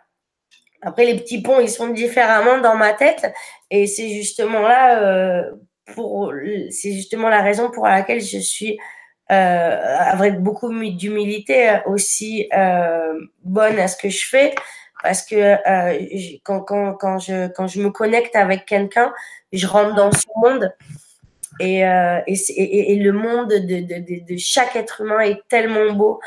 [0.84, 3.32] Après, les petits ponts, ils sont différemment dans ma tête.
[3.72, 5.52] Et c'est justement là, euh,
[5.96, 6.32] pour,
[6.70, 8.78] c'est justement la raison pour laquelle je suis,
[9.32, 14.54] euh, avec beaucoup d'humilité, aussi euh, bonne à ce que je fais.
[15.02, 19.14] Parce que euh, quand, quand, quand, je, quand je me connecte avec quelqu'un,
[19.52, 20.74] je rentre dans son monde.
[21.60, 25.94] Et, euh, et, et, le monde de, de, de, de, chaque être humain est tellement
[25.94, 26.20] beau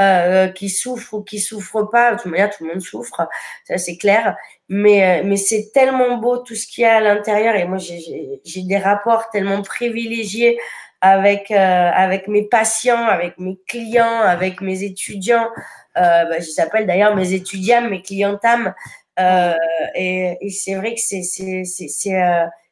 [0.00, 2.12] euh, qui souffre ou qui souffre pas.
[2.12, 3.28] De toute manière, tout le monde souffre,
[3.64, 4.36] ça c'est clair.
[4.68, 7.54] Mais, euh, mais c'est tellement beau tout ce qu'il y a à l'intérieur.
[7.56, 10.58] Et moi, j'ai des rapports tellement privilégiés
[11.00, 15.48] avec, euh, avec mes patients, avec mes clients, avec mes étudiants.
[15.96, 18.74] Euh, bah, je s'appelle d'ailleurs mes étudiants, mes clientames.
[19.20, 19.54] Euh,
[19.94, 21.22] et, et c'est vrai que c'est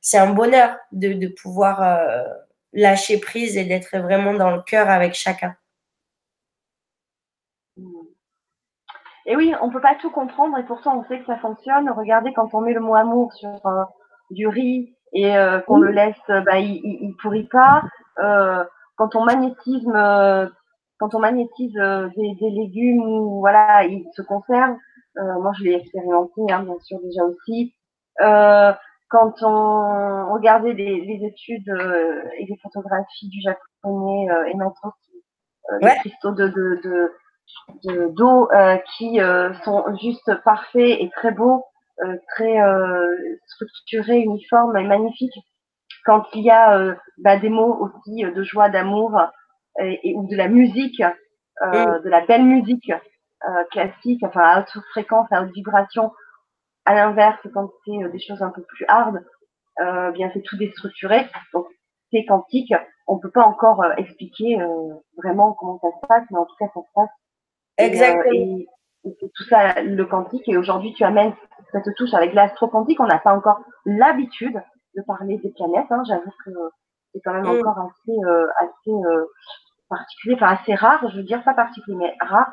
[0.02, 2.22] c'est un bonheur de, de pouvoir euh,
[2.72, 5.54] lâcher prise et d'être vraiment dans le cœur avec chacun.
[9.30, 11.88] Et oui, on peut pas tout comprendre et pourtant on sait que ça fonctionne.
[11.88, 13.84] Regardez quand on met le mot amour sur euh,
[14.30, 15.86] du riz et euh, qu'on oui.
[15.86, 17.84] le laisse, bah, il, il, il pourrit pas.
[18.18, 18.64] Euh,
[18.96, 19.86] quand on magnétise,
[20.98, 24.76] quand on magnétise des, des, légumes, voilà, ils se conservent.
[25.14, 27.72] moi, je l'ai expérimenté, hein, bien sûr déjà aussi.
[28.18, 31.68] quand on regardait les, les études
[32.36, 34.88] et les photographies du japonais Emato,
[35.70, 35.78] ouais.
[35.82, 37.12] les cristaux de, de, de
[37.84, 41.64] d'eau euh, qui euh, sont juste parfaits et très beaux,
[42.04, 45.38] euh, très euh, structurés, uniformes et magnifiques.
[46.04, 49.20] Quand il y a euh, bah, des mots aussi de joie, d'amour
[49.78, 51.02] et, et, ou de la musique,
[51.62, 52.90] de la belle musique
[53.70, 56.10] classique, enfin à haute fréquence, à haute vibration.
[56.86, 59.22] À l'inverse, quand c'est des choses un peu plus hard,
[60.14, 61.26] bien c'est tout déstructuré.
[61.52, 61.66] Donc
[62.10, 62.72] c'est quantique.
[63.06, 64.58] On peut pas encore expliquer
[65.18, 67.10] vraiment comment ça se passe, mais en tout cas ça se passe
[67.86, 68.32] Exactement.
[68.32, 68.68] Et,
[69.02, 70.46] tout ça le quantique.
[70.48, 71.32] Et aujourd'hui, tu amènes
[71.72, 73.00] cette touche avec l'astro-quantique.
[73.00, 74.60] On n'a pas encore l'habitude
[74.94, 75.90] de parler des planètes.
[75.90, 76.02] Hein.
[76.06, 76.50] J'avoue que
[77.12, 77.60] c'est quand même mm.
[77.60, 79.24] encore assez, euh, assez euh,
[79.88, 81.00] particulier, enfin assez rare.
[81.10, 82.52] Je veux dire pas particulier, mais rare.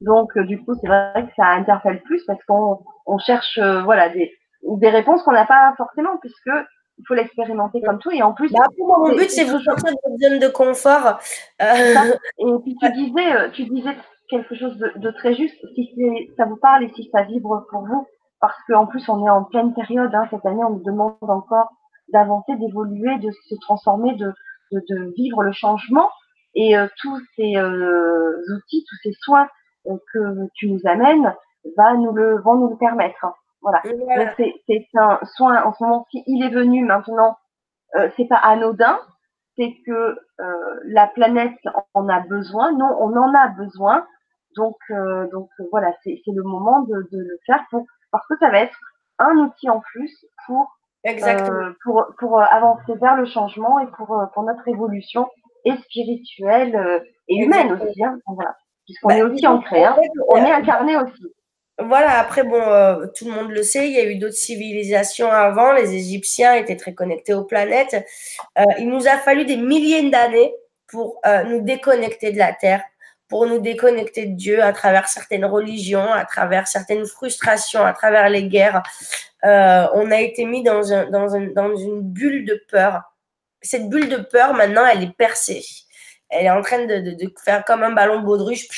[0.00, 3.82] Donc euh, du coup, c'est vrai que ça interpelle plus parce qu'on on cherche, euh,
[3.82, 4.32] voilà, des,
[4.62, 6.50] des réponses qu'on n'a pas forcément, puisque
[6.98, 8.10] il faut l'expérimenter comme tout.
[8.10, 11.18] Et en plus, bah, mon but, c'est vous sortir de votre zone de confort.
[11.62, 12.14] Euh...
[12.38, 13.96] Et puis tu disais, tu disais
[14.28, 17.86] quelque chose de, de très juste, si ça vous parle et si ça vibre pour
[17.86, 18.06] vous,
[18.40, 21.70] parce qu'en plus on est en pleine période, hein, cette année on nous demande encore
[22.12, 24.32] d'avancer, d'évoluer, de se transformer, de,
[24.72, 26.10] de, de, vivre le changement,
[26.54, 29.48] et euh, tous ces euh, outils, tous ces soins
[29.86, 31.34] euh, que tu nous amènes
[31.76, 33.24] va nous le, vont nous le permettre.
[33.24, 33.34] Hein.
[33.60, 33.82] Voilà.
[33.84, 34.34] voilà.
[34.36, 37.36] C'est un soin en ce moment, si il est venu maintenant,
[37.96, 38.98] euh, c'est pas anodin,
[39.56, 41.58] c'est que euh, la planète
[41.94, 44.06] en a besoin, non, on en a besoin,
[44.58, 48.34] donc, euh, donc euh, voilà, c'est le moment de, de, le faire pour, parce que
[48.38, 48.76] ça va être
[49.18, 51.72] un outil en plus pour Exactement.
[51.84, 55.28] pour, pour avancer vers le changement et pour, pour notre évolution
[55.64, 58.04] et spirituelle et humaine aussi.
[58.04, 58.18] Hein.
[58.26, 58.56] Voilà.
[58.84, 59.96] Puisqu'on bah, est aussi ancré, hein.
[60.28, 61.32] on est incarné aussi.
[61.80, 65.30] Voilà, après, bon, euh, tout le monde le sait, il y a eu d'autres civilisations
[65.30, 68.04] avant, les Égyptiens étaient très connectés aux planètes.
[68.58, 70.52] Euh, il nous a fallu des milliers d'années
[70.88, 72.82] pour euh, nous déconnecter de la Terre,
[73.28, 78.28] pour nous déconnecter de Dieu à travers certaines religions, à travers certaines frustrations, à travers
[78.28, 78.82] les guerres.
[79.42, 83.02] on a été mis dans, un, dans, un, dans une bulle de peur.
[83.60, 85.64] Cette bulle de peur, maintenant, elle est percée.
[86.30, 88.68] Elle est en train de, de, de faire comme un ballon baudruche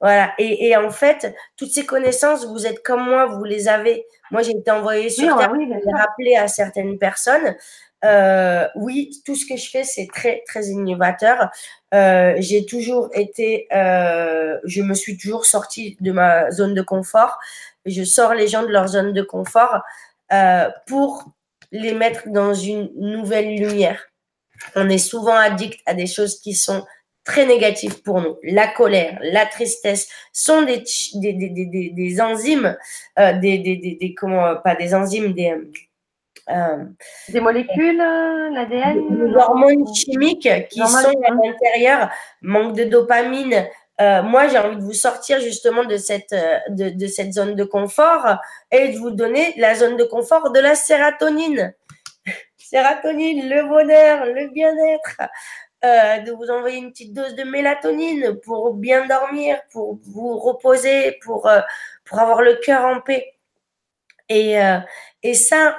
[0.00, 0.32] voilà.
[0.38, 4.06] Et, et, en fait, toutes ces connaissances, vous êtes comme moi, vous les avez.
[4.30, 7.56] Moi, j'ai été envoyée sur Terre oui, pour les rappeler à certaines personnes.
[8.04, 11.50] Euh, oui, tout ce que je fais, c'est très, très innovateur.
[11.94, 17.38] Euh, j'ai toujours été, euh, je me suis toujours sortie de ma zone de confort.
[17.86, 19.82] Je sors les gens de leur zone de confort
[20.32, 21.24] euh, pour
[21.72, 24.00] les mettre dans une nouvelle lumière.
[24.74, 26.84] On est souvent addict à des choses qui sont
[27.24, 28.38] très négatif pour nous.
[28.42, 30.82] La colère, la tristesse sont des,
[31.14, 32.76] des, des, des, des enzymes,
[33.18, 35.54] euh, des, des, des, comment, pas des enzymes, des,
[36.50, 36.84] euh,
[37.28, 42.10] des molécules, l'ADN Des hormones chimiques qui sont à l'intérieur,
[42.42, 43.66] manque de dopamine.
[44.00, 47.56] Euh, moi, j'ai envie de vous sortir justement de cette, euh, de, de cette zone
[47.56, 48.36] de confort
[48.70, 51.74] et de vous donner la zone de confort de la sérotonine.
[52.56, 55.16] sérotonine, le bonheur, le bien-être.
[55.84, 61.16] Euh, de vous envoyer une petite dose de mélatonine pour bien dormir, pour vous reposer,
[61.22, 61.60] pour, euh,
[62.04, 63.37] pour avoir le cœur en paix.
[64.28, 64.78] Et, euh,
[65.22, 65.76] et ça,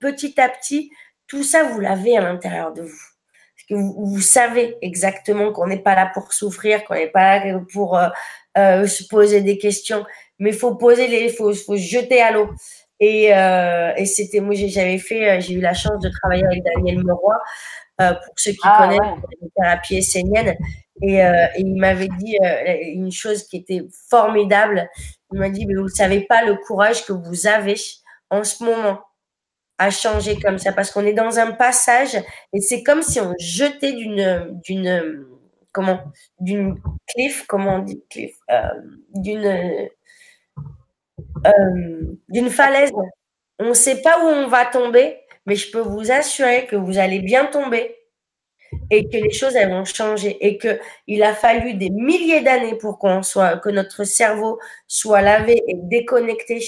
[0.00, 0.90] petit à petit,
[1.26, 2.88] tout ça, vous l'avez à l'intérieur de vous.
[2.88, 7.44] Parce que vous, vous savez exactement qu'on n'est pas là pour souffrir, qu'on n'est pas
[7.44, 7.98] là pour
[8.56, 10.04] se poser des questions,
[10.38, 12.50] mais il faut poser les, faut, faut jeter à l'eau.
[13.00, 17.34] Et, et c'était, moi, j'avais fait, j'ai eu la chance de travailler avec Daniel Meroy.
[17.98, 20.54] Euh, pour ceux qui ah, connaissent la thérapie essénienne.
[21.00, 24.88] Et, euh, et il m'avait dit euh, une chose qui était formidable.
[25.32, 27.74] Il m'a dit, mais vous ne savez pas le courage que vous avez
[28.30, 29.00] en ce moment
[29.78, 32.16] à changer comme ça, parce qu'on est dans un passage
[32.52, 35.26] et c'est comme si on jetait d'une, d'une,
[35.72, 36.00] comment,
[36.40, 36.76] d'une
[37.08, 38.68] cliff, comment on dit cliff, euh,
[39.14, 39.46] d'une,
[41.46, 42.90] euh, d'une falaise.
[43.58, 46.98] On ne sait pas où on va tomber, mais je peux vous assurer que vous
[46.98, 47.95] allez bien tomber
[48.90, 52.76] et que les choses elles vont changer et que il a fallu des milliers d'années
[52.76, 56.60] pour qu'on soit que notre cerveau soit lavé et déconnecté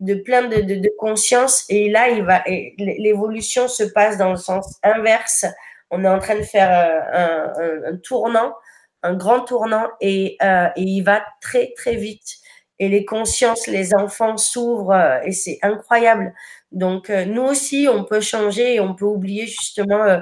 [0.00, 1.64] de plein de, de, de conscience.
[1.68, 2.42] Et là il va
[2.78, 5.46] l'évolution se passe dans le sens inverse.
[5.90, 6.70] On est en train de faire
[7.14, 8.54] euh, un, tournant
[9.02, 12.36] un grand tournant et, euh, et il va très très vite.
[12.78, 16.34] Et les consciences les enfants s'ouvrent euh, et c'est incroyable.
[16.72, 20.20] Donc, nous aussi, on peut changer et on peut oublier justement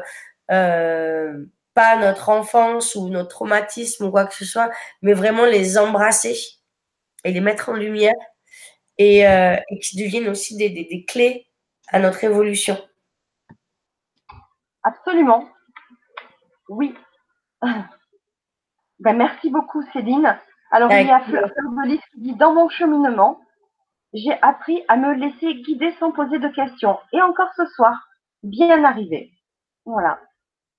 [0.51, 1.45] euh,
[1.75, 4.71] pas notre enfance ou notre traumatisme ou quoi que ce soit,
[5.03, 6.37] mais vraiment les embrasser
[7.25, 8.15] et les mettre en lumière
[8.99, 11.49] et, et qui deviennent aussi des, des, des, clés
[11.89, 12.79] à notre évolution.
[14.85, 15.49] Absolument.
[16.69, 16.95] Oui.
[19.01, 20.39] Ben, merci beaucoup, Céline.
[20.71, 23.41] Alors, il y a Fleur de Lys qui dit Dans mon cheminement,
[24.12, 26.99] j'ai appris à me laisser guider sans poser de questions.
[27.12, 28.09] Et encore ce soir,
[28.43, 29.33] bien arrivé.
[29.85, 30.21] Voilà.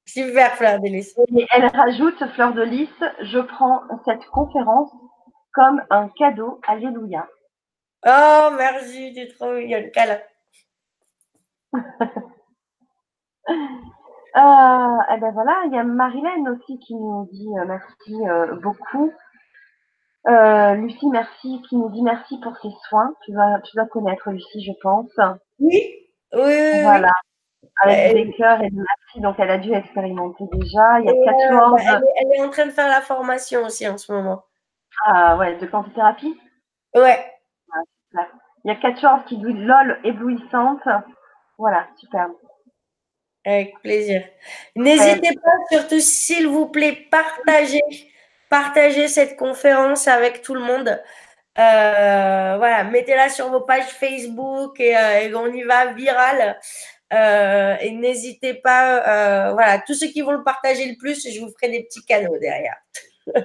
[0.07, 1.17] Super, Fleur de Lys.
[1.35, 2.89] Et elle rajoute, Fleur de Lys,
[3.21, 4.91] je prends cette conférence
[5.53, 6.61] comme un cadeau.
[6.67, 7.27] Alléluia.
[8.05, 9.89] Oh, merci, tu es trop mignonne.
[9.91, 10.19] Câlin.
[11.73, 11.77] euh,
[14.35, 19.11] eh ben voilà, il y a Marilène aussi qui nous dit euh, merci euh, beaucoup.
[20.27, 23.13] Euh, Lucie, merci, qui nous dit merci pour ses soins.
[23.25, 25.11] Tu vas, tu dois connaître Lucie, je pense.
[25.59, 25.81] Oui,
[26.33, 26.81] oui.
[26.83, 27.11] Voilà.
[27.81, 30.99] Avec des cœurs et des merci, donc elle a dû expérimenter déjà.
[30.99, 31.73] Il y a 14.
[31.73, 34.43] Bah, elle, elle, est en train de faire la formation aussi en ce moment.
[35.05, 36.39] Ah ouais, de quantithérapie?
[36.95, 37.25] Ouais.
[38.17, 38.27] Ah,
[38.63, 40.87] Il y a 14 qui disent LOL éblouissante.
[41.57, 42.27] Voilà, super.
[43.45, 44.23] Avec plaisir.
[44.75, 47.81] N'hésitez pas, surtout s'il vous plaît, partagez
[48.49, 50.89] partagez cette conférence avec tout le monde.
[51.57, 56.59] Euh, voilà, mettez-la sur vos pages Facebook et, euh, on y va viral.
[57.13, 61.51] Euh, et n'hésitez pas, voilà, tous ceux qui vont le partager le plus, je vous
[61.59, 62.77] ferai des petits cadeaux derrière.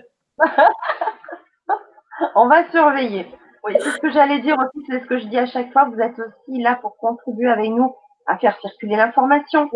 [2.35, 3.27] on va surveiller.
[3.63, 5.85] Oui, c'est ce que j'allais dire aussi, c'est ce que je dis à chaque fois.
[5.85, 7.95] Vous êtes aussi là pour contribuer avec nous
[8.27, 9.69] à faire circuler l'information.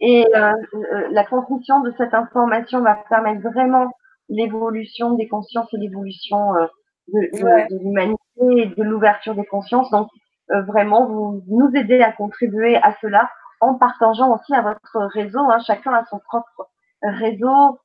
[0.00, 3.90] Et la transmission de cette information va permettre vraiment
[4.30, 6.66] l'évolution des consciences et l'évolution euh,
[7.08, 7.20] de,
[7.68, 9.90] de, l'humanité et de l'ouverture des consciences.
[9.90, 10.08] Donc,
[10.50, 15.40] vraiment vous nous aider à contribuer à cela en partageant aussi à votre réseau.
[15.40, 15.58] Hein.
[15.66, 16.68] Chacun a son propre
[17.02, 17.78] réseau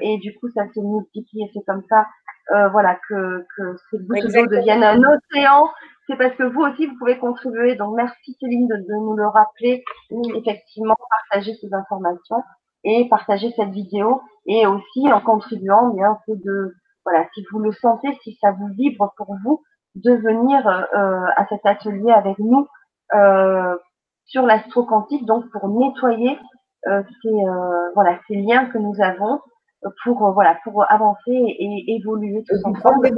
[0.00, 2.06] et du coup ça se multiplie et c'est comme ça
[2.70, 5.70] voilà que, que ces gouttes d'eau deviennent un océan
[6.06, 7.76] c'est parce que vous aussi, vous pouvez contribuer.
[7.76, 9.84] Donc, merci Céline de, nous le rappeler.
[10.34, 12.42] Effectivement, partager ces informations
[12.84, 14.20] et partager cette vidéo.
[14.46, 16.74] Et aussi, en contribuant, bien, c'est de,
[17.04, 19.62] voilà, si vous le sentez, si ça vous vibre pour vous,
[19.94, 22.66] de venir euh, à cet atelier avec nous
[23.14, 23.76] euh,
[24.26, 26.38] sur l'astro-quantique, donc pour nettoyer
[26.86, 27.30] euh, ces,
[27.94, 29.40] voilà, ces liens que nous avons
[30.02, 33.10] pour, voilà, pour avancer et, évoluer tous ensemble.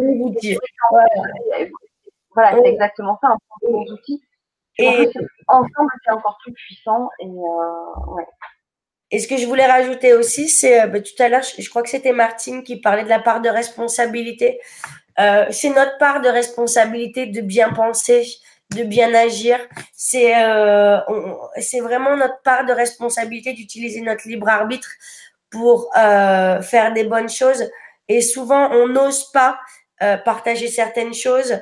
[2.35, 4.23] Voilà, c'est exactement ça, un des outils.
[4.79, 5.09] Et
[5.49, 7.09] ensemble, c'est encore plus puissant.
[7.21, 8.27] Et, euh, ouais.
[9.11, 11.89] et ce que je voulais rajouter aussi, c'est bah, tout à l'heure, je, crois que
[11.89, 14.61] c'était Martine qui parlait de la part de responsabilité.
[15.19, 18.27] Euh, c'est notre part de responsabilité de bien penser,
[18.75, 19.59] de bien agir.
[19.93, 20.99] C'est euh,
[21.59, 24.89] c'est vraiment notre part de responsabilité d'utiliser notre libre arbitre
[25.51, 27.71] pour euh, faire des bonnes choses.
[28.09, 29.59] Et souvent, on n'ose pas
[30.03, 31.59] euh, partager certaines choses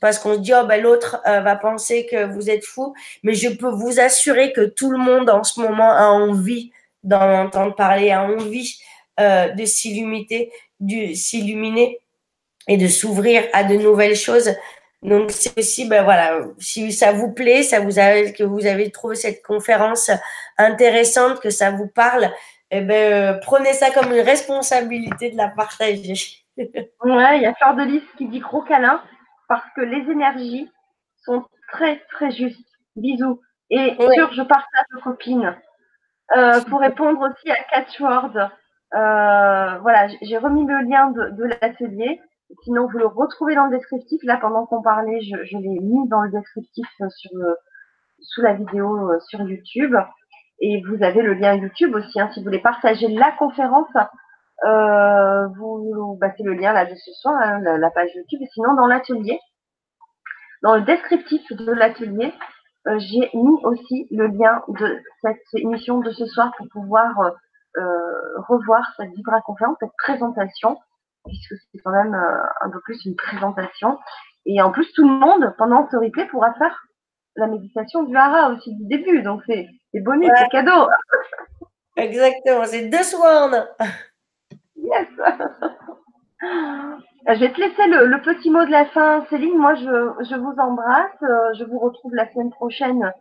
[0.00, 2.94] parce qu'on se dit, oh, ben, l'autre euh, va penser que vous êtes fou.
[3.22, 6.70] Mais je peux vous assurer que tout le monde en ce moment a envie
[7.02, 8.78] d'en entendre parler, a envie
[9.20, 10.52] euh, de s'illuminer,
[11.14, 12.00] s'illuminer
[12.68, 14.50] et de s'ouvrir à de nouvelles choses.
[15.02, 18.90] Donc c'est aussi, ben voilà, si ça vous plaît, ça vous a, que vous avez
[18.90, 20.10] trouvé cette conférence
[20.58, 22.30] intéressante, que ça vous parle,
[22.70, 26.14] eh ben, euh, prenez ça comme une responsabilité de la partager.
[26.56, 29.02] ouais, il y a Fleur de Lys qui dit gros câlin
[29.48, 30.68] parce que les énergies
[31.24, 32.58] sont très très justes.
[32.96, 33.40] Bisous.
[33.70, 35.54] Et sûr, je partage aux copines.
[36.36, 42.20] Euh, pour répondre aussi à Catchword, euh, voilà, j'ai remis le lien de, de l'atelier.
[42.62, 44.20] Sinon, vous le retrouvez dans le descriptif.
[44.22, 47.56] Là, pendant qu'on parlait, je, je l'ai mis dans le descriptif sur le,
[48.20, 49.94] sous la vidéo euh, sur YouTube.
[50.60, 52.20] Et vous avez le lien YouTube aussi.
[52.20, 53.90] Hein, si vous voulez partager la conférence,
[54.64, 58.40] euh, vous, bah, c'est le lien là de ce soir, hein, la, page YouTube.
[58.42, 59.38] Et sinon, dans l'atelier,
[60.62, 62.32] dans le descriptif de l'atelier,
[62.88, 67.30] euh, j'ai mis aussi le lien de cette émission de ce soir pour pouvoir euh,
[67.78, 70.78] euh revoir cette Vibra conférence, cette présentation,
[71.26, 73.98] puisque c'est quand même euh, un peu plus une présentation.
[74.46, 76.86] Et en plus, tout le monde, pendant ce replay, pourra faire
[77.36, 79.22] la méditation du hara aussi du début.
[79.22, 79.66] Donc, c'est
[80.00, 80.88] bonus, c'est cadeau.
[81.96, 83.50] Exactement, c'est deux soins.
[84.76, 85.08] Yes
[87.28, 89.58] Je vais te laisser le, petit mot de la fin, Céline.
[89.58, 91.22] Moi, je, vous embrasse.
[91.22, 93.12] Euh, je vous retrouve la semaine prochaine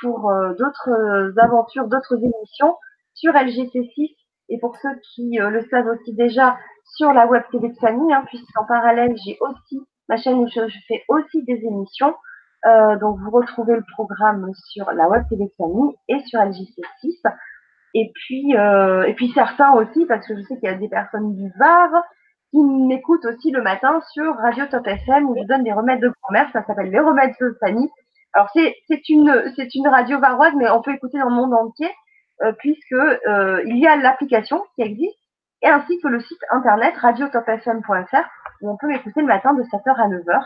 [0.00, 2.76] pour euh, d'autres aventures, d'autres émissions
[3.14, 4.14] sur LGC6
[4.48, 6.56] et pour ceux qui euh, le savent aussi déjà
[6.96, 10.60] sur la web télé de famille, hein, puisqu'en parallèle, j'ai aussi ma chaîne où je,
[10.86, 12.14] fais aussi des émissions.
[13.00, 17.22] donc, vous retrouvez le programme sur la web télé de famille et sur LGC6.
[17.98, 20.88] Et puis, euh, et puis certains aussi, parce que je sais qu'il y a des
[20.88, 21.88] personnes du Var
[22.50, 26.12] qui m'écoutent aussi le matin sur Radio Top FM où je donne des remèdes de
[26.22, 26.46] grand-mère.
[26.52, 27.88] Ça s'appelle les remèdes de famille.
[28.34, 31.54] Alors c'est c'est une c'est une radio varoise, mais on peut écouter dans le monde
[31.54, 31.88] entier
[32.42, 35.16] euh, puisque euh, il y a l'application qui existe
[35.62, 38.28] et ainsi que le site internet radiotopfm.fr
[38.60, 40.42] où on peut m'écouter le matin de 7h à 9h.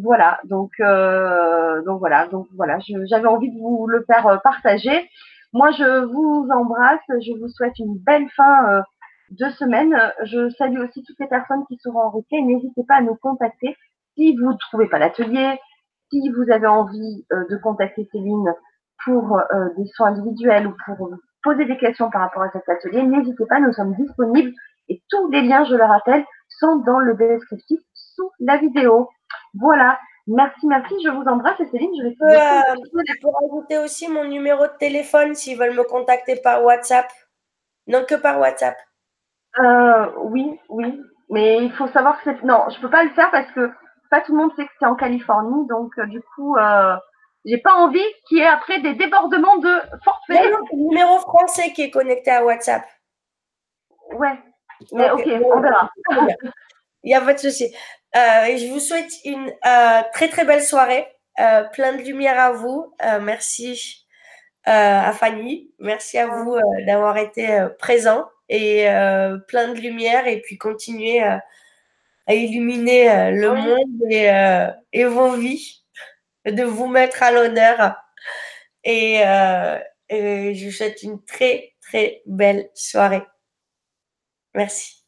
[0.00, 2.78] Voilà, donc euh, donc voilà, donc voilà,
[3.10, 5.10] j'avais envie de vous le faire partager.
[5.52, 7.00] Moi, je vous embrasse.
[7.08, 8.82] Je vous souhaite une belle fin
[9.30, 9.94] de semaine.
[10.22, 12.40] Je salue aussi toutes les personnes qui seront en replay.
[12.40, 13.76] N'hésitez pas à nous contacter
[14.16, 15.58] si vous ne trouvez pas l'atelier,
[16.10, 18.54] si vous avez envie de contacter Céline
[19.04, 21.10] pour euh, des soins individuels ou pour
[21.42, 23.02] poser des questions par rapport à cet atelier.
[23.02, 24.52] N'hésitez pas, nous sommes disponibles
[24.88, 29.08] et tous les liens, je le rappelle, sont dans le descriptif sous la vidéo.
[29.54, 29.98] Voilà.
[30.26, 30.94] Merci, merci.
[31.04, 31.58] Je vous embrasse.
[31.60, 35.84] Et Céline, je vais peux, euh, rajouter aussi mon numéro de téléphone s'ils veulent me
[35.84, 37.06] contacter par WhatsApp.
[37.86, 38.76] Non, que par WhatsApp.
[39.58, 41.00] Euh, oui, oui.
[41.30, 42.42] Mais il faut savoir que c'est.
[42.44, 43.70] Non, je ne peux pas le faire parce que
[44.10, 45.66] pas tout le monde sait que c'est en Californie.
[45.68, 46.96] Donc, euh, du coup, euh,
[47.44, 50.34] j'ai pas envie qu'il y ait après des débordements de forfait.
[50.42, 52.84] c'est le numéro français qui est connecté à WhatsApp.
[54.12, 54.38] Ouais.
[54.92, 55.90] Mais ok, on verra.
[57.02, 57.74] Il n'y a pas de souci.
[58.16, 61.06] Euh, je vous souhaite une euh, très très belle soirée,
[61.38, 62.92] euh, plein de lumière à vous.
[63.22, 64.06] merci
[64.64, 66.56] à Fanny, merci à vous
[66.86, 68.84] d'avoir été présent et
[69.48, 74.28] plein de lumière et puis continuer à illuminer le monde et,
[74.92, 75.79] et, vos vies,
[76.46, 77.96] de vous mettre à l'honneur.
[78.84, 79.16] Et,
[80.08, 83.22] et je vous souhaite une très très belle soirée.
[84.54, 84.99] Merci.